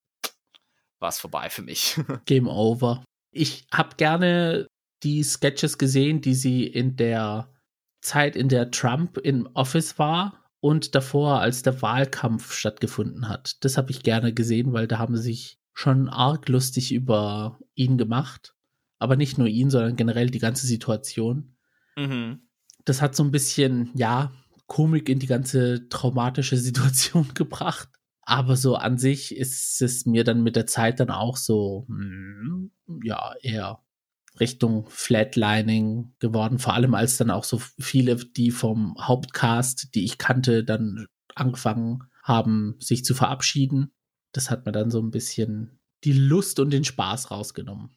war 0.98 1.08
es 1.08 1.18
vorbei 1.18 1.50
für 1.50 1.62
mich. 1.62 1.98
Game 2.26 2.46
over. 2.46 3.04
Ich 3.32 3.66
habe 3.72 3.96
gerne 3.96 4.66
die 5.02 5.22
Sketches 5.22 5.78
gesehen, 5.78 6.20
die 6.20 6.34
sie 6.34 6.64
in 6.66 6.96
der 6.96 7.50
Zeit, 8.02 8.36
in 8.36 8.48
der 8.48 8.70
Trump 8.70 9.18
im 9.18 9.48
Office 9.54 9.98
war 9.98 10.44
und 10.60 10.94
davor, 10.94 11.40
als 11.40 11.62
der 11.62 11.80
Wahlkampf 11.80 12.52
stattgefunden 12.52 13.28
hat. 13.28 13.64
Das 13.64 13.76
habe 13.76 13.90
ich 13.90 14.02
gerne 14.02 14.34
gesehen, 14.34 14.72
weil 14.72 14.86
da 14.86 14.98
haben 14.98 15.16
sie 15.16 15.22
sich 15.22 15.58
schon 15.72 16.08
arg 16.08 16.48
lustig 16.48 16.92
über 16.92 17.58
ihn 17.74 17.96
gemacht. 17.96 18.54
Aber 18.98 19.16
nicht 19.16 19.38
nur 19.38 19.46
ihn, 19.46 19.70
sondern 19.70 19.96
generell 19.96 20.28
die 20.28 20.38
ganze 20.38 20.66
Situation. 20.66 21.56
Mhm. 21.96 22.49
Das 22.84 23.02
hat 23.02 23.14
so 23.14 23.22
ein 23.22 23.30
bisschen, 23.30 23.90
ja, 23.94 24.32
Komik 24.66 25.08
in 25.08 25.18
die 25.18 25.26
ganze 25.26 25.88
traumatische 25.88 26.56
Situation 26.58 27.34
gebracht. 27.34 27.88
Aber 28.22 28.56
so 28.56 28.76
an 28.76 28.98
sich 28.98 29.36
ist 29.36 29.82
es 29.82 30.06
mir 30.06 30.22
dann 30.22 30.42
mit 30.42 30.54
der 30.54 30.66
Zeit 30.66 31.00
dann 31.00 31.10
auch 31.10 31.36
so, 31.36 31.86
hm, 31.88 32.70
ja, 33.02 33.32
eher 33.42 33.82
Richtung 34.38 34.86
Flatlining 34.88 36.14
geworden. 36.20 36.58
Vor 36.58 36.74
allem 36.74 36.94
als 36.94 37.16
dann 37.16 37.30
auch 37.30 37.44
so 37.44 37.60
viele, 37.80 38.16
die 38.16 38.52
vom 38.52 38.94
Hauptcast, 39.00 39.94
die 39.94 40.04
ich 40.04 40.18
kannte, 40.18 40.62
dann 40.62 41.06
angefangen 41.34 42.04
haben, 42.22 42.76
sich 42.78 43.04
zu 43.04 43.14
verabschieden. 43.14 43.92
Das 44.32 44.50
hat 44.50 44.66
mir 44.66 44.72
dann 44.72 44.90
so 44.90 45.00
ein 45.00 45.10
bisschen 45.10 45.80
die 46.04 46.12
Lust 46.12 46.60
und 46.60 46.70
den 46.70 46.84
Spaß 46.84 47.30
rausgenommen. 47.30 47.96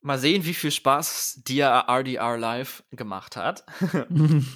Mal 0.00 0.18
sehen, 0.18 0.44
wie 0.44 0.54
viel 0.54 0.70
Spaß 0.70 1.42
dir 1.46 1.84
RDR 1.88 2.36
Live 2.36 2.84
gemacht 2.90 3.36
hat. 3.36 3.64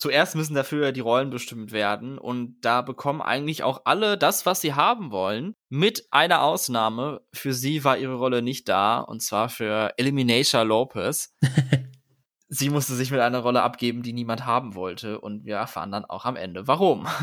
Zuerst 0.00 0.34
müssen 0.34 0.54
dafür 0.54 0.92
die 0.92 1.00
Rollen 1.00 1.28
bestimmt 1.28 1.72
werden 1.72 2.16
und 2.16 2.58
da 2.62 2.80
bekommen 2.80 3.20
eigentlich 3.20 3.62
auch 3.62 3.82
alle 3.84 4.16
das, 4.16 4.46
was 4.46 4.62
sie 4.62 4.72
haben 4.72 5.10
wollen, 5.10 5.54
mit 5.68 6.06
einer 6.10 6.40
Ausnahme. 6.42 7.20
Für 7.34 7.52
sie 7.52 7.84
war 7.84 7.98
ihre 7.98 8.14
Rolle 8.14 8.40
nicht 8.40 8.66
da 8.70 9.00
und 9.00 9.20
zwar 9.20 9.50
für 9.50 9.92
Elimination 9.98 10.66
Lopez. 10.66 11.34
sie 12.48 12.70
musste 12.70 12.94
sich 12.94 13.10
mit 13.10 13.20
einer 13.20 13.40
Rolle 13.40 13.62
abgeben, 13.62 14.02
die 14.02 14.14
niemand 14.14 14.46
haben 14.46 14.74
wollte 14.74 15.20
und 15.20 15.44
wir 15.44 15.56
erfahren 15.56 15.92
dann 15.92 16.06
auch 16.06 16.24
am 16.24 16.36
Ende, 16.36 16.66
warum. 16.66 17.06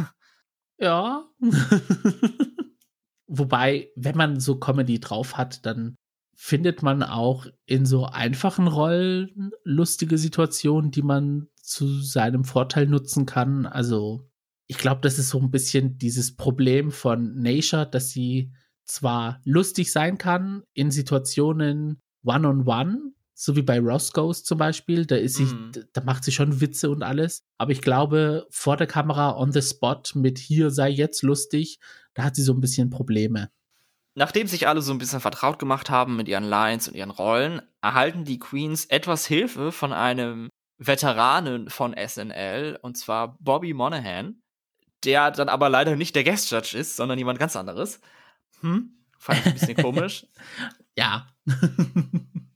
Ja. 0.80 1.28
Wobei, 3.26 3.90
wenn 3.96 4.16
man 4.16 4.40
so 4.40 4.60
Comedy 4.60 5.00
drauf 5.00 5.36
hat, 5.36 5.66
dann 5.66 5.96
findet 6.40 6.84
man 6.84 7.02
auch 7.02 7.48
in 7.66 7.88
so 7.88 8.06
einfachen 8.06 8.68
Rollen 8.68 9.52
lustige 9.64 10.20
Situationen, 10.20 10.92
die 10.92 11.02
man 11.02 11.48
zu 11.56 11.88
seinem 12.02 12.46
Vorteil 12.46 12.86
nutzen 12.86 13.26
kann. 13.26 13.66
Also 13.66 14.30
ich 14.68 14.78
glaube, 14.78 15.02
das 15.02 15.18
ist 15.18 15.30
so 15.30 15.40
ein 15.40 15.50
bisschen 15.50 15.98
dieses 15.98 16.36
Problem 16.36 16.92
von 16.92 17.42
Nature, 17.42 17.90
dass 17.90 18.12
sie 18.12 18.54
zwar 18.86 19.42
lustig 19.46 19.92
sein 19.92 20.20
kann 20.20 20.62
in 20.74 20.92
Situationen 20.92 22.02
one-on-one, 22.24 22.64
-on 22.66 22.98
-one, 22.98 23.12
so 23.34 23.56
wie 23.56 23.64
bei 23.64 23.80
Roscoe's 23.80 24.44
zum 24.44 24.60
Beispiel, 24.60 25.08
da 25.08 25.16
ist 25.16 25.36
sie, 25.36 25.46
mm. 25.46 25.72
da 25.94 26.04
macht 26.04 26.24
sie 26.24 26.32
schon 26.32 26.62
Witze 26.62 26.90
und 26.92 27.02
alles. 27.02 27.44
Aber 27.58 27.72
ich 27.72 27.82
glaube, 27.82 28.46
vor 28.52 28.78
der 28.78 28.88
Kamera 28.88 29.36
on 29.38 29.52
the 29.52 29.62
spot 29.62 30.04
mit 30.14 30.38
hier 30.38 30.70
sei 30.70 30.90
jetzt 30.90 31.24
lustig, 31.24 31.80
da 32.14 32.24
hat 32.24 32.36
sie 32.36 32.44
so 32.44 32.54
ein 32.54 32.62
bisschen 32.62 32.90
Probleme. 32.90 33.50
Nachdem 34.18 34.47
sich 34.47 34.68
alle 34.68 34.82
so 34.82 34.91
ein 34.91 34.97
bisschen 34.97 35.20
vertraut 35.20 35.59
gemacht 35.59 35.91
haben 35.91 36.15
mit 36.15 36.28
ihren 36.28 36.43
Lines 36.43 36.88
und 36.88 36.95
ihren 36.95 37.11
Rollen, 37.11 37.61
erhalten 37.84 38.26
die 38.26 38.39
Queens 38.39 38.86
etwas 38.86 39.28
Hilfe 39.28 39.72
von 39.72 39.93
einem 39.93 40.49
Veteranen 40.80 41.70
von 41.70 41.93
SNL, 41.95 42.80
und 42.82 42.97
zwar 42.97 43.38
Bobby 43.39 43.76
Monahan, 43.76 44.41
der 45.03 45.30
dann 45.30 45.49
aber 45.49 45.70
leider 45.70 45.95
nicht 45.95 46.15
der 46.15 46.24
Guest 46.24 46.49
Judge 46.49 46.76
ist, 46.76 46.95
sondern 46.95 47.20
jemand 47.20 47.38
ganz 47.38 47.55
anderes. 47.55 48.01
Hm? 48.61 48.89
Fand 49.20 49.39
ich 49.41 49.45
ein 49.45 49.53
bisschen 49.53 49.76
komisch. 49.84 50.26
Ja. 50.97 51.28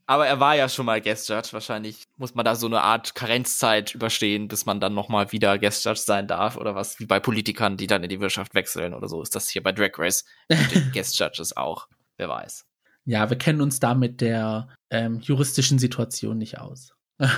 Aber 0.06 0.26
er 0.26 0.40
war 0.40 0.56
ja 0.56 0.68
schon 0.68 0.86
mal 0.86 1.00
Guest 1.00 1.28
Judge. 1.28 1.48
Wahrscheinlich 1.52 2.04
muss 2.16 2.34
man 2.34 2.44
da 2.44 2.54
so 2.54 2.66
eine 2.66 2.82
Art 2.82 3.14
Karenzzeit 3.14 3.94
überstehen, 3.94 4.48
bis 4.48 4.66
man 4.66 4.80
dann 4.80 4.94
nochmal 4.94 5.32
wieder 5.32 5.58
Guest 5.58 5.84
Judge 5.84 6.00
sein 6.00 6.26
darf 6.26 6.56
oder 6.56 6.74
was, 6.74 6.98
wie 6.98 7.06
bei 7.06 7.20
Politikern, 7.20 7.76
die 7.76 7.86
dann 7.86 8.02
in 8.02 8.08
die 8.08 8.20
Wirtschaft 8.20 8.54
wechseln 8.54 8.94
oder 8.94 9.08
so. 9.08 9.22
Ist 9.22 9.34
das 9.34 9.48
hier 9.48 9.62
bei 9.62 9.72
Drag 9.72 9.98
Race 9.98 10.24
mit 10.48 10.74
den 10.74 10.90
Guest 10.94 11.18
Judges 11.18 11.56
auch. 11.56 11.88
Wer 12.16 12.28
weiß. 12.28 12.66
Ja, 13.04 13.30
wir 13.30 13.38
kennen 13.38 13.60
uns 13.60 13.80
da 13.80 13.94
mit 13.94 14.20
der 14.20 14.68
ähm, 14.90 15.20
juristischen 15.20 15.78
Situation 15.78 16.38
nicht 16.38 16.58
aus. 16.58 16.94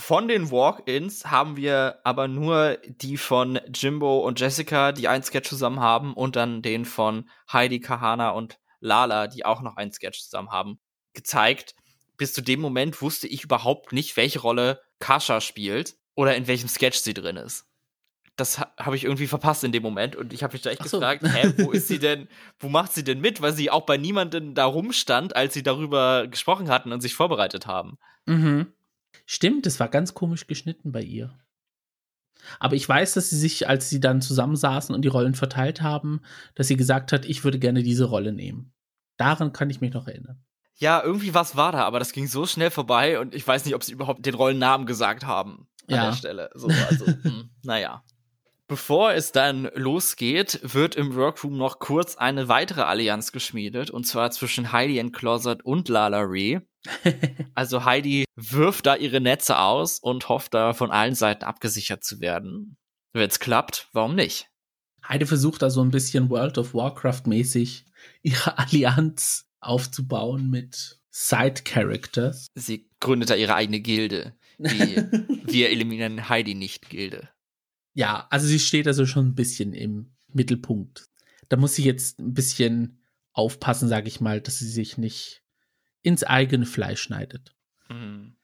Von 0.00 0.28
den 0.28 0.50
Walk-ins 0.50 1.26
haben 1.26 1.56
wir 1.56 2.00
aber 2.04 2.26
nur 2.26 2.78
die 2.86 3.18
von 3.18 3.60
Jimbo 3.74 4.20
und 4.20 4.40
Jessica, 4.40 4.92
die 4.92 5.08
ein 5.08 5.22
Sketch 5.22 5.50
zusammen 5.50 5.80
haben, 5.80 6.14
und 6.14 6.36
dann 6.36 6.62
den 6.62 6.86
von 6.86 7.28
Heidi, 7.52 7.80
Kahana 7.80 8.30
und 8.30 8.58
Lala, 8.80 9.26
die 9.26 9.44
auch 9.44 9.60
noch 9.60 9.76
ein 9.76 9.92
Sketch 9.92 10.22
zusammen 10.22 10.50
haben, 10.50 10.80
gezeigt. 11.14 11.74
Bis 12.16 12.32
zu 12.32 12.42
dem 12.42 12.60
Moment 12.60 13.00
wusste 13.00 13.26
ich 13.26 13.44
überhaupt 13.44 13.92
nicht, 13.92 14.16
welche 14.16 14.40
Rolle 14.40 14.80
Kasha 14.98 15.40
spielt 15.40 15.96
oder 16.14 16.36
in 16.36 16.46
welchem 16.46 16.68
Sketch 16.68 16.98
sie 16.98 17.14
drin 17.14 17.36
ist. 17.36 17.66
Das 18.36 18.58
habe 18.58 18.96
ich 18.96 19.04
irgendwie 19.04 19.26
verpasst 19.26 19.64
in 19.64 19.72
dem 19.72 19.82
Moment 19.82 20.16
und 20.16 20.32
ich 20.32 20.42
habe 20.42 20.54
mich 20.54 20.62
da 20.62 20.70
echt 20.70 20.82
so. 20.88 20.98
gefragt, 20.98 21.22
hä, 21.26 21.52
wo 21.58 21.72
ist 21.72 21.88
sie 21.88 21.98
denn, 21.98 22.28
wo 22.58 22.68
macht 22.68 22.92
sie 22.92 23.04
denn 23.04 23.20
mit, 23.20 23.42
weil 23.42 23.52
sie 23.52 23.70
auch 23.70 23.84
bei 23.84 23.96
niemandem 23.96 24.54
da 24.54 24.64
rumstand, 24.64 25.36
als 25.36 25.52
sie 25.54 25.62
darüber 25.62 26.26
gesprochen 26.26 26.68
hatten 26.68 26.92
und 26.92 27.00
sich 27.00 27.14
vorbereitet 27.14 27.66
haben. 27.66 27.98
Mhm. 28.26 28.72
Stimmt, 29.26 29.66
es 29.66 29.78
war 29.78 29.88
ganz 29.88 30.14
komisch 30.14 30.46
geschnitten 30.46 30.92
bei 30.92 31.02
ihr. 31.02 31.38
Aber 32.58 32.74
ich 32.76 32.88
weiß, 32.88 33.14
dass 33.14 33.30
sie 33.30 33.38
sich, 33.38 33.68
als 33.68 33.90
sie 33.90 34.00
dann 34.00 34.22
zusammensaßen 34.22 34.94
und 34.94 35.02
die 35.02 35.08
Rollen 35.08 35.34
verteilt 35.34 35.82
haben, 35.82 36.22
dass 36.54 36.68
sie 36.68 36.76
gesagt 36.76 37.12
hat, 37.12 37.24
ich 37.26 37.44
würde 37.44 37.58
gerne 37.58 37.82
diese 37.82 38.04
Rolle 38.04 38.32
nehmen. 38.32 38.72
Daran 39.16 39.52
kann 39.52 39.70
ich 39.70 39.80
mich 39.80 39.92
noch 39.92 40.08
erinnern. 40.08 40.42
Ja, 40.80 41.02
irgendwie 41.02 41.34
was 41.34 41.56
war 41.56 41.72
da, 41.72 41.84
aber 41.84 41.98
das 41.98 42.12
ging 42.12 42.26
so 42.26 42.46
schnell 42.46 42.70
vorbei 42.70 43.20
und 43.20 43.34
ich 43.34 43.46
weiß 43.46 43.66
nicht, 43.66 43.74
ob 43.74 43.84
sie 43.84 43.92
überhaupt 43.92 44.24
den 44.24 44.34
Rollennamen 44.34 44.86
gesagt 44.86 45.26
haben 45.26 45.68
an 45.88 45.94
ja. 45.94 46.06
der 46.06 46.16
Stelle. 46.16 46.50
So, 46.54 46.68
also, 46.68 47.06
hm, 47.06 47.50
naja. 47.62 48.02
Bevor 48.66 49.12
es 49.12 49.32
dann 49.32 49.68
losgeht, 49.74 50.60
wird 50.62 50.94
im 50.94 51.16
Workroom 51.16 51.56
noch 51.58 51.80
kurz 51.80 52.16
eine 52.16 52.48
weitere 52.48 52.82
Allianz 52.82 53.32
geschmiedet, 53.32 53.90
und 53.90 54.06
zwar 54.06 54.30
zwischen 54.30 54.72
Heidi 54.72 55.00
and 55.00 55.12
Closet 55.12 55.62
und 55.64 55.88
Lala 55.88 56.20
Ree. 56.20 56.60
also 57.54 57.84
Heidi 57.84 58.24
wirft 58.36 58.86
da 58.86 58.96
ihre 58.96 59.20
Netze 59.20 59.58
aus 59.58 59.98
und 59.98 60.28
hofft 60.28 60.54
da 60.54 60.72
von 60.72 60.90
allen 60.90 61.14
Seiten 61.14 61.44
abgesichert 61.44 62.04
zu 62.04 62.20
werden. 62.20 62.78
Wenn 63.12 63.28
es 63.28 63.40
klappt, 63.40 63.88
warum 63.92 64.14
nicht? 64.14 64.46
Heidi 65.06 65.26
versucht 65.26 65.60
da 65.62 65.68
so 65.68 65.82
ein 65.82 65.90
bisschen 65.90 66.30
World 66.30 66.56
of 66.56 66.72
Warcraft 66.72 67.22
mäßig 67.26 67.84
ihre 68.22 68.56
Allianz 68.56 69.49
aufzubauen 69.60 70.50
mit 70.50 70.98
Side 71.10 71.62
Characters. 71.64 72.48
Sie 72.54 72.88
gründet 73.00 73.30
da 73.30 73.34
ihre 73.34 73.54
eigene 73.54 73.80
Gilde. 73.80 74.34
Die 74.58 74.96
Wir 75.44 75.70
eliminieren 75.70 76.28
Heidi 76.28 76.54
nicht 76.54 76.88
Gilde. 76.88 77.28
Ja, 77.94 78.26
also 78.30 78.46
sie 78.46 78.60
steht 78.60 78.86
also 78.86 79.06
schon 79.06 79.28
ein 79.28 79.34
bisschen 79.34 79.72
im 79.72 80.12
Mittelpunkt. 80.32 81.08
Da 81.48 81.56
muss 81.56 81.74
sie 81.74 81.84
jetzt 81.84 82.20
ein 82.20 82.34
bisschen 82.34 83.02
aufpassen, 83.32 83.88
sage 83.88 84.08
ich 84.08 84.20
mal, 84.20 84.40
dass 84.40 84.58
sie 84.58 84.68
sich 84.68 84.96
nicht 84.96 85.42
ins 86.02 86.22
eigene 86.22 86.66
Fleisch 86.66 87.02
schneidet. 87.02 87.54
Mhm. 87.88 88.36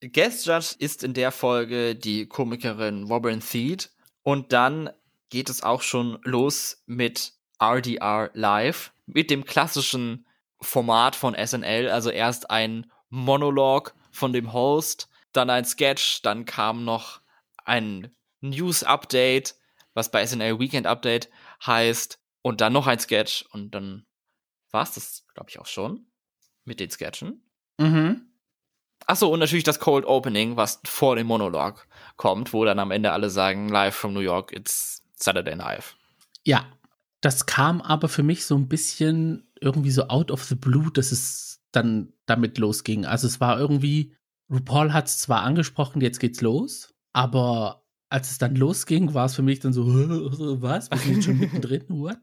Guest 0.00 0.46
Judge 0.46 0.76
ist 0.78 1.04
in 1.04 1.12
der 1.12 1.30
Folge 1.30 1.94
die 1.94 2.26
Komikerin 2.26 3.04
Robin 3.04 3.40
Thede 3.40 3.84
und 4.22 4.52
dann 4.52 4.88
geht 5.28 5.50
es 5.50 5.62
auch 5.62 5.82
schon 5.82 6.18
los 6.24 6.82
mit 6.86 7.34
RDR 7.60 8.30
Live, 8.32 8.92
mit 9.06 9.30
dem 9.30 9.44
klassischen 9.44 10.26
Format 10.60 11.16
von 11.16 11.34
SNL, 11.34 11.88
also 11.88 12.10
erst 12.10 12.50
ein 12.50 12.90
Monolog 13.08 13.94
von 14.10 14.32
dem 14.32 14.52
Host, 14.52 15.08
dann 15.32 15.50
ein 15.50 15.64
Sketch, 15.64 16.22
dann 16.22 16.44
kam 16.44 16.84
noch 16.84 17.20
ein 17.64 18.14
News-Update, 18.40 19.54
was 19.94 20.10
bei 20.10 20.26
SNL 20.26 20.58
Weekend 20.58 20.86
Update 20.86 21.30
heißt, 21.64 22.18
und 22.42 22.60
dann 22.60 22.72
noch 22.72 22.86
ein 22.86 22.98
Sketch 22.98 23.44
und 23.52 23.74
dann 23.74 24.06
war 24.70 24.82
es 24.82 24.92
das, 24.92 25.26
glaube 25.34 25.50
ich, 25.50 25.58
auch 25.58 25.66
schon 25.66 26.06
mit 26.64 26.80
den 26.80 26.90
Sketchen. 26.90 27.42
Mhm. 27.78 28.30
Achso, 29.06 29.28
und 29.28 29.40
natürlich 29.40 29.64
das 29.64 29.80
Cold 29.80 30.04
Opening, 30.04 30.56
was 30.56 30.80
vor 30.84 31.16
dem 31.16 31.26
Monolog 31.26 31.86
kommt, 32.16 32.52
wo 32.52 32.64
dann 32.64 32.78
am 32.78 32.90
Ende 32.90 33.12
alle 33.12 33.30
sagen, 33.30 33.68
live 33.68 33.94
from 33.94 34.12
New 34.12 34.20
York, 34.20 34.52
it's 34.52 35.02
Saturday 35.16 35.56
Night. 35.56 35.96
Ja, 36.44 36.66
das 37.20 37.46
kam 37.46 37.80
aber 37.80 38.08
für 38.08 38.22
mich 38.22 38.46
so 38.46 38.56
ein 38.56 38.68
bisschen 38.68 39.49
irgendwie 39.60 39.90
so 39.90 40.08
out 40.08 40.30
of 40.30 40.44
the 40.44 40.54
blue, 40.54 40.90
dass 40.92 41.12
es 41.12 41.60
dann 41.72 42.12
damit 42.26 42.58
losging. 42.58 43.06
Also 43.06 43.26
es 43.26 43.40
war 43.40 43.58
irgendwie, 43.58 44.14
RuPaul 44.50 44.92
hat 44.92 45.06
es 45.06 45.18
zwar 45.18 45.42
angesprochen, 45.42 46.00
jetzt 46.00 46.18
geht's 46.18 46.40
los, 46.40 46.94
aber 47.12 47.84
als 48.08 48.30
es 48.30 48.38
dann 48.38 48.56
losging, 48.56 49.14
war 49.14 49.26
es 49.26 49.36
für 49.36 49.42
mich 49.42 49.60
dann 49.60 49.72
so, 49.72 49.86
was? 50.62 50.90
Wir 50.90 50.98
sind 50.98 51.24
schon 51.24 51.38
mittendrin, 51.38 51.84
what? 51.88 52.18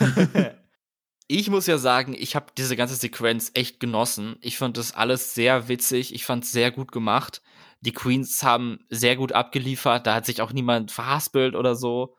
ich 1.28 1.48
muss 1.48 1.66
ja 1.66 1.78
sagen, 1.78 2.14
ich 2.18 2.34
habe 2.34 2.46
diese 2.58 2.76
ganze 2.76 2.96
Sequenz 2.96 3.52
echt 3.54 3.78
genossen. 3.78 4.36
Ich 4.40 4.58
fand 4.58 4.76
das 4.76 4.94
alles 4.94 5.34
sehr 5.34 5.68
witzig. 5.68 6.14
Ich 6.14 6.24
fand 6.24 6.44
es 6.44 6.52
sehr 6.52 6.72
gut 6.72 6.90
gemacht. 6.90 7.40
Die 7.80 7.92
Queens 7.92 8.42
haben 8.42 8.80
sehr 8.90 9.16
gut 9.16 9.32
abgeliefert. 9.32 10.06
Da 10.06 10.14
hat 10.14 10.26
sich 10.26 10.42
auch 10.42 10.52
niemand 10.52 10.90
verhaspelt 10.90 11.54
oder 11.54 11.76
so. 11.76 12.16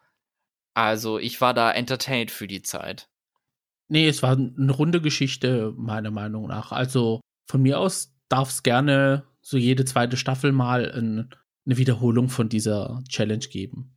Also 0.74 1.20
ich 1.20 1.41
war 1.41 1.54
da 1.54 1.72
entertained 1.72 2.32
für 2.32 2.47
die 2.47 2.62
Zeit. 2.62 3.10
Nee, 3.90 4.08
es 4.08 4.24
war 4.24 4.36
eine 4.36 4.72
runde 4.72 5.02
Geschichte, 5.02 5.74
meiner 5.78 6.12
Meinung 6.12 6.48
nach. 6.48 6.72
Also 6.72 7.22
von 7.50 7.62
mir 7.62 7.80
aus 7.80 8.16
darf 8.30 8.50
es 8.50 8.64
gerne 8.64 9.26
so 9.42 9.58
jede 9.58 9.86
zweite 9.86 10.18
Staffel 10.18 10.52
mal 10.52 10.92
ein, 10.92 11.30
eine 11.66 11.78
Wiederholung 11.78 12.30
von 12.30 12.50
dieser 12.50 13.04
Challenge 13.10 13.46
geben. 13.46 13.96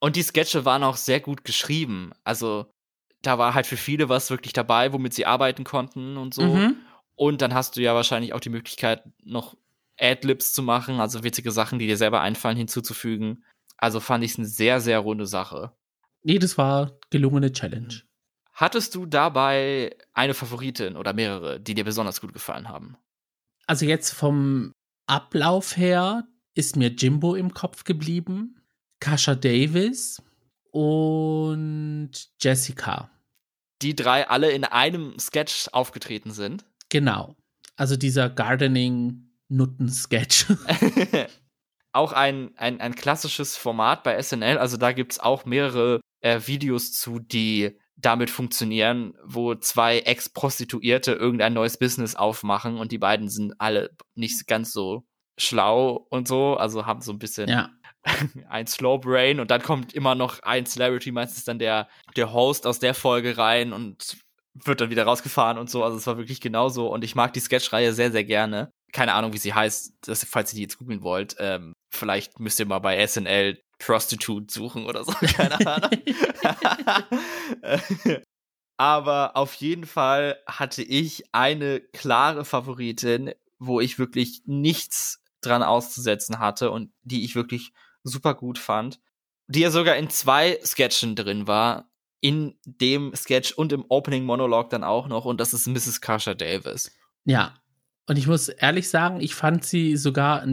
Und 0.00 0.16
die 0.16 0.22
Sketche 0.22 0.64
waren 0.64 0.82
auch 0.82 0.96
sehr 0.96 1.20
gut 1.20 1.44
geschrieben. 1.44 2.12
Also 2.24 2.70
da 3.22 3.38
war 3.38 3.54
halt 3.54 3.66
für 3.66 3.76
viele 3.76 4.08
was 4.08 4.30
wirklich 4.30 4.52
dabei, 4.52 4.92
womit 4.92 5.14
sie 5.14 5.26
arbeiten 5.26 5.64
konnten 5.64 6.16
und 6.16 6.34
so. 6.34 6.42
Mhm. 6.42 6.76
Und 7.14 7.42
dann 7.42 7.54
hast 7.54 7.76
du 7.76 7.80
ja 7.80 7.94
wahrscheinlich 7.94 8.32
auch 8.32 8.40
die 8.40 8.50
Möglichkeit, 8.50 9.02
noch 9.24 9.56
Adlibs 9.98 10.52
zu 10.52 10.62
machen, 10.62 11.00
also 11.00 11.24
witzige 11.24 11.50
Sachen, 11.50 11.80
die 11.80 11.88
dir 11.88 11.96
selber 11.96 12.20
einfallen, 12.20 12.56
hinzuzufügen. 12.56 13.44
Also 13.76 13.98
fand 13.98 14.22
ich 14.22 14.32
es 14.32 14.38
eine 14.38 14.46
sehr, 14.46 14.80
sehr 14.80 15.00
runde 15.00 15.26
Sache. 15.26 15.72
Nee, 16.22 16.38
das 16.38 16.58
war 16.58 16.98
gelungene 17.10 17.52
Challenge. 17.52 18.02
Hattest 18.58 18.94
du 18.96 19.06
dabei 19.06 19.96
eine 20.14 20.34
Favoritin 20.34 20.96
oder 20.96 21.12
mehrere, 21.12 21.60
die 21.60 21.74
dir 21.74 21.84
besonders 21.84 22.20
gut 22.20 22.32
gefallen 22.32 22.68
haben? 22.68 22.96
Also 23.68 23.86
jetzt 23.86 24.10
vom 24.10 24.72
Ablauf 25.06 25.76
her 25.76 26.26
ist 26.54 26.74
mir 26.74 26.88
Jimbo 26.88 27.36
im 27.36 27.54
Kopf 27.54 27.84
geblieben, 27.84 28.60
Kasha 28.98 29.36
Davis 29.36 30.20
und 30.72 32.10
Jessica. 32.40 33.12
Die 33.80 33.94
drei 33.94 34.28
alle 34.28 34.50
in 34.50 34.64
einem 34.64 35.16
Sketch 35.20 35.68
aufgetreten 35.70 36.32
sind. 36.32 36.64
Genau. 36.88 37.36
Also 37.76 37.96
dieser 37.96 38.28
Gardening-Nutten-Sketch. 38.28 40.46
auch 41.92 42.12
ein, 42.12 42.50
ein, 42.56 42.80
ein 42.80 42.96
klassisches 42.96 43.56
Format 43.56 44.02
bei 44.02 44.20
SNL. 44.20 44.58
Also 44.58 44.76
da 44.76 44.90
gibt 44.90 45.12
es 45.12 45.20
auch 45.20 45.44
mehrere 45.44 46.00
äh, 46.22 46.40
Videos 46.44 46.90
zu, 46.90 47.20
die 47.20 47.78
damit 48.00 48.30
funktionieren, 48.30 49.14
wo 49.24 49.54
zwei 49.56 49.98
Ex-Prostituierte 49.98 51.12
irgendein 51.12 51.52
neues 51.52 51.78
Business 51.78 52.14
aufmachen 52.14 52.78
und 52.78 52.92
die 52.92 52.98
beiden 52.98 53.28
sind 53.28 53.54
alle 53.58 53.90
nicht 54.14 54.46
ganz 54.46 54.72
so 54.72 55.04
schlau 55.36 56.06
und 56.10 56.28
so, 56.28 56.56
also 56.56 56.86
haben 56.86 57.00
so 57.00 57.12
ein 57.12 57.18
bisschen 57.18 57.48
ja. 57.48 57.70
ein 58.48 58.66
Slow 58.66 58.98
Brain 58.98 59.40
und 59.40 59.50
dann 59.50 59.62
kommt 59.62 59.94
immer 59.94 60.14
noch 60.14 60.40
ein 60.42 60.66
Celebrity, 60.66 61.10
meistens 61.10 61.44
dann 61.44 61.58
der, 61.58 61.88
der 62.16 62.32
Host 62.32 62.66
aus 62.66 62.78
der 62.78 62.94
Folge 62.94 63.36
rein 63.36 63.72
und 63.72 64.16
wird 64.54 64.80
dann 64.80 64.90
wieder 64.90 65.04
rausgefahren 65.04 65.58
und 65.58 65.68
so. 65.70 65.84
Also 65.84 65.96
es 65.96 66.06
war 66.06 66.18
wirklich 66.18 66.40
genauso 66.40 66.92
und 66.92 67.04
ich 67.04 67.14
mag 67.14 67.32
die 67.32 67.40
Sketch-Reihe 67.40 67.92
sehr, 67.92 68.12
sehr 68.12 68.24
gerne. 68.24 68.72
Keine 68.92 69.14
Ahnung, 69.14 69.32
wie 69.32 69.38
sie 69.38 69.54
heißt, 69.54 69.94
das, 70.02 70.24
falls 70.24 70.52
ihr 70.52 70.56
die 70.56 70.62
jetzt 70.62 70.78
googeln 70.78 71.02
wollt. 71.02 71.36
Ähm, 71.38 71.74
vielleicht 71.90 72.40
müsst 72.40 72.58
ihr 72.58 72.66
mal 72.66 72.78
bei 72.78 73.04
SNL 73.06 73.60
Prostitute 73.78 74.52
suchen 74.52 74.86
oder 74.86 75.04
so, 75.04 75.12
keine 75.20 75.66
Ahnung. 75.66 75.90
Aber 78.76 79.36
auf 79.36 79.54
jeden 79.54 79.86
Fall 79.86 80.38
hatte 80.46 80.82
ich 80.82 81.24
eine 81.32 81.80
klare 81.80 82.44
Favoritin, 82.44 83.32
wo 83.58 83.80
ich 83.80 83.98
wirklich 83.98 84.42
nichts 84.46 85.22
dran 85.40 85.62
auszusetzen 85.62 86.38
hatte 86.38 86.70
und 86.70 86.92
die 87.02 87.24
ich 87.24 87.34
wirklich 87.34 87.72
super 88.04 88.34
gut 88.34 88.58
fand, 88.58 89.00
die 89.48 89.60
ja 89.60 89.70
sogar 89.70 89.96
in 89.96 90.10
zwei 90.10 90.58
Sketchen 90.64 91.16
drin 91.16 91.46
war, 91.46 91.90
in 92.20 92.58
dem 92.64 93.14
Sketch 93.14 93.52
und 93.52 93.72
im 93.72 93.84
Opening 93.88 94.24
Monolog 94.24 94.70
dann 94.70 94.84
auch 94.84 95.08
noch 95.08 95.24
und 95.24 95.40
das 95.40 95.54
ist 95.54 95.66
Mrs. 95.66 96.00
Kasha 96.00 96.34
Davis. 96.34 96.96
Ja, 97.24 97.54
und 98.06 98.16
ich 98.16 98.26
muss 98.26 98.48
ehrlich 98.48 98.88
sagen, 98.88 99.20
ich 99.20 99.34
fand 99.34 99.64
sie 99.64 99.96
sogar 99.96 100.44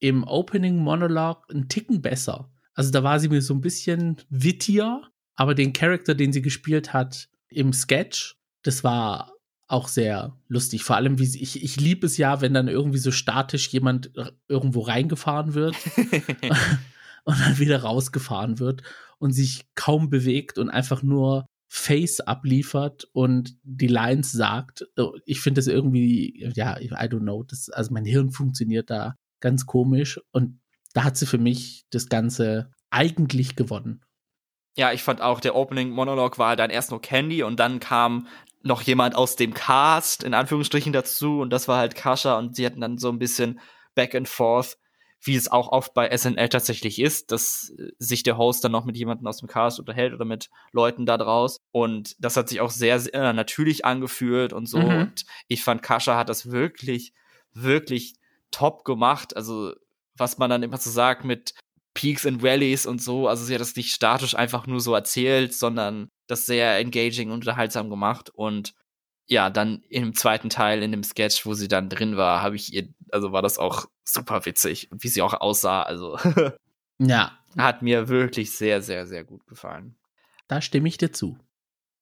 im 0.00 0.24
Opening 0.24 0.78
Monolog 0.78 1.44
einen 1.50 1.68
Ticken 1.68 2.02
besser. 2.02 2.50
Also 2.74 2.90
da 2.90 3.02
war 3.02 3.20
sie 3.20 3.28
mir 3.28 3.42
so 3.42 3.54
ein 3.54 3.60
bisschen 3.60 4.16
wittier, 4.28 5.02
aber 5.36 5.54
den 5.54 5.72
Charakter, 5.72 6.14
den 6.14 6.32
sie 6.32 6.42
gespielt 6.42 6.92
hat 6.92 7.28
im 7.48 7.72
Sketch, 7.72 8.36
das 8.62 8.84
war 8.84 9.32
auch 9.66 9.88
sehr 9.88 10.36
lustig. 10.48 10.84
Vor 10.84 10.96
allem, 10.96 11.18
wie 11.18 11.26
sie, 11.26 11.42
ich, 11.42 11.62
ich 11.62 11.80
liebe 11.80 12.06
es 12.06 12.16
ja, 12.16 12.40
wenn 12.40 12.54
dann 12.54 12.68
irgendwie 12.68 12.98
so 12.98 13.10
statisch 13.10 13.68
jemand 13.68 14.12
irgendwo 14.48 14.80
reingefahren 14.80 15.54
wird 15.54 15.76
und 17.24 17.40
dann 17.40 17.58
wieder 17.58 17.82
rausgefahren 17.82 18.58
wird 18.58 18.82
und 19.18 19.32
sich 19.32 19.66
kaum 19.74 20.10
bewegt 20.10 20.58
und 20.58 20.68
einfach 20.68 21.02
nur 21.02 21.46
Face 21.68 22.20
abliefert 22.20 23.08
und 23.12 23.56
die 23.62 23.88
Lines 23.88 24.30
sagt. 24.30 24.86
Ich 25.24 25.40
finde 25.40 25.58
das 25.58 25.66
irgendwie, 25.66 26.48
ja, 26.54 26.78
I 26.78 26.88
don't 26.88 27.20
know, 27.20 27.42
das, 27.42 27.68
also 27.70 27.92
mein 27.92 28.04
Hirn 28.04 28.30
funktioniert 28.30 28.90
da 28.90 29.16
ganz 29.40 29.66
komisch 29.66 30.20
und 30.30 30.60
da 30.94 31.04
hat 31.04 31.18
sie 31.18 31.26
für 31.26 31.38
mich 31.38 31.84
das 31.90 32.08
Ganze 32.08 32.70
eigentlich 32.90 33.56
gewonnen. 33.56 34.02
Ja, 34.76 34.92
ich 34.92 35.02
fand 35.02 35.20
auch, 35.20 35.40
der 35.40 35.54
Opening 35.54 35.90
Monolog 35.90 36.38
war 36.38 36.56
dann 36.56 36.70
erst 36.70 36.90
nur 36.90 37.02
Candy 37.02 37.42
und 37.42 37.60
dann 37.60 37.78
kam 37.80 38.26
noch 38.62 38.80
jemand 38.82 39.14
aus 39.14 39.36
dem 39.36 39.52
Cast, 39.52 40.24
in 40.24 40.34
Anführungsstrichen, 40.34 40.92
dazu 40.92 41.40
und 41.40 41.50
das 41.50 41.68
war 41.68 41.78
halt 41.78 41.94
Kascha 41.94 42.38
und 42.38 42.56
sie 42.56 42.64
hatten 42.64 42.80
dann 42.80 42.96
so 42.96 43.10
ein 43.10 43.18
bisschen 43.18 43.60
Back 43.94 44.14
and 44.14 44.28
Forth, 44.28 44.78
wie 45.20 45.36
es 45.36 45.50
auch 45.50 45.68
oft 45.68 45.94
bei 45.94 46.16
SNL 46.16 46.48
tatsächlich 46.48 46.98
ist, 46.98 47.30
dass 47.30 47.72
sich 47.98 48.22
der 48.22 48.36
Host 48.36 48.64
dann 48.64 48.72
noch 48.72 48.84
mit 48.84 48.96
jemandem 48.96 49.26
aus 49.26 49.38
dem 49.38 49.48
Cast 49.48 49.78
unterhält 49.78 50.14
oder 50.14 50.24
mit 50.24 50.48
Leuten 50.72 51.06
da 51.06 51.18
draus 51.18 51.58
und 51.72 52.16
das 52.18 52.36
hat 52.36 52.48
sich 52.48 52.60
auch 52.60 52.70
sehr, 52.70 53.00
sehr 53.00 53.32
natürlich 53.32 53.84
angefühlt 53.84 54.52
und 54.52 54.66
so 54.66 54.78
mhm. 54.78 54.96
und 54.96 55.24
ich 55.48 55.62
fand 55.62 55.82
Kascha 55.82 56.16
hat 56.16 56.28
das 56.28 56.50
wirklich, 56.50 57.12
wirklich 57.52 58.14
top 58.50 58.84
gemacht, 58.84 59.36
also 59.36 59.72
was 60.16 60.38
man 60.38 60.50
dann 60.50 60.62
immer 60.62 60.78
so 60.78 60.90
sagt 60.90 61.24
mit 61.24 61.54
Peaks 61.94 62.26
and 62.26 62.42
Valleys 62.42 62.86
und 62.86 63.00
so. 63.00 63.28
Also 63.28 63.44
sie 63.44 63.54
hat 63.54 63.60
das 63.60 63.76
nicht 63.76 63.94
statisch 63.94 64.34
einfach 64.34 64.66
nur 64.66 64.80
so 64.80 64.94
erzählt, 64.94 65.54
sondern 65.54 66.08
das 66.26 66.46
sehr 66.46 66.76
engaging 66.78 67.30
und 67.30 67.36
unterhaltsam 67.36 67.88
gemacht. 67.88 68.30
Und 68.30 68.74
ja, 69.26 69.48
dann 69.48 69.82
im 69.88 70.14
zweiten 70.14 70.50
Teil, 70.50 70.82
in 70.82 70.90
dem 70.90 71.04
Sketch, 71.04 71.46
wo 71.46 71.54
sie 71.54 71.68
dann 71.68 71.88
drin 71.88 72.16
war, 72.16 72.42
habe 72.42 72.56
ich 72.56 72.72
ihr, 72.72 72.88
also 73.10 73.32
war 73.32 73.42
das 73.42 73.58
auch 73.58 73.86
super 74.04 74.44
witzig, 74.44 74.88
wie 74.92 75.08
sie 75.08 75.22
auch 75.22 75.34
aussah. 75.34 75.82
Also 75.82 76.18
ja. 76.98 77.38
Hat 77.56 77.82
mir 77.82 78.08
wirklich 78.08 78.50
sehr, 78.50 78.82
sehr, 78.82 79.06
sehr 79.06 79.24
gut 79.24 79.46
gefallen. 79.46 79.96
Da 80.48 80.60
stimme 80.60 80.88
ich 80.88 80.98
dir 80.98 81.12
zu. 81.12 81.38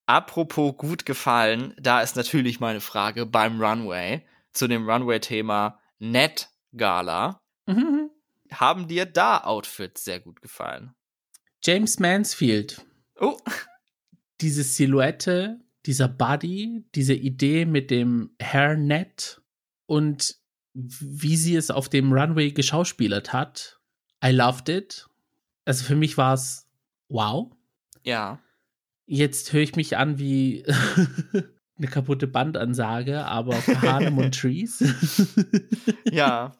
Apropos 0.06 0.76
gut 0.76 1.06
gefallen, 1.06 1.74
da 1.78 2.00
ist 2.00 2.16
natürlich 2.16 2.58
meine 2.58 2.80
Frage 2.80 3.26
beim 3.26 3.62
Runway 3.62 4.26
zu 4.52 4.66
dem 4.66 4.88
Runway-Thema 4.88 5.78
Net 5.98 6.48
Gala. 6.76 7.40
Mhm. 7.66 8.01
Haben 8.52 8.88
dir 8.88 9.06
da 9.06 9.38
Outfits 9.44 10.04
sehr 10.04 10.20
gut 10.20 10.42
gefallen? 10.42 10.94
James 11.62 11.98
Mansfield. 11.98 12.84
Oh. 13.18 13.38
Diese 14.40 14.64
Silhouette, 14.64 15.60
dieser 15.86 16.08
Body, 16.08 16.84
diese 16.94 17.14
Idee 17.14 17.64
mit 17.64 17.90
dem 17.90 18.34
Hairnet 18.40 19.40
und 19.86 20.36
wie 20.74 21.36
sie 21.36 21.54
es 21.56 21.70
auf 21.70 21.88
dem 21.88 22.12
Runway 22.12 22.50
geschauspielert 22.50 23.32
hat. 23.32 23.78
I 24.24 24.30
loved 24.30 24.68
it. 24.68 25.06
Also 25.64 25.84
für 25.84 25.96
mich 25.96 26.16
war 26.16 26.34
es 26.34 26.68
wow. 27.08 27.52
Ja. 28.04 28.40
Jetzt 29.06 29.52
höre 29.52 29.62
ich 29.62 29.76
mich 29.76 29.96
an 29.96 30.18
wie 30.18 30.64
eine 31.76 31.88
kaputte 31.88 32.26
Bandansage, 32.26 33.24
aber 33.24 33.60
Hanem 33.82 34.18
und 34.18 34.34
Trees. 34.40 34.82
ja. 36.10 36.52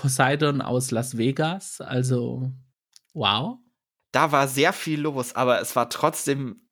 Poseidon 0.00 0.62
aus 0.62 0.90
Las 0.92 1.18
Vegas. 1.18 1.82
Also, 1.82 2.50
wow. 3.12 3.58
Da 4.12 4.32
war 4.32 4.48
sehr 4.48 4.72
viel 4.72 5.02
los, 5.02 5.34
aber 5.34 5.60
es 5.60 5.76
war 5.76 5.90
trotzdem 5.90 6.62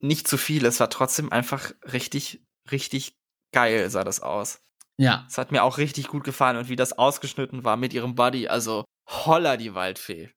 nicht 0.00 0.26
zu 0.26 0.38
viel. 0.38 0.64
Es 0.64 0.80
war 0.80 0.88
trotzdem 0.88 1.30
einfach 1.30 1.72
richtig, 1.92 2.46
richtig 2.70 3.14
geil, 3.52 3.90
sah 3.90 4.04
das 4.04 4.20
aus. 4.20 4.62
Ja. 4.96 5.26
Es 5.28 5.36
hat 5.36 5.52
mir 5.52 5.64
auch 5.64 5.76
richtig 5.76 6.08
gut 6.08 6.24
gefallen 6.24 6.56
und 6.56 6.70
wie 6.70 6.76
das 6.76 6.94
ausgeschnitten 6.94 7.62
war 7.62 7.76
mit 7.76 7.92
ihrem 7.92 8.14
Body. 8.14 8.48
Also, 8.48 8.84
holla 9.06 9.58
die 9.58 9.74
Waldfee. 9.74 10.30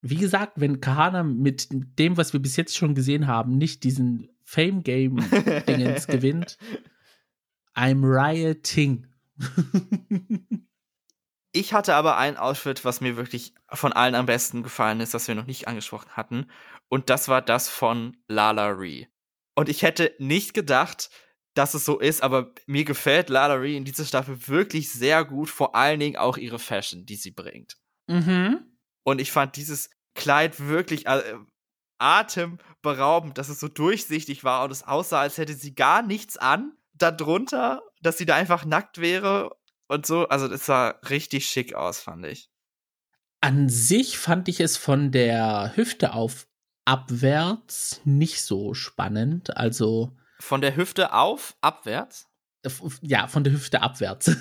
Wie 0.00 0.16
gesagt, 0.16 0.54
wenn 0.56 0.80
Kahana 0.80 1.22
mit 1.22 1.68
dem, 1.70 2.16
was 2.16 2.32
wir 2.32 2.40
bis 2.40 2.56
jetzt 2.56 2.74
schon 2.74 2.94
gesehen 2.94 3.26
haben, 3.26 3.58
nicht 3.58 3.84
diesen 3.84 4.30
Fame-Game-Dingens 4.44 6.06
gewinnt, 6.06 6.56
I'm 7.74 8.02
rioting. 8.02 9.08
Ich 11.52 11.74
hatte 11.74 11.94
aber 11.94 12.16
ein 12.16 12.38
Outfit, 12.38 12.84
was 12.84 13.00
mir 13.00 13.16
wirklich 13.16 13.54
von 13.70 13.92
allen 13.92 14.14
am 14.14 14.26
besten 14.26 14.62
gefallen 14.62 15.00
ist, 15.00 15.12
das 15.12 15.28
wir 15.28 15.34
noch 15.34 15.46
nicht 15.46 15.68
angesprochen 15.68 16.10
hatten. 16.12 16.50
Und 16.88 17.10
das 17.10 17.28
war 17.28 17.42
das 17.42 17.68
von 17.68 18.16
Lala 18.26 18.68
Ree. 18.68 19.06
Und 19.54 19.68
ich 19.68 19.82
hätte 19.82 20.14
nicht 20.18 20.54
gedacht, 20.54 21.10
dass 21.54 21.74
es 21.74 21.84
so 21.84 21.98
ist, 21.98 22.22
aber 22.22 22.52
mir 22.66 22.84
gefällt 22.84 23.28
Lala 23.28 23.54
Ree 23.54 23.76
in 23.76 23.84
dieser 23.84 24.06
Staffel 24.06 24.48
wirklich 24.48 24.90
sehr 24.90 25.24
gut, 25.26 25.50
vor 25.50 25.74
allen 25.74 26.00
Dingen 26.00 26.16
auch 26.16 26.38
ihre 26.38 26.58
Fashion, 26.58 27.04
die 27.04 27.16
sie 27.16 27.32
bringt. 27.32 27.76
Mhm. 28.06 28.78
Und 29.04 29.20
ich 29.20 29.30
fand 29.30 29.56
dieses 29.56 29.90
Kleid 30.14 30.58
wirklich 30.58 31.06
äh, 31.06 31.34
atemberaubend, 31.98 33.36
dass 33.36 33.50
es 33.50 33.60
so 33.60 33.68
durchsichtig 33.68 34.42
war 34.42 34.64
und 34.64 34.70
es 34.70 34.86
aussah, 34.86 35.20
als 35.20 35.36
hätte 35.36 35.54
sie 35.54 35.74
gar 35.74 36.02
nichts 36.02 36.38
an 36.38 36.72
darunter, 36.94 37.82
dass 38.00 38.16
sie 38.16 38.26
da 38.26 38.36
einfach 38.36 38.64
nackt 38.64 38.98
wäre 38.98 39.56
und 39.92 40.06
so. 40.06 40.26
Also 40.28 40.48
das 40.48 40.66
sah 40.66 40.88
richtig 41.08 41.46
schick 41.48 41.74
aus, 41.74 42.00
fand 42.00 42.26
ich. 42.26 42.50
An 43.40 43.68
sich 43.68 44.18
fand 44.18 44.48
ich 44.48 44.60
es 44.60 44.76
von 44.76 45.12
der 45.12 45.72
Hüfte 45.76 46.14
auf 46.14 46.48
abwärts 46.84 48.00
nicht 48.04 48.42
so 48.42 48.74
spannend. 48.74 49.56
Also 49.56 50.16
von 50.40 50.60
der 50.60 50.76
Hüfte 50.76 51.12
auf 51.12 51.56
abwärts? 51.60 52.28
Ja, 53.00 53.26
von 53.26 53.42
der 53.42 53.52
Hüfte 53.52 53.82
abwärts. 53.82 54.36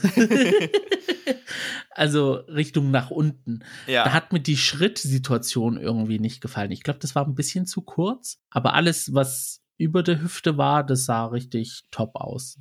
also 1.92 2.34
Richtung 2.34 2.92
nach 2.92 3.10
unten. 3.10 3.64
Ja. 3.88 4.04
Da 4.04 4.14
hat 4.14 4.32
mir 4.32 4.40
die 4.40 4.58
Schrittsituation 4.58 5.78
irgendwie 5.78 6.20
nicht 6.20 6.40
gefallen. 6.40 6.72
Ich 6.72 6.84
glaube, 6.84 7.00
das 7.00 7.16
war 7.16 7.26
ein 7.26 7.36
bisschen 7.36 7.66
zu 7.66 7.82
kurz, 7.82 8.40
aber 8.52 8.76
alles, 8.76 9.14
was 9.14 9.64
über 9.78 10.04
der 10.04 10.22
Hüfte 10.22 10.58
war, 10.58 10.84
das 10.84 11.06
sah 11.06 11.26
richtig 11.26 11.84
top 11.90 12.16
aus. 12.16 12.60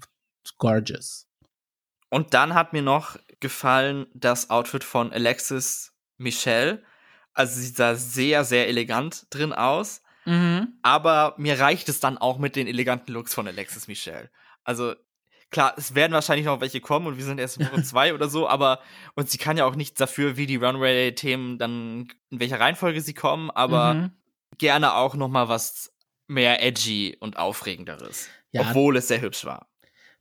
Gorgeous. 0.56 1.29
Und 2.10 2.34
dann 2.34 2.54
hat 2.54 2.72
mir 2.72 2.82
noch 2.82 3.16
gefallen 3.40 4.06
das 4.12 4.50
Outfit 4.50 4.84
von 4.84 5.12
Alexis 5.12 5.94
Michelle. 6.18 6.82
Also 7.32 7.60
sie 7.60 7.68
sah 7.68 7.94
sehr, 7.94 8.44
sehr 8.44 8.68
elegant 8.68 9.26
drin 9.30 9.52
aus. 9.52 10.02
Mhm. 10.26 10.74
Aber 10.82 11.34
mir 11.38 11.58
reicht 11.58 11.88
es 11.88 12.00
dann 12.00 12.18
auch 12.18 12.38
mit 12.38 12.56
den 12.56 12.66
eleganten 12.66 13.12
Looks 13.12 13.32
von 13.32 13.48
Alexis 13.48 13.88
Michelle. 13.88 14.30
Also 14.64 14.94
klar, 15.50 15.74
es 15.76 15.94
werden 15.94 16.12
wahrscheinlich 16.12 16.46
noch 16.46 16.60
welche 16.60 16.80
kommen 16.80 17.06
und 17.06 17.16
wir 17.16 17.24
sind 17.24 17.38
erst 17.38 17.58
in 17.58 17.66
Woche 17.66 17.82
zwei 17.84 18.14
oder 18.14 18.28
so, 18.28 18.48
aber 18.48 18.80
und 19.14 19.30
sie 19.30 19.38
kann 19.38 19.56
ja 19.56 19.64
auch 19.64 19.76
nichts 19.76 19.98
dafür, 19.98 20.36
wie 20.36 20.46
die 20.46 20.56
Runway-Themen 20.56 21.58
dann, 21.58 22.08
in 22.30 22.40
welcher 22.40 22.60
Reihenfolge 22.60 23.00
sie 23.00 23.14
kommen, 23.14 23.50
aber 23.50 23.94
mhm. 23.94 24.10
gerne 24.58 24.94
auch 24.94 25.14
noch 25.14 25.28
mal 25.28 25.48
was 25.48 25.92
mehr 26.26 26.62
edgy 26.62 27.16
und 27.18 27.36
aufregenderes. 27.36 28.28
Ja, 28.52 28.62
obwohl 28.62 28.96
es 28.96 29.08
sehr 29.08 29.20
hübsch 29.20 29.44
war. 29.44 29.69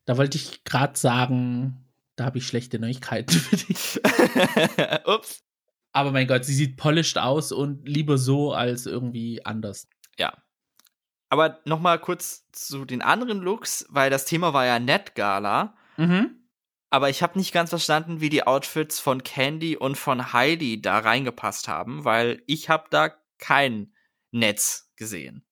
Da 0.06 0.18
wollte 0.18 0.38
ich 0.38 0.64
gerade 0.64 0.98
sagen, 0.98 1.86
da 2.16 2.26
habe 2.26 2.38
ich 2.40 2.48
schlechte 2.48 2.80
Neuigkeiten 2.80 3.32
für 3.40 3.56
dich. 3.58 4.00
Ups. 5.06 5.44
Aber 5.92 6.12
mein 6.12 6.28
Gott, 6.28 6.46
sie 6.46 6.54
sieht 6.54 6.78
polished 6.78 7.18
aus 7.18 7.52
und 7.52 7.88
lieber 7.88 8.18
so 8.18 8.54
als 8.54 8.86
irgendwie 8.86 9.46
anders. 9.46 9.88
Ja. 10.18 10.34
Aber 11.30 11.60
noch 11.66 11.80
mal 11.80 12.00
kurz 12.00 12.50
zu 12.52 12.86
den 12.86 13.02
anderen 13.02 13.40
Looks, 13.40 13.86
weil 13.90 14.10
das 14.10 14.26
Thema 14.26 14.54
war 14.54 14.66
ja 14.66 14.80
Net 14.80 15.16
Gala. 15.16 15.76
Mhm. 15.98 16.40
Aber 16.92 17.10
ich 17.10 17.22
habe 17.22 17.38
nicht 17.38 17.52
ganz 17.52 17.70
verstanden, 17.70 18.20
wie 18.20 18.30
die 18.30 18.46
Outfits 18.46 19.00
von 19.00 19.24
Candy 19.24 19.78
und 19.78 19.96
von 19.96 20.34
Heidi 20.34 20.82
da 20.82 21.00
reingepasst 21.00 21.68
haben, 21.68 22.04
weil 22.04 22.42
ich 22.48 22.70
habe 22.70 22.88
da 22.90 23.12
kein 23.38 23.94
Netz 24.32 24.92
gesehen. 24.96 25.46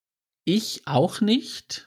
Ich 0.46 0.84
auch 0.86 1.22
nicht. 1.22 1.87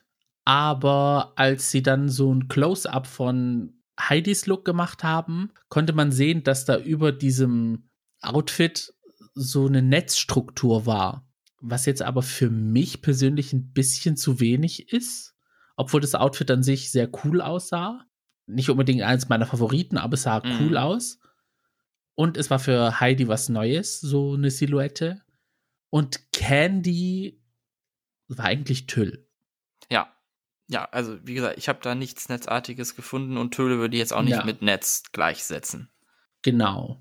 Aber 0.51 1.33
als 1.37 1.71
sie 1.71 1.81
dann 1.81 2.09
so 2.09 2.35
ein 2.35 2.49
Close-up 2.49 3.07
von 3.07 3.73
Heidis 4.01 4.47
Look 4.47 4.65
gemacht 4.65 5.05
haben, 5.05 5.53
konnte 5.69 5.93
man 5.93 6.11
sehen, 6.11 6.43
dass 6.43 6.65
da 6.65 6.77
über 6.77 7.13
diesem 7.13 7.89
Outfit 8.21 8.93
so 9.35 9.69
eine 9.69 9.81
Netzstruktur 9.81 10.87
war. 10.87 11.25
Was 11.61 11.87
jetzt 11.87 12.03
aber 12.03 12.23
für 12.23 12.51
mich 12.51 13.01
persönlich 13.01 13.53
ein 13.53 13.71
bisschen 13.71 14.17
zu 14.17 14.41
wenig 14.41 14.93
ist. 14.93 15.37
Obwohl 15.77 16.01
das 16.01 16.17
Outfit 16.17 16.51
an 16.51 16.65
sich 16.65 16.91
sehr 16.91 17.09
cool 17.25 17.41
aussah. 17.41 18.05
Nicht 18.47 18.71
unbedingt 18.71 19.03
eines 19.03 19.29
meiner 19.29 19.47
Favoriten, 19.47 19.99
aber 19.99 20.15
es 20.15 20.23
sah 20.23 20.45
mhm. 20.45 20.59
cool 20.63 20.77
aus. 20.77 21.21
Und 22.17 22.37
es 22.37 22.51
war 22.51 22.59
für 22.59 22.99
Heidi 22.99 23.29
was 23.29 23.51
Neues, 23.51 24.01
so 24.01 24.35
eine 24.35 24.51
Silhouette. 24.51 25.23
Und 25.91 26.33
Candy 26.33 27.41
war 28.27 28.47
eigentlich 28.47 28.89
Tüll. 28.89 29.30
Ja. 30.71 30.89
Also 30.93 31.19
wie 31.27 31.35
gesagt, 31.35 31.59
ich 31.59 31.69
habe 31.69 31.81
da 31.83 31.97
nichts 31.97 32.29
Netzartiges 32.29 32.95
gefunden 32.95 33.37
und 33.37 33.53
Töle 33.53 33.79
würde 33.79 33.97
ich 33.97 33.99
jetzt 34.01 34.13
auch 34.13 34.23
nicht 34.23 34.37
ja. 34.37 34.45
mit 34.45 34.63
Netz 34.63 35.03
gleichsetzen. 35.13 35.91
Genau. 36.43 37.01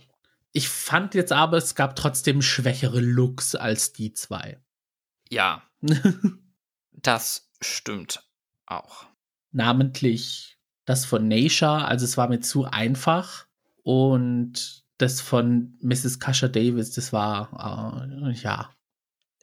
Ich 0.51 0.67
fand 0.67 1.13
jetzt 1.13 1.31
aber, 1.31 1.57
es 1.57 1.75
gab 1.75 1.95
trotzdem 1.95 2.41
schwächere 2.41 2.99
Looks 2.99 3.53
als 3.53 3.93
die 3.93 4.13
zwei. 4.13 4.59
Ja. 5.29 5.61
das 6.91 7.51
stimmt 7.61 8.23
auch. 8.65 9.05
Namentlich 9.51 10.57
das 10.85 11.05
von 11.05 11.27
Nasha, 11.27 11.85
also 11.85 12.05
es 12.05 12.17
war 12.17 12.27
mir 12.27 12.39
zu 12.39 12.65
einfach. 12.65 13.45
Und 13.83 14.83
das 14.97 15.21
von 15.21 15.77
Mrs. 15.81 16.19
Kasha 16.19 16.47
Davis, 16.47 16.91
das 16.91 17.13
war, 17.13 18.01
äh, 18.01 18.31
ja. 18.31 18.71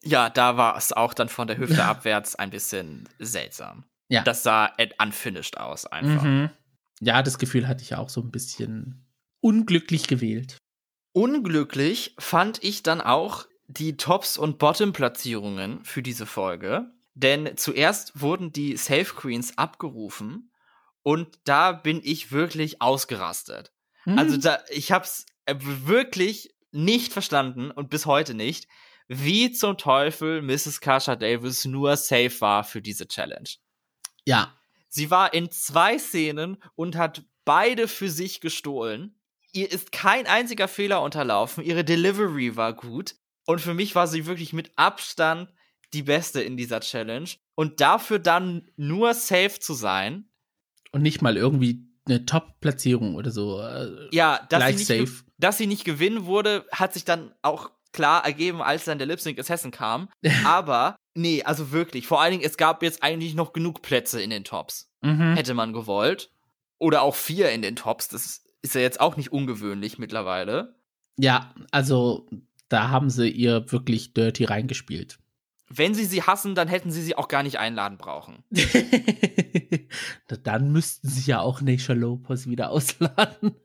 Ja, 0.02 0.30
da 0.30 0.56
war 0.56 0.76
es 0.76 0.92
auch 0.92 1.14
dann 1.14 1.28
von 1.28 1.46
der 1.46 1.58
Hüfte 1.58 1.84
abwärts 1.84 2.34
ein 2.34 2.50
bisschen 2.50 3.08
seltsam. 3.20 3.84
Ja. 4.08 4.22
Das 4.22 4.42
sah 4.42 4.72
unfinished 5.02 5.58
aus 5.58 5.86
einfach. 5.86 6.22
Mhm. 6.22 6.50
Ja, 7.00 7.22
das 7.22 7.38
Gefühl 7.38 7.68
hatte 7.68 7.82
ich 7.82 7.94
auch 7.94 8.08
so 8.08 8.20
ein 8.20 8.30
bisschen 8.30 9.04
unglücklich 9.40 10.06
gewählt. 10.06 10.56
Unglücklich 11.12 12.14
fand 12.18 12.62
ich 12.62 12.82
dann 12.82 13.00
auch 13.00 13.46
die 13.68 13.96
Tops- 13.96 14.38
und 14.38 14.58
Bottom-Platzierungen 14.58 15.84
für 15.84 16.02
diese 16.02 16.26
Folge. 16.26 16.90
Denn 17.14 17.56
zuerst 17.56 18.20
wurden 18.20 18.52
die 18.52 18.76
Safe 18.76 19.14
Queens 19.14 19.56
abgerufen 19.56 20.50
und 21.02 21.38
da 21.44 21.72
bin 21.72 22.00
ich 22.04 22.32
wirklich 22.32 22.82
ausgerastet. 22.82 23.72
Mhm. 24.04 24.18
Also 24.18 24.36
da, 24.36 24.58
ich 24.68 24.92
hab's 24.92 25.24
äh, 25.46 25.54
wirklich 25.58 26.54
nicht 26.72 27.12
verstanden 27.12 27.70
und 27.70 27.88
bis 27.88 28.04
heute 28.04 28.34
nicht, 28.34 28.68
wie 29.08 29.52
zum 29.52 29.78
Teufel 29.78 30.42
Mrs. 30.42 30.80
Kasha 30.80 31.16
Davis 31.16 31.64
nur 31.64 31.96
safe 31.96 32.40
war 32.40 32.64
für 32.64 32.82
diese 32.82 33.06
Challenge. 33.08 33.48
Ja. 34.26 34.52
Sie 34.88 35.10
war 35.10 35.32
in 35.32 35.50
zwei 35.50 35.98
Szenen 35.98 36.58
und 36.74 36.96
hat 36.96 37.24
beide 37.44 37.88
für 37.88 38.10
sich 38.10 38.40
gestohlen 38.40 39.16
ihr 39.56 39.72
ist 39.72 39.90
kein 39.90 40.26
einziger 40.26 40.68
Fehler 40.68 41.02
unterlaufen. 41.02 41.64
Ihre 41.64 41.84
Delivery 41.84 42.56
war 42.56 42.74
gut. 42.74 43.16
Und 43.46 43.60
für 43.60 43.74
mich 43.74 43.94
war 43.94 44.06
sie 44.06 44.26
wirklich 44.26 44.52
mit 44.52 44.70
Abstand 44.76 45.52
die 45.92 46.02
beste 46.02 46.42
in 46.42 46.56
dieser 46.56 46.80
Challenge. 46.80 47.28
Und 47.54 47.80
dafür 47.80 48.18
dann 48.18 48.68
nur 48.76 49.14
safe 49.14 49.58
zu 49.58 49.74
sein. 49.74 50.28
Und 50.92 51.02
nicht 51.02 51.22
mal 51.22 51.36
irgendwie 51.36 51.88
eine 52.06 52.26
Top-Platzierung 52.26 53.14
oder 53.14 53.30
so. 53.30 53.60
Äh, 53.60 54.08
ja, 54.12 54.46
dass 54.50 54.76
sie, 54.76 55.00
nicht, 55.00 55.24
dass 55.38 55.58
sie 55.58 55.66
nicht 55.66 55.84
gewinnen 55.84 56.26
wurde, 56.26 56.66
hat 56.70 56.92
sich 56.92 57.04
dann 57.04 57.34
auch 57.42 57.70
klar 57.92 58.24
ergeben, 58.24 58.62
als 58.62 58.84
dann 58.84 58.98
der 58.98 59.06
Lip 59.06 59.20
Sync 59.20 59.38
Assassin 59.38 59.70
kam. 59.70 60.08
Aber, 60.44 60.96
nee, 61.16 61.42
also 61.42 61.72
wirklich. 61.72 62.06
Vor 62.06 62.20
allen 62.20 62.32
Dingen, 62.32 62.44
es 62.44 62.56
gab 62.56 62.82
jetzt 62.82 63.02
eigentlich 63.02 63.34
noch 63.34 63.52
genug 63.52 63.82
Plätze 63.82 64.22
in 64.22 64.30
den 64.30 64.44
Tops. 64.44 64.90
Mhm. 65.02 65.34
Hätte 65.34 65.54
man 65.54 65.72
gewollt. 65.72 66.30
Oder 66.78 67.02
auch 67.02 67.14
vier 67.14 67.50
in 67.50 67.62
den 67.62 67.76
Tops. 67.76 68.08
Das 68.08 68.44
ist 68.62 68.74
ja 68.74 68.80
jetzt 68.80 69.00
auch 69.00 69.16
nicht 69.16 69.32
ungewöhnlich 69.32 69.98
mittlerweile. 69.98 70.76
Ja, 71.18 71.54
also 71.70 72.28
da 72.68 72.90
haben 72.90 73.10
sie 73.10 73.28
ihr 73.28 73.70
wirklich 73.72 74.12
dirty 74.12 74.44
reingespielt. 74.44 75.18
Wenn 75.68 75.94
sie 75.94 76.04
sie 76.04 76.22
hassen, 76.22 76.54
dann 76.54 76.68
hätten 76.68 76.92
sie 76.92 77.02
sie 77.02 77.16
auch 77.16 77.26
gar 77.26 77.42
nicht 77.42 77.58
einladen 77.58 77.98
brauchen. 77.98 78.44
dann 80.44 80.70
müssten 80.70 81.08
sie 81.08 81.28
ja 81.28 81.40
auch 81.40 81.60
Nisha 81.60 81.92
Lopez 81.92 82.46
wieder 82.46 82.70
ausladen. 82.70 83.56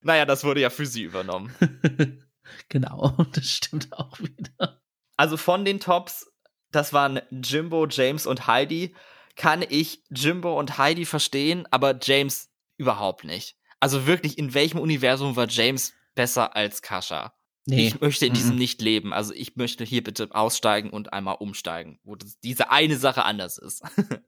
naja, 0.00 0.26
das 0.26 0.44
wurde 0.44 0.60
ja 0.60 0.70
für 0.70 0.86
sie 0.86 1.02
übernommen. 1.02 1.52
genau, 2.68 3.16
das 3.32 3.50
stimmt 3.50 3.92
auch 3.92 4.20
wieder. 4.20 4.80
Also 5.18 5.36
von 5.36 5.66
den 5.66 5.80
Tops, 5.80 6.32
das 6.70 6.94
waren 6.94 7.20
Jimbo, 7.30 7.86
James 7.88 8.26
und 8.26 8.46
Heidi, 8.46 8.94
kann 9.36 9.64
ich 9.68 10.02
Jimbo 10.10 10.58
und 10.58 10.78
Heidi 10.78 11.04
verstehen, 11.04 11.66
aber 11.70 11.98
James 12.00 12.50
überhaupt 12.76 13.24
nicht. 13.24 13.56
Also 13.80 14.06
wirklich, 14.06 14.38
in 14.38 14.54
welchem 14.54 14.78
Universum 14.78 15.36
war 15.36 15.48
James 15.48 15.92
besser 16.14 16.56
als 16.56 16.82
Kascha? 16.82 17.34
Nee. 17.66 17.88
Ich 17.88 18.00
möchte 18.00 18.26
in 18.26 18.32
diesem 18.32 18.52
mhm. 18.52 18.58
nicht 18.58 18.80
leben. 18.80 19.12
Also 19.12 19.34
ich 19.34 19.56
möchte 19.56 19.84
hier 19.84 20.02
bitte 20.02 20.28
aussteigen 20.30 20.90
und 20.90 21.12
einmal 21.12 21.36
umsteigen, 21.38 21.98
wo 22.02 22.16
das, 22.16 22.38
diese 22.40 22.70
eine 22.70 22.96
Sache 22.96 23.24
anders 23.24 23.58
ist. 23.58 23.82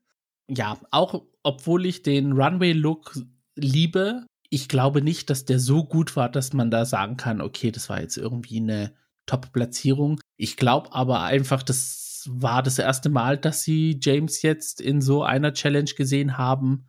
ja, 0.48 0.78
auch 0.90 1.22
obwohl 1.42 1.86
ich 1.86 2.02
den 2.02 2.32
Runway-Look 2.32 3.16
liebe, 3.56 4.26
ich 4.50 4.68
glaube 4.68 5.02
nicht, 5.02 5.30
dass 5.30 5.44
der 5.44 5.58
so 5.58 5.84
gut 5.84 6.16
war, 6.16 6.28
dass 6.28 6.52
man 6.52 6.70
da 6.70 6.84
sagen 6.84 7.16
kann, 7.16 7.40
okay, 7.40 7.70
das 7.70 7.88
war 7.88 8.00
jetzt 8.00 8.18
irgendwie 8.18 8.58
eine 8.58 8.94
Top-Platzierung. 9.30 10.20
Ich 10.36 10.56
glaube 10.56 10.92
aber 10.92 11.22
einfach, 11.22 11.62
das 11.62 12.24
war 12.28 12.62
das 12.62 12.78
erste 12.78 13.08
Mal, 13.08 13.38
dass 13.38 13.62
sie 13.62 13.98
James 14.02 14.42
jetzt 14.42 14.80
in 14.80 15.00
so 15.00 15.22
einer 15.22 15.54
Challenge 15.54 15.90
gesehen 15.96 16.36
haben. 16.36 16.86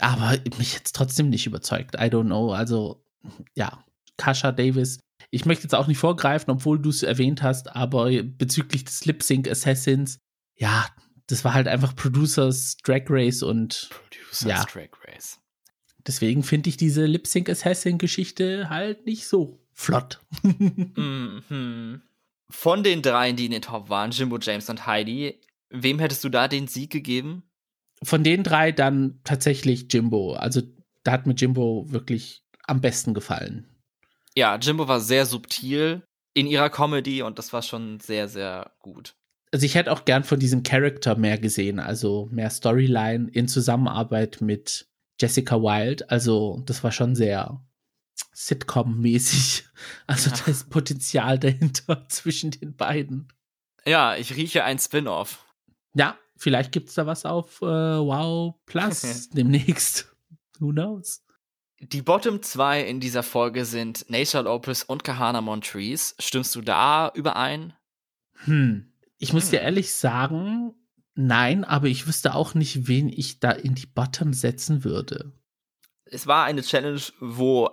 Aber 0.00 0.36
mich 0.58 0.74
jetzt 0.74 0.94
trotzdem 0.94 1.30
nicht 1.30 1.46
überzeugt. 1.46 1.94
I 1.94 2.04
don't 2.04 2.26
know. 2.26 2.52
Also, 2.52 3.04
ja, 3.54 3.84
Kasha 4.16 4.52
Davis. 4.52 4.98
Ich 5.30 5.46
möchte 5.46 5.64
jetzt 5.64 5.74
auch 5.74 5.86
nicht 5.86 5.98
vorgreifen, 5.98 6.50
obwohl 6.50 6.78
du 6.78 6.90
es 6.90 7.02
erwähnt 7.02 7.42
hast, 7.42 7.74
aber 7.74 8.10
bezüglich 8.22 8.84
des 8.84 9.04
Lip 9.06 9.22
Sync 9.22 9.48
Assassins, 9.48 10.18
ja, 10.56 10.86
das 11.28 11.44
war 11.44 11.54
halt 11.54 11.68
einfach 11.68 11.94
Producers 11.94 12.76
Drag 12.82 13.04
Race 13.08 13.42
und 13.42 13.88
Producers 13.90 14.40
ja. 14.40 14.64
Drag 14.64 14.90
Race. 15.06 15.38
Deswegen 16.06 16.42
finde 16.42 16.68
ich 16.68 16.76
diese 16.76 17.06
Lip 17.06 17.26
Sync 17.26 17.48
Assassin 17.48 17.98
Geschichte 17.98 18.68
halt 18.70 19.06
nicht 19.06 19.28
so 19.28 19.59
flott. 19.80 20.20
mhm. 20.42 22.02
Von 22.50 22.82
den 22.82 23.02
dreien, 23.02 23.36
die 23.36 23.46
in 23.46 23.52
den 23.52 23.62
Top 23.62 23.88
waren, 23.88 24.10
Jimbo, 24.10 24.38
James 24.38 24.68
und 24.68 24.86
Heidi, 24.86 25.40
wem 25.70 25.98
hättest 25.98 26.22
du 26.24 26.28
da 26.28 26.48
den 26.48 26.66
Sieg 26.66 26.90
gegeben? 26.90 27.44
Von 28.02 28.24
den 28.24 28.42
drei 28.42 28.72
dann 28.72 29.20
tatsächlich 29.24 29.86
Jimbo. 29.90 30.34
Also 30.34 30.62
da 31.04 31.12
hat 31.12 31.26
mir 31.26 31.34
Jimbo 31.34 31.86
wirklich 31.88 32.42
am 32.66 32.80
besten 32.80 33.14
gefallen. 33.14 33.68
Ja, 34.36 34.56
Jimbo 34.56 34.88
war 34.88 35.00
sehr 35.00 35.26
subtil 35.26 36.02
in 36.34 36.46
ihrer 36.46 36.70
Comedy 36.70 37.22
und 37.22 37.38
das 37.38 37.52
war 37.52 37.62
schon 37.62 38.00
sehr, 38.00 38.28
sehr 38.28 38.72
gut. 38.80 39.14
Also 39.52 39.66
ich 39.66 39.74
hätte 39.74 39.92
auch 39.92 40.04
gern 40.04 40.24
von 40.24 40.38
diesem 40.38 40.62
Charakter 40.62 41.16
mehr 41.16 41.38
gesehen, 41.38 41.80
also 41.80 42.28
mehr 42.30 42.50
Storyline 42.50 43.28
in 43.32 43.48
Zusammenarbeit 43.48 44.40
mit 44.40 44.86
Jessica 45.20 45.56
Wilde. 45.56 46.08
Also 46.08 46.62
das 46.66 46.84
war 46.84 46.92
schon 46.92 47.16
sehr 47.16 47.60
Sitcom-mäßig. 48.34 49.64
Also 50.06 50.28
ja. 50.28 50.36
da 50.36 50.50
ist 50.50 50.68
Potenzial 50.68 51.38
dahinter 51.38 52.04
zwischen 52.08 52.50
den 52.50 52.76
beiden. 52.76 53.28
Ja, 53.86 54.14
ich 54.16 54.36
rieche 54.36 54.62
ein 54.62 54.78
Spin-off. 54.78 55.42
Ja, 55.94 56.18
vielleicht 56.36 56.72
gibt 56.72 56.90
es 56.90 56.94
da 56.96 57.06
was 57.06 57.24
auf 57.24 57.62
äh, 57.62 57.64
Wow 57.64 58.56
Plus 58.66 59.30
demnächst. 59.32 60.14
Who 60.58 60.72
knows? 60.72 61.22
Die 61.80 62.02
Bottom 62.02 62.42
2 62.42 62.82
in 62.82 63.00
dieser 63.00 63.22
Folge 63.22 63.64
sind 63.64 64.04
Nature 64.10 64.44
Lopez 64.44 64.82
und 64.82 65.02
Kahana 65.02 65.40
Montrese. 65.40 66.14
Stimmst 66.18 66.54
du 66.54 66.60
da 66.60 67.10
überein? 67.14 67.72
Hm. 68.44 68.92
Ich 69.16 69.32
muss 69.32 69.44
hm. 69.44 69.50
dir 69.52 69.60
ehrlich 69.60 69.92
sagen, 69.92 70.74
nein, 71.14 71.64
aber 71.64 71.86
ich 71.86 72.06
wüsste 72.06 72.34
auch 72.34 72.52
nicht, 72.52 72.86
wen 72.86 73.08
ich 73.08 73.40
da 73.40 73.50
in 73.50 73.74
die 73.74 73.86
Bottom 73.86 74.34
setzen 74.34 74.84
würde. 74.84 75.32
Es 76.04 76.26
war 76.26 76.44
eine 76.44 76.62
Challenge, 76.62 77.00
wo 77.20 77.70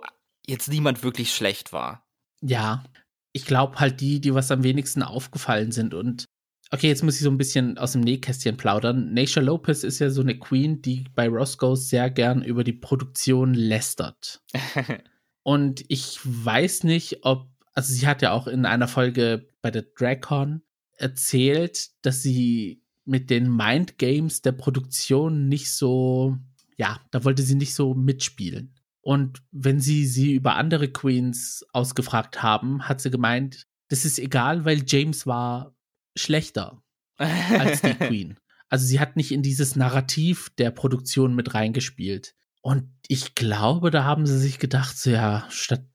jetzt 0.48 0.68
niemand 0.68 1.02
wirklich 1.02 1.34
schlecht 1.34 1.72
war. 1.72 2.06
Ja, 2.40 2.84
ich 3.32 3.44
glaube 3.44 3.78
halt 3.78 4.00
die, 4.00 4.20
die 4.20 4.34
was 4.34 4.50
am 4.50 4.64
wenigsten 4.64 5.02
aufgefallen 5.02 5.70
sind 5.72 5.94
und 5.94 6.24
Okay, 6.70 6.88
jetzt 6.88 7.02
muss 7.02 7.16
ich 7.16 7.22
so 7.22 7.30
ein 7.30 7.38
bisschen 7.38 7.78
aus 7.78 7.92
dem 7.92 8.02
Nähkästchen 8.02 8.58
plaudern. 8.58 9.14
Nature 9.14 9.44
Lopez 9.44 9.84
ist 9.84 10.00
ja 10.00 10.10
so 10.10 10.20
eine 10.20 10.38
Queen, 10.38 10.82
die 10.82 11.04
bei 11.14 11.26
Roscoe 11.26 11.76
sehr 11.76 12.10
gern 12.10 12.42
über 12.42 12.62
die 12.62 12.74
Produktion 12.74 13.54
lästert. 13.54 14.42
und 15.42 15.82
ich 15.88 16.18
weiß 16.22 16.84
nicht, 16.84 17.24
ob, 17.24 17.48
also 17.72 17.94
sie 17.94 18.06
hat 18.06 18.20
ja 18.20 18.32
auch 18.32 18.46
in 18.46 18.66
einer 18.66 18.86
Folge 18.86 19.48
bei 19.62 19.70
der 19.70 19.82
DragCon 19.82 20.60
erzählt, 20.98 21.88
dass 22.02 22.22
sie 22.22 22.82
mit 23.06 23.30
den 23.30 23.50
Mind 23.50 23.96
Games 23.96 24.42
der 24.42 24.52
Produktion 24.52 25.48
nicht 25.48 25.72
so, 25.72 26.36
ja, 26.76 27.00
da 27.12 27.24
wollte 27.24 27.42
sie 27.42 27.54
nicht 27.54 27.74
so 27.74 27.94
mitspielen. 27.94 28.77
Und 29.00 29.42
wenn 29.50 29.80
sie 29.80 30.06
sie 30.06 30.32
über 30.32 30.56
andere 30.56 30.88
Queens 30.88 31.64
ausgefragt 31.72 32.42
haben, 32.42 32.88
hat 32.88 33.00
sie 33.00 33.10
gemeint, 33.10 33.66
das 33.88 34.04
ist 34.04 34.18
egal, 34.18 34.64
weil 34.64 34.84
James 34.86 35.26
war 35.26 35.74
schlechter 36.16 36.82
als 37.16 37.80
die 37.80 37.94
Queen. 37.94 38.38
Also 38.68 38.86
sie 38.86 39.00
hat 39.00 39.16
nicht 39.16 39.32
in 39.32 39.42
dieses 39.42 39.76
Narrativ 39.76 40.50
der 40.58 40.70
Produktion 40.70 41.34
mit 41.34 41.54
reingespielt. 41.54 42.34
Und 42.60 42.90
ich 43.06 43.34
glaube, 43.34 43.90
da 43.90 44.04
haben 44.04 44.26
sie 44.26 44.38
sich 44.38 44.58
gedacht, 44.58 44.98
so 44.98 45.10
ja, 45.10 45.46
statt 45.48 45.86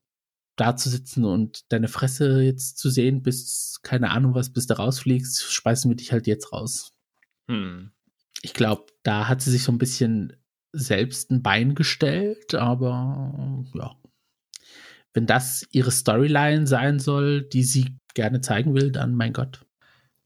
da 0.56 0.76
zu 0.76 0.88
sitzen 0.88 1.24
und 1.24 1.70
deine 1.72 1.88
Fresse 1.88 2.42
jetzt 2.42 2.78
zu 2.78 2.90
sehen, 2.90 3.22
bis, 3.22 3.80
keine 3.82 4.10
Ahnung 4.10 4.34
was, 4.34 4.52
bis 4.52 4.66
du 4.66 4.76
rausfliegst, 4.76 5.42
speisen 5.52 5.90
wir 5.90 5.96
dich 5.96 6.12
halt 6.12 6.26
jetzt 6.26 6.52
raus. 6.52 6.92
Hm. 7.48 7.92
Ich 8.42 8.54
glaube, 8.54 8.86
da 9.02 9.28
hat 9.28 9.42
sie 9.42 9.50
sich 9.50 9.62
so 9.62 9.72
ein 9.72 9.78
bisschen 9.78 10.36
selbst 10.74 11.30
ein 11.30 11.42
Bein 11.42 11.74
gestellt, 11.74 12.54
aber 12.54 13.64
ja. 13.74 13.96
Wenn 15.12 15.26
das 15.26 15.66
ihre 15.70 15.92
Storyline 15.92 16.66
sein 16.66 16.98
soll, 16.98 17.42
die 17.42 17.62
sie 17.62 17.96
gerne 18.14 18.40
zeigen 18.40 18.74
will, 18.74 18.90
dann 18.90 19.14
mein 19.14 19.32
Gott 19.32 19.64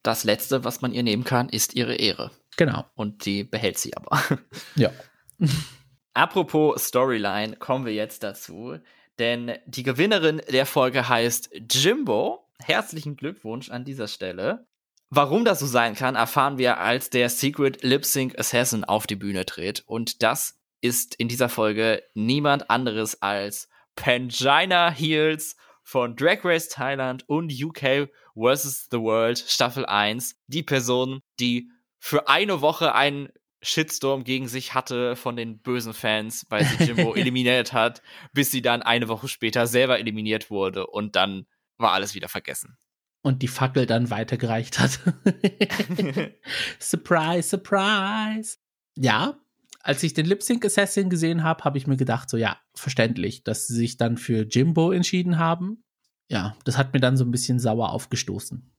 das 0.09 0.25
Letzte, 0.25 0.65
was 0.65 0.81
man 0.81 0.93
ihr 0.93 1.03
nehmen 1.03 1.25
kann, 1.25 1.49
ist 1.49 1.75
ihre 1.75 1.95
Ehre. 1.95 2.31
Genau. 2.57 2.85
Und 2.95 3.25
die 3.27 3.45
behält 3.45 3.79
sie 3.79 3.97
aber. 3.97 4.23
Ja. 4.75 4.91
Apropos 6.15 6.89
Storyline, 6.89 7.57
kommen 7.57 7.85
wir 7.85 7.93
jetzt 7.93 8.23
dazu. 8.23 8.79
Denn 9.19 9.53
die 9.67 9.83
Gewinnerin 9.83 10.41
der 10.51 10.67
Folge 10.67 11.09
heißt 11.09 11.51
Jimbo. 11.71 12.49
Herzlichen 12.61 13.17
Glückwunsch 13.17 13.71
an 13.71 13.85
dieser 13.85 14.09
Stelle. 14.09 14.67
Warum 15.11 15.45
das 15.45 15.61
so 15.61 15.67
sein 15.67 15.95
kann, 15.95 16.17
erfahren 16.17 16.59
wir, 16.59 16.79
als 16.79 17.09
der 17.09 17.31
Secret 17.31 17.83
Lip 17.83 18.05
Sync 18.05 18.39
Assassin 18.39 18.85
auf 18.85 19.07
die 19.07 19.17
Bühne 19.17 19.47
tritt. 19.47 19.83
Und 19.87 20.23
das 20.23 20.59
ist 20.83 21.15
in 21.15 21.29
dieser 21.29 21.49
Folge 21.49 22.03
niemand 22.15 22.69
anderes 22.69 23.23
als 23.23 23.69
Pangina 23.97 24.91
Heels 24.91 25.57
von 25.83 26.15
Drag 26.15 26.45
Race 26.45 26.69
Thailand 26.69 27.27
und 27.27 27.51
UK 27.51 28.11
vs. 28.37 28.89
The 28.91 29.01
World 29.01 29.39
Staffel 29.39 29.87
1. 29.87 30.37
Die 30.47 30.63
Person, 30.63 31.21
die 31.41 31.71
für 31.99 32.29
eine 32.29 32.61
Woche 32.61 32.95
einen 32.95 33.31
Shitstorm 33.63 34.23
gegen 34.23 34.47
sich 34.47 34.75
hatte 34.75 35.17
von 35.17 35.37
den 35.37 35.61
bösen 35.61 35.95
Fans, 35.95 36.47
weil 36.51 36.65
sie 36.65 36.85
Jimbo 36.85 37.15
eliminiert 37.17 37.73
hat, 37.73 38.03
bis 38.33 38.51
sie 38.51 38.63
dann 38.63 38.83
eine 38.83 39.09
Woche 39.09 39.27
später 39.27 39.67
selber 39.67 39.99
eliminiert 39.99 40.51
wurde 40.51 40.87
und 40.87 41.17
dann 41.17 41.47
war 41.79 41.93
alles 41.93 42.15
wieder 42.15 42.29
vergessen. 42.29 42.77
Und 43.23 43.43
die 43.43 43.49
Fackel 43.49 43.87
dann 43.87 44.11
weitergereicht 44.11 44.79
hat. 44.79 45.01
surprise, 46.79 47.49
surprise. 47.49 48.59
Ja, 48.97 49.39
als 49.81 50.03
ich 50.03 50.15
den 50.15 50.27
Lip 50.27 50.43
Sync 50.43 50.65
Assassin 50.65 51.11
gesehen 51.11 51.43
habe, 51.43 51.65
habe 51.65 51.79
ich 51.79 51.87
mir 51.87 51.97
gedacht, 51.97 52.29
so 52.31 52.37
ja, 52.37 52.59
verständlich, 52.75 53.45
dass 53.45 53.67
sie 53.67 53.75
sich 53.75 53.97
dann 53.97 54.17
für 54.17 54.43
Jimbo 54.43 54.93
entschieden 54.93 55.39
haben. 55.39 55.83
Ja, 56.29 56.57
das 56.65 56.77
hat 56.77 56.93
mir 56.93 57.01
dann 57.01 57.17
so 57.17 57.25
ein 57.25 57.31
bisschen 57.31 57.59
sauer 57.59 57.93
aufgestoßen. 57.93 58.71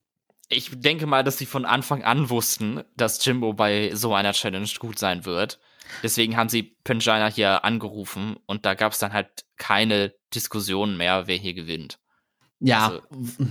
Ich 0.50 0.70
denke 0.80 1.06
mal, 1.06 1.24
dass 1.24 1.38
sie 1.38 1.46
von 1.46 1.66
Anfang 1.66 2.04
an 2.04 2.30
wussten, 2.30 2.84
dass 2.96 3.24
Jimbo 3.24 3.54
bei 3.54 3.92
so 3.94 4.14
einer 4.14 4.34
Challenge 4.34 4.70
gut 4.80 5.00
sein 5.00 5.26
wird. 5.26 5.60
Deswegen 6.04 6.38
haben 6.38 6.50
sie 6.50 6.64
Pangina 6.84 7.28
hier 7.28 7.64
angerufen 7.66 8.38
und 8.46 8.66
da 8.66 8.74
gab 8.74 8.92
es 8.92 9.00
dann 9.00 9.14
halt 9.14 9.46
keine 9.58 10.14
Diskussion 10.34 10.98
mehr, 10.98 11.28
wer 11.28 11.38
hier 11.38 11.54
gewinnt. 11.54 12.00
Ja. 12.60 12.88
Also, 12.88 13.01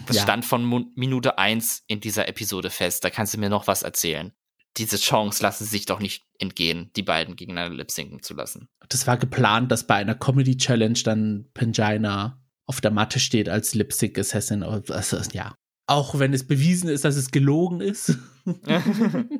das 0.07 0.17
ja. 0.17 0.23
stand 0.23 0.45
von 0.45 0.91
Minute 0.95 1.39
1 1.39 1.85
in 1.87 2.01
dieser 2.01 2.29
Episode 2.29 2.71
fest. 2.71 3.05
Da 3.05 3.11
kannst 3.11 3.35
du 3.35 3.39
mir 3.39 3.49
noch 3.49 3.67
was 3.67 3.83
erzählen 3.83 4.33
diese 4.79 4.97
Chance 4.97 5.43
lassen 5.43 5.65
sich 5.65 5.87
doch 5.87 6.01
nicht 6.01 6.25
entgehen, 6.39 6.91
die 6.95 7.03
beiden 7.03 7.37
gegeneinander 7.37 7.77
lip-sinken 7.77 8.23
zu 8.23 8.35
lassen. 8.35 8.69
Das 8.89 9.07
war 9.07 9.17
geplant, 9.17 9.71
dass 9.73 9.87
bei 9.87 9.97
einer 9.97 10.15
Comedy-Challenge 10.15 11.01
dann 11.05 11.51
Pangina 11.53 12.41
auf 12.67 12.81
der 12.81 12.91
Matte 12.91 13.19
steht 13.19 13.49
als 13.49 13.75
Lip-Sync-Assassin. 13.75 14.63
Also, 14.63 15.19
ja. 15.33 15.55
Auch 15.87 16.19
wenn 16.19 16.33
es 16.33 16.47
bewiesen 16.47 16.89
ist, 16.89 17.05
dass 17.05 17.17
es 17.17 17.31
gelogen 17.31 17.81
ist, 17.81 18.19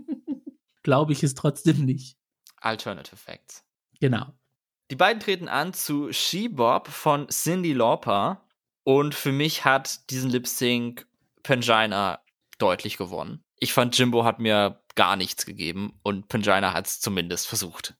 glaube 0.83 1.13
ich 1.13 1.23
es 1.23 1.35
trotzdem 1.35 1.85
nicht. 1.85 2.17
Alternative 2.57 3.17
Facts. 3.17 3.65
Genau. 4.01 4.33
Die 4.91 4.97
beiden 4.97 5.21
treten 5.21 5.49
an 5.49 5.75
zu 5.75 6.13
She-Bob 6.13 6.89
von 6.89 7.29
Cindy 7.29 7.75
Lauper 7.75 8.48
und 8.89 9.15
für 9.15 9.33
mich 9.33 9.67
hat 9.67 10.09
diesen 10.09 10.31
Lip-Sync 10.31 11.07
Pangina 11.43 12.21
deutlich 12.57 12.97
gewonnen. 12.97 13.45
Ich 13.59 13.75
fand, 13.75 13.99
Jimbo 13.99 14.25
hat 14.25 14.39
mir 14.39 14.83
gar 14.95 15.17
nichts 15.17 15.45
gegeben 15.45 16.01
und 16.03 16.29
Pangina 16.29 16.73
hat 16.73 16.87
es 16.87 16.99
zumindest 16.99 17.49
versucht. 17.49 17.99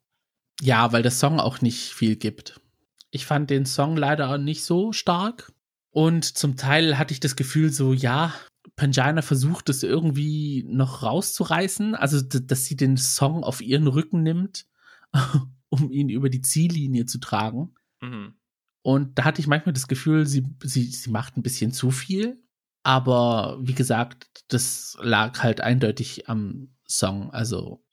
Ja, 0.63 0.91
weil 0.91 1.03
der 1.03 1.11
Song 1.11 1.41
auch 1.41 1.61
nicht 1.61 1.93
viel 1.93 2.17
gibt. 2.17 2.63
Ich 3.11 3.27
fand 3.27 3.51
den 3.51 3.67
Song 3.67 3.99
leider 3.99 4.31
auch 4.31 4.39
nicht 4.39 4.65
so 4.65 4.95
stark. 4.95 5.53
Und 5.91 6.25
zum 6.25 6.57
Teil 6.57 6.97
hatte 6.97 7.13
ich 7.13 7.21
das 7.21 7.37
Gefühl, 7.37 7.71
so, 7.71 7.93
ja, 7.93 8.33
Pangina 8.75 9.21
versucht 9.21 9.69
es 9.69 9.83
irgendwie 9.83 10.65
noch 10.71 11.03
rauszureißen, 11.03 11.97
also 11.97 12.23
dass 12.23 12.65
sie 12.65 12.77
den 12.77 12.97
Song 12.97 13.45
auf 13.45 13.61
ihren 13.61 13.89
Rücken 13.89 14.23
nimmt, 14.23 14.65
um 15.69 15.91
ihn 15.91 16.09
über 16.09 16.31
die 16.31 16.41
Ziellinie 16.41 17.05
zu 17.05 17.19
tragen. 17.19 17.75
Mhm. 18.01 18.38
Und 18.83 19.19
da 19.19 19.25
hatte 19.25 19.41
ich 19.41 19.47
manchmal 19.47 19.73
das 19.73 19.89
Gefühl, 19.89 20.27
sie, 20.27 20.47
sie, 20.63 20.85
sie 20.85 21.11
macht 21.11 21.37
ein 21.37 21.43
bisschen 21.43 21.73
zu 21.73 21.91
viel. 21.91 22.43
Aber 22.83 23.59
wie 23.61 23.75
gesagt, 23.75 24.45
das 24.49 24.97
lag 25.01 25.43
halt 25.43 25.61
eindeutig 25.61 26.29
am 26.29 26.69
Song. 26.87 27.31
Also, 27.31 27.85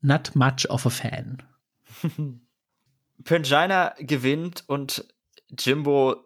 not 0.00 0.34
much 0.34 0.68
of 0.68 0.84
a 0.86 0.90
fan. 0.90 1.42
Pangina 3.24 3.94
gewinnt 3.98 4.64
und 4.66 5.04
Jimbo 5.58 6.16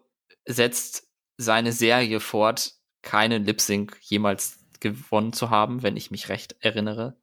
setzt 0.45 1.07
seine 1.37 1.71
Serie 1.71 2.19
fort, 2.19 2.73
keinen 3.01 3.45
Lip 3.45 3.61
Sync 3.61 3.97
jemals 4.01 4.59
gewonnen 4.79 5.33
zu 5.33 5.49
haben, 5.49 5.83
wenn 5.83 5.95
ich 5.95 6.11
mich 6.11 6.29
recht 6.29 6.55
erinnere. 6.59 7.17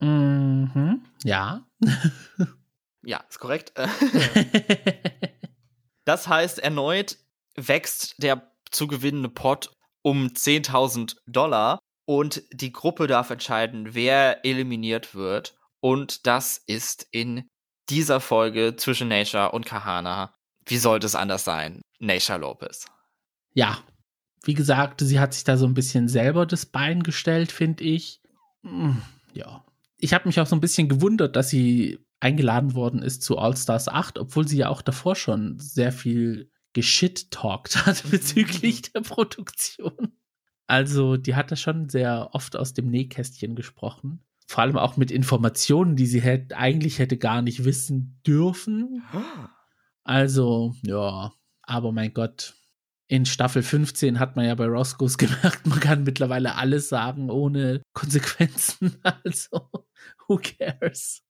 Mhm, 0.00 1.02
ja. 1.24 1.66
ja, 3.02 3.24
ist 3.28 3.38
korrekt. 3.38 3.72
das 6.08 6.26
heißt, 6.26 6.58
erneut 6.58 7.18
wächst 7.54 8.22
der 8.22 8.50
zu 8.70 8.86
gewinnende 8.86 9.28
Pot 9.28 9.70
um 10.02 10.28
10.000 10.28 11.16
Dollar 11.26 11.78
und 12.06 12.42
die 12.52 12.72
Gruppe 12.72 13.06
darf 13.06 13.30
entscheiden, 13.30 13.94
wer 13.94 14.44
eliminiert 14.44 15.14
wird. 15.14 15.54
Und 15.80 16.26
das 16.26 16.62
ist 16.66 17.06
in 17.10 17.46
dieser 17.88 18.20
Folge 18.20 18.76
zwischen 18.76 19.08
Nature 19.08 19.52
und 19.52 19.66
Kahana. 19.66 20.34
Wie 20.64 20.78
sollte 20.78 21.06
es 21.06 21.14
anders 21.14 21.44
sein? 21.44 21.82
Nature 21.98 22.38
Lopez. 22.38 22.86
ja, 23.52 23.78
wie 24.44 24.54
gesagt, 24.54 25.00
sie 25.00 25.20
hat 25.20 25.34
sich 25.34 25.44
da 25.44 25.56
so 25.56 25.66
ein 25.66 25.74
bisschen 25.74 26.08
selber 26.08 26.46
das 26.46 26.64
Bein 26.64 27.02
gestellt, 27.02 27.52
finde 27.52 27.84
ich. 27.84 28.20
Hm, 28.62 29.02
ja. 29.34 29.64
Ich 29.98 30.14
habe 30.14 30.28
mich 30.28 30.40
auch 30.40 30.46
so 30.46 30.56
ein 30.56 30.60
bisschen 30.60 30.88
gewundert, 30.88 31.36
dass 31.36 31.50
sie 31.50 31.98
eingeladen 32.20 32.74
worden 32.74 33.02
ist 33.02 33.22
zu 33.22 33.38
All 33.38 33.56
Stars 33.56 33.88
8, 33.88 34.18
obwohl 34.18 34.46
sie 34.46 34.58
ja 34.58 34.68
auch 34.68 34.82
davor 34.82 35.14
schon 35.14 35.58
sehr 35.58 35.92
viel 35.92 36.50
geschit-talkt 36.72 37.86
hat 37.86 38.10
bezüglich 38.10 38.92
der 38.92 39.00
Produktion. 39.00 40.12
Also, 40.66 41.16
die 41.16 41.34
hat 41.34 41.50
da 41.50 41.56
schon 41.56 41.88
sehr 41.88 42.30
oft 42.32 42.54
aus 42.54 42.74
dem 42.74 42.90
Nähkästchen 42.90 43.56
gesprochen. 43.56 44.24
Vor 44.46 44.62
allem 44.62 44.76
auch 44.76 44.96
mit 44.96 45.10
Informationen, 45.10 45.96
die 45.96 46.06
sie 46.06 46.20
hätte, 46.20 46.56
eigentlich 46.56 46.98
hätte 46.98 47.16
gar 47.16 47.42
nicht 47.42 47.64
wissen 47.64 48.20
dürfen. 48.26 49.02
Also, 50.04 50.74
ja, 50.82 51.32
aber 51.62 51.92
mein 51.92 52.14
Gott, 52.14 52.54
in 53.08 53.24
Staffel 53.24 53.62
15 53.62 54.18
hat 54.18 54.36
man 54.36 54.44
ja 54.44 54.54
bei 54.54 54.66
Roscoe's 54.66 55.16
gemerkt, 55.18 55.66
man 55.66 55.80
kann 55.80 56.04
mittlerweile 56.04 56.54
alles 56.56 56.88
sagen 56.88 57.30
ohne 57.30 57.82
Konsequenzen. 57.94 58.96
Also, 59.02 59.70
who 60.26 60.38
cares? 60.38 61.22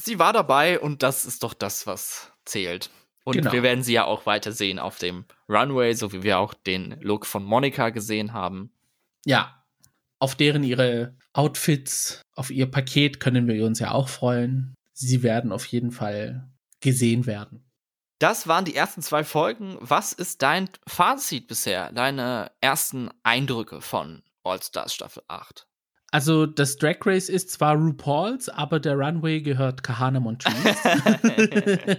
Sie 0.00 0.18
war 0.18 0.32
dabei 0.32 0.78
und 0.80 1.02
das 1.02 1.26
ist 1.26 1.42
doch 1.42 1.54
das, 1.54 1.86
was 1.86 2.32
zählt. 2.44 2.90
Und 3.24 3.34
genau. 3.34 3.52
wir 3.52 3.62
werden 3.62 3.82
sie 3.82 3.92
ja 3.92 4.04
auch 4.04 4.24
weiter 4.24 4.52
sehen 4.52 4.78
auf 4.78 4.98
dem 4.98 5.26
Runway, 5.48 5.92
so 5.92 6.12
wie 6.12 6.22
wir 6.22 6.38
auch 6.38 6.54
den 6.54 6.98
Look 7.00 7.26
von 7.26 7.44
Monika 7.44 7.90
gesehen 7.90 8.32
haben. 8.32 8.72
Ja, 9.26 9.64
auf 10.18 10.34
deren 10.34 10.64
ihre 10.64 11.16
Outfits, 11.32 12.22
auf 12.34 12.50
ihr 12.50 12.70
Paket 12.70 13.20
können 13.20 13.46
wir 13.46 13.64
uns 13.64 13.78
ja 13.78 13.92
auch 13.92 14.08
freuen. 14.08 14.74
Sie 14.92 15.22
werden 15.22 15.52
auf 15.52 15.66
jeden 15.66 15.92
Fall 15.92 16.48
gesehen 16.80 17.26
werden. 17.26 17.64
Das 18.18 18.48
waren 18.48 18.64
die 18.64 18.74
ersten 18.74 19.00
zwei 19.00 19.22
Folgen. 19.22 19.76
Was 19.80 20.12
ist 20.12 20.42
dein 20.42 20.68
Fazit 20.88 21.46
bisher? 21.46 21.92
Deine 21.92 22.50
ersten 22.60 23.10
Eindrücke 23.22 23.80
von 23.80 24.22
All 24.42 24.60
Stars 24.60 24.92
Staffel 24.92 25.22
8? 25.28 25.67
Also 26.10 26.46
das 26.46 26.76
Drag 26.76 26.96
Race 27.04 27.28
ist 27.28 27.50
zwar 27.50 27.76
RuPaul's, 27.76 28.48
aber 28.48 28.80
der 28.80 28.96
Runway 28.96 29.42
gehört 29.42 29.82
Kahana 29.82 30.20
Montrese. 30.20 30.56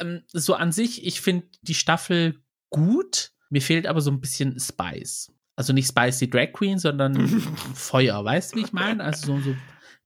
ähm, 0.00 0.22
so 0.32 0.54
an 0.54 0.72
sich, 0.72 1.06
ich 1.06 1.20
finde 1.20 1.46
die 1.62 1.74
Staffel 1.74 2.40
gut. 2.70 3.32
Mir 3.50 3.62
fehlt 3.62 3.86
aber 3.86 4.00
so 4.00 4.10
ein 4.10 4.20
bisschen 4.20 4.58
Spice. 4.58 5.32
Also 5.56 5.72
nicht 5.72 5.88
Spicy 5.88 6.28
Drag 6.28 6.52
Queen, 6.52 6.78
sondern 6.78 7.28
Feuer. 7.74 8.24
Weißt 8.24 8.52
du, 8.52 8.58
wie 8.58 8.64
ich 8.64 8.72
meine? 8.72 9.04
Also 9.04 9.38
so, 9.38 9.40
so 9.40 9.56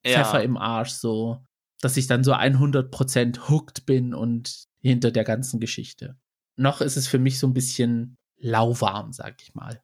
Pfeffer 0.05 0.39
ja. 0.39 0.45
im 0.45 0.59
Arsch, 0.59 0.91
so, 0.91 1.39
dass 1.81 1.97
ich 1.97 2.07
dann 2.07 2.23
so 2.23 2.35
100% 2.35 3.49
hooked 3.49 3.87
bin 3.87 4.13
und 4.13 4.65
hinter 4.81 5.11
der 5.11 5.25
ganzen 5.25 5.59
Geschichte. 5.59 6.19
Noch 6.57 6.83
ist 6.83 6.97
es 6.97 7.09
für 7.09 7.19
mich 7.19 7.39
so 7.39 7.47
ein 7.47 7.55
bisschen 7.55 8.19
lauwarm, 8.37 9.13
sag 9.13 9.41
ich 9.43 9.55
mal. 9.55 9.81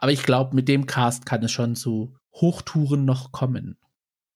Aber 0.00 0.12
ich 0.12 0.22
glaube, 0.22 0.56
mit 0.56 0.66
dem 0.66 0.86
Cast 0.86 1.26
kann 1.26 1.44
es 1.44 1.52
schon 1.52 1.76
zu 1.76 2.16
Hochtouren 2.32 3.04
noch 3.04 3.32
kommen. 3.32 3.78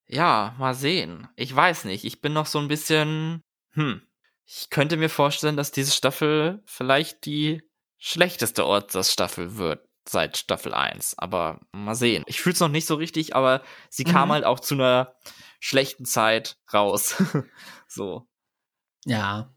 Ja, 0.07 0.53
mal 0.59 0.75
sehen. 0.75 1.27
Ich 1.35 1.53
weiß 1.53 1.85
nicht. 1.85 2.05
Ich 2.05 2.21
bin 2.21 2.33
noch 2.33 2.45
so 2.45 2.59
ein 2.59 2.67
bisschen, 2.67 3.41
hm. 3.71 4.01
Ich 4.47 4.69
könnte 4.69 4.95
mir 4.95 5.09
vorstellen, 5.09 5.57
dass 5.57 5.71
diese 5.71 5.91
Staffel 5.91 6.61
vielleicht 6.65 7.25
die 7.25 7.63
schlechteste 7.97 8.67
Ortsstaffel 8.67 9.57
wird 9.57 9.83
seit 10.07 10.37
Staffel 10.37 10.75
1. 10.75 11.17
Aber 11.17 11.61
mal 11.71 11.95
sehen. 11.95 12.23
Ich 12.27 12.41
fühle 12.41 12.53
es 12.53 12.59
noch 12.59 12.69
nicht 12.69 12.85
so 12.85 12.93
richtig, 12.93 13.35
aber 13.35 13.63
sie 13.89 14.05
mhm. 14.05 14.11
kam 14.11 14.31
halt 14.31 14.43
auch 14.43 14.59
zu 14.59 14.75
einer 14.75 15.15
schlechten 15.59 16.05
Zeit 16.05 16.57
raus. 16.71 17.15
so. 17.87 18.27
Ja. 19.05 19.51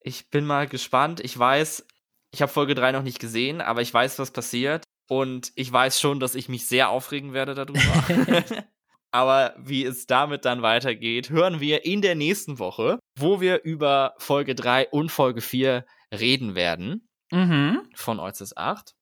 Ich 0.00 0.28
bin 0.28 0.44
mal 0.44 0.66
gespannt. 0.66 1.20
Ich 1.20 1.38
weiß, 1.38 1.86
ich 2.32 2.42
habe 2.42 2.50
Folge 2.50 2.74
3 2.74 2.90
noch 2.90 3.04
nicht 3.04 3.20
gesehen, 3.20 3.60
aber 3.60 3.80
ich 3.80 3.94
weiß, 3.94 4.18
was 4.18 4.32
passiert. 4.32 4.82
Und 5.08 5.52
ich 5.56 5.72
weiß 5.72 6.00
schon, 6.00 6.20
dass 6.20 6.34
ich 6.34 6.48
mich 6.48 6.66
sehr 6.66 6.88
aufregen 6.88 7.32
werde 7.32 7.54
darüber. 7.54 7.80
Aber 9.12 9.54
wie 9.58 9.84
es 9.84 10.06
damit 10.06 10.46
dann 10.46 10.62
weitergeht, 10.62 11.28
hören 11.28 11.60
wir 11.60 11.84
in 11.84 12.00
der 12.00 12.14
nächsten 12.14 12.58
Woche, 12.58 12.98
wo 13.18 13.40
wir 13.40 13.62
über 13.62 14.14
Folge 14.18 14.54
3 14.54 14.88
und 14.88 15.10
Folge 15.10 15.42
4 15.42 15.84
reden 16.12 16.54
werden. 16.54 17.08
Mhm. 17.30 17.82
Von 17.94 18.18
Oizes 18.18 18.56
8. 18.56 18.94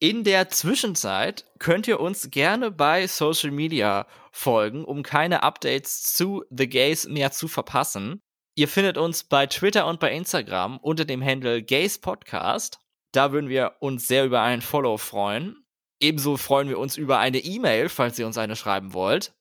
In 0.00 0.22
der 0.22 0.48
Zwischenzeit 0.48 1.44
könnt 1.58 1.88
ihr 1.88 1.98
uns 1.98 2.30
gerne 2.30 2.70
bei 2.70 3.08
Social 3.08 3.50
Media 3.50 4.06
folgen, 4.30 4.84
um 4.84 5.02
keine 5.02 5.42
Updates 5.42 6.04
zu 6.04 6.44
The 6.50 6.68
Gays 6.68 7.08
mehr 7.08 7.32
zu 7.32 7.48
verpassen. 7.48 8.20
Ihr 8.54 8.68
findet 8.68 8.96
uns 8.96 9.24
bei 9.24 9.48
Twitter 9.48 9.86
und 9.88 9.98
bei 9.98 10.12
Instagram 10.12 10.78
unter 10.78 11.04
dem 11.04 11.24
Handle 11.24 11.64
Gays 11.64 11.98
Podcast. 12.00 12.78
Da 13.18 13.32
würden 13.32 13.50
wir 13.50 13.72
uns 13.80 14.06
sehr 14.06 14.24
über 14.24 14.42
einen 14.42 14.62
Follow 14.62 14.96
freuen. 14.96 15.56
Ebenso 15.98 16.36
freuen 16.36 16.68
wir 16.68 16.78
uns 16.78 16.96
über 16.96 17.18
eine 17.18 17.38
E-Mail, 17.38 17.88
falls 17.88 18.16
ihr 18.16 18.28
uns 18.28 18.38
eine 18.38 18.54
schreiben 18.54 18.92
wollt. 18.92 19.34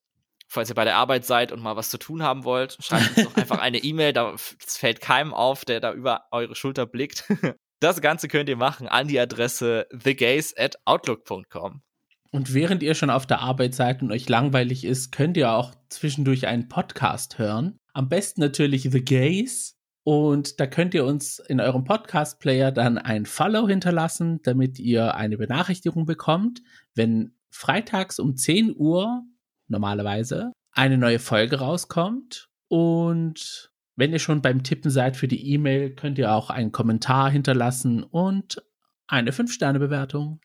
Falls 0.47 0.69
ihr 0.69 0.73
bei 0.73 0.84
der 0.84 0.95
Arbeit 0.95 1.25
seid 1.25 1.51
und 1.51 1.61
mal 1.61 1.75
was 1.75 1.91
zu 1.91 1.99
tun 1.99 2.23
haben 2.23 2.43
wollt, 2.43 2.75
schreibt 2.82 3.15
uns 3.15 3.28
doch 3.28 3.36
einfach 3.39 3.59
eine 3.59 3.78
E-Mail. 3.78 4.13
Das 4.13 4.55
fällt 4.65 4.99
keinem 4.99 5.32
auf, 5.32 5.63
der 5.63 5.80
da 5.80 5.93
über 5.93 6.23
eure 6.32 6.55
Schulter 6.55 6.88
blickt. 6.88 7.25
Das 7.80 8.01
Ganze 8.01 8.28
könnt 8.28 8.49
ihr 8.49 8.57
machen 8.57 8.88
an 8.88 9.07
die 9.07 9.19
Adresse 9.19 9.86
thegays 10.03 10.57
at 10.57 10.80
outlook.com. 10.86 11.84
Und 12.32 12.55
während 12.55 12.82
ihr 12.82 12.95
schon 12.95 13.11
auf 13.11 13.28
der 13.28 13.41
Arbeit 13.41 13.75
seid 13.75 14.01
und 14.01 14.11
euch 14.11 14.28
langweilig 14.28 14.86
ist, 14.86 15.11
könnt 15.11 15.38
ihr 15.38 15.51
auch 15.51 15.75
zwischendurch 15.89 16.47
einen 16.47 16.69
Podcast 16.69 17.38
hören. 17.38 17.78
Am 17.93 18.09
besten 18.09 18.41
natürlich 18.41 18.89
The 18.91 19.05
Gays. 19.05 19.76
Und 20.07 20.61
da 20.61 20.67
könnt 20.67 20.93
ihr 20.93 21.03
uns 21.03 21.37
in 21.37 21.59
eurem 21.59 21.83
Podcast-Player 21.83 22.71
dann 22.71 22.97
ein 22.97 23.25
Follow 23.25 23.67
hinterlassen, 23.67 24.39
damit 24.41 24.79
ihr 24.79 25.15
eine 25.15 25.37
Benachrichtigung 25.37 26.05
bekommt, 26.05 26.61
wenn 26.95 27.33
freitags 27.49 28.17
um 28.17 28.37
10 28.37 28.73
Uhr 28.77 29.23
normalerweise 29.67 30.53
eine 30.71 30.97
neue 30.97 31.19
Folge 31.19 31.59
rauskommt. 31.59 32.47
Und 32.69 33.69
wenn 33.97 34.13
ihr 34.13 34.19
schon 34.19 34.41
beim 34.41 34.63
Tippen 34.63 34.91
seid 34.91 35.17
für 35.17 35.27
die 35.27 35.45
E-Mail, 35.51 35.93
könnt 35.93 36.17
ihr 36.17 36.31
auch 36.31 36.49
einen 36.51 36.71
Kommentar 36.71 37.29
hinterlassen 37.29 38.01
und 38.01 38.63
eine 39.07 39.31
5-Sterne-Bewertung. 39.31 40.39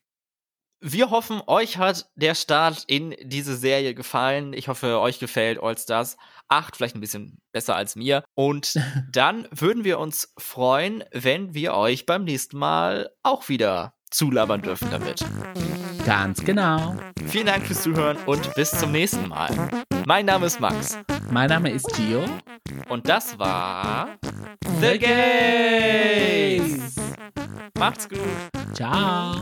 Wir 0.85 1.11
hoffen, 1.11 1.41
euch 1.47 1.79
hat 1.79 2.11
der 2.17 2.35
Start 2.35 2.83
in 2.89 3.15
diese 3.23 3.57
Serie 3.57 3.95
gefallen. 3.95 4.53
Ich 4.53 4.67
hoffe, 4.67 4.99
euch 4.99 5.21
gefällt 5.21 5.63
All 5.63 5.79
Stars 5.79 6.17
8, 6.49 6.77
vielleicht 6.77 6.97
ein 6.97 7.01
bisschen 7.01 7.41
besser 7.53 7.77
als 7.77 7.95
mir. 7.95 8.25
Und 8.35 8.75
dann 9.13 9.47
würden 9.53 9.85
wir 9.85 10.01
uns 10.01 10.35
freuen, 10.39 11.05
wenn 11.13 11.55
wir 11.55 11.75
euch 11.75 12.05
beim 12.05 12.25
nächsten 12.25 12.59
Mal 12.59 13.13
auch 13.23 13.49
wieder 13.49 13.95
zulabern 14.13 14.63
dürfen 14.63 14.89
damit. 14.91 15.25
Ganz 16.05 16.45
genau. 16.45 16.97
Vielen 17.27 17.47
Dank 17.47 17.67
fürs 17.67 17.83
Zuhören 17.83 18.17
und 18.27 18.55
bis 18.55 18.71
zum 18.71 18.93
nächsten 18.93 19.29
Mal. 19.29 19.51
Mein 20.07 20.27
Name 20.27 20.47
ist 20.47 20.61
Max. 20.61 20.99
Mein 21.31 21.49
Name 21.49 21.71
ist 21.71 21.87
Gio. 21.97 22.25
Und 22.89 23.09
das 23.09 23.39
war 23.39 24.09
The 24.81 24.99
Gays. 24.99 26.97
Macht's 27.79 28.09
gut. 28.09 28.19
Ciao. 28.75 29.37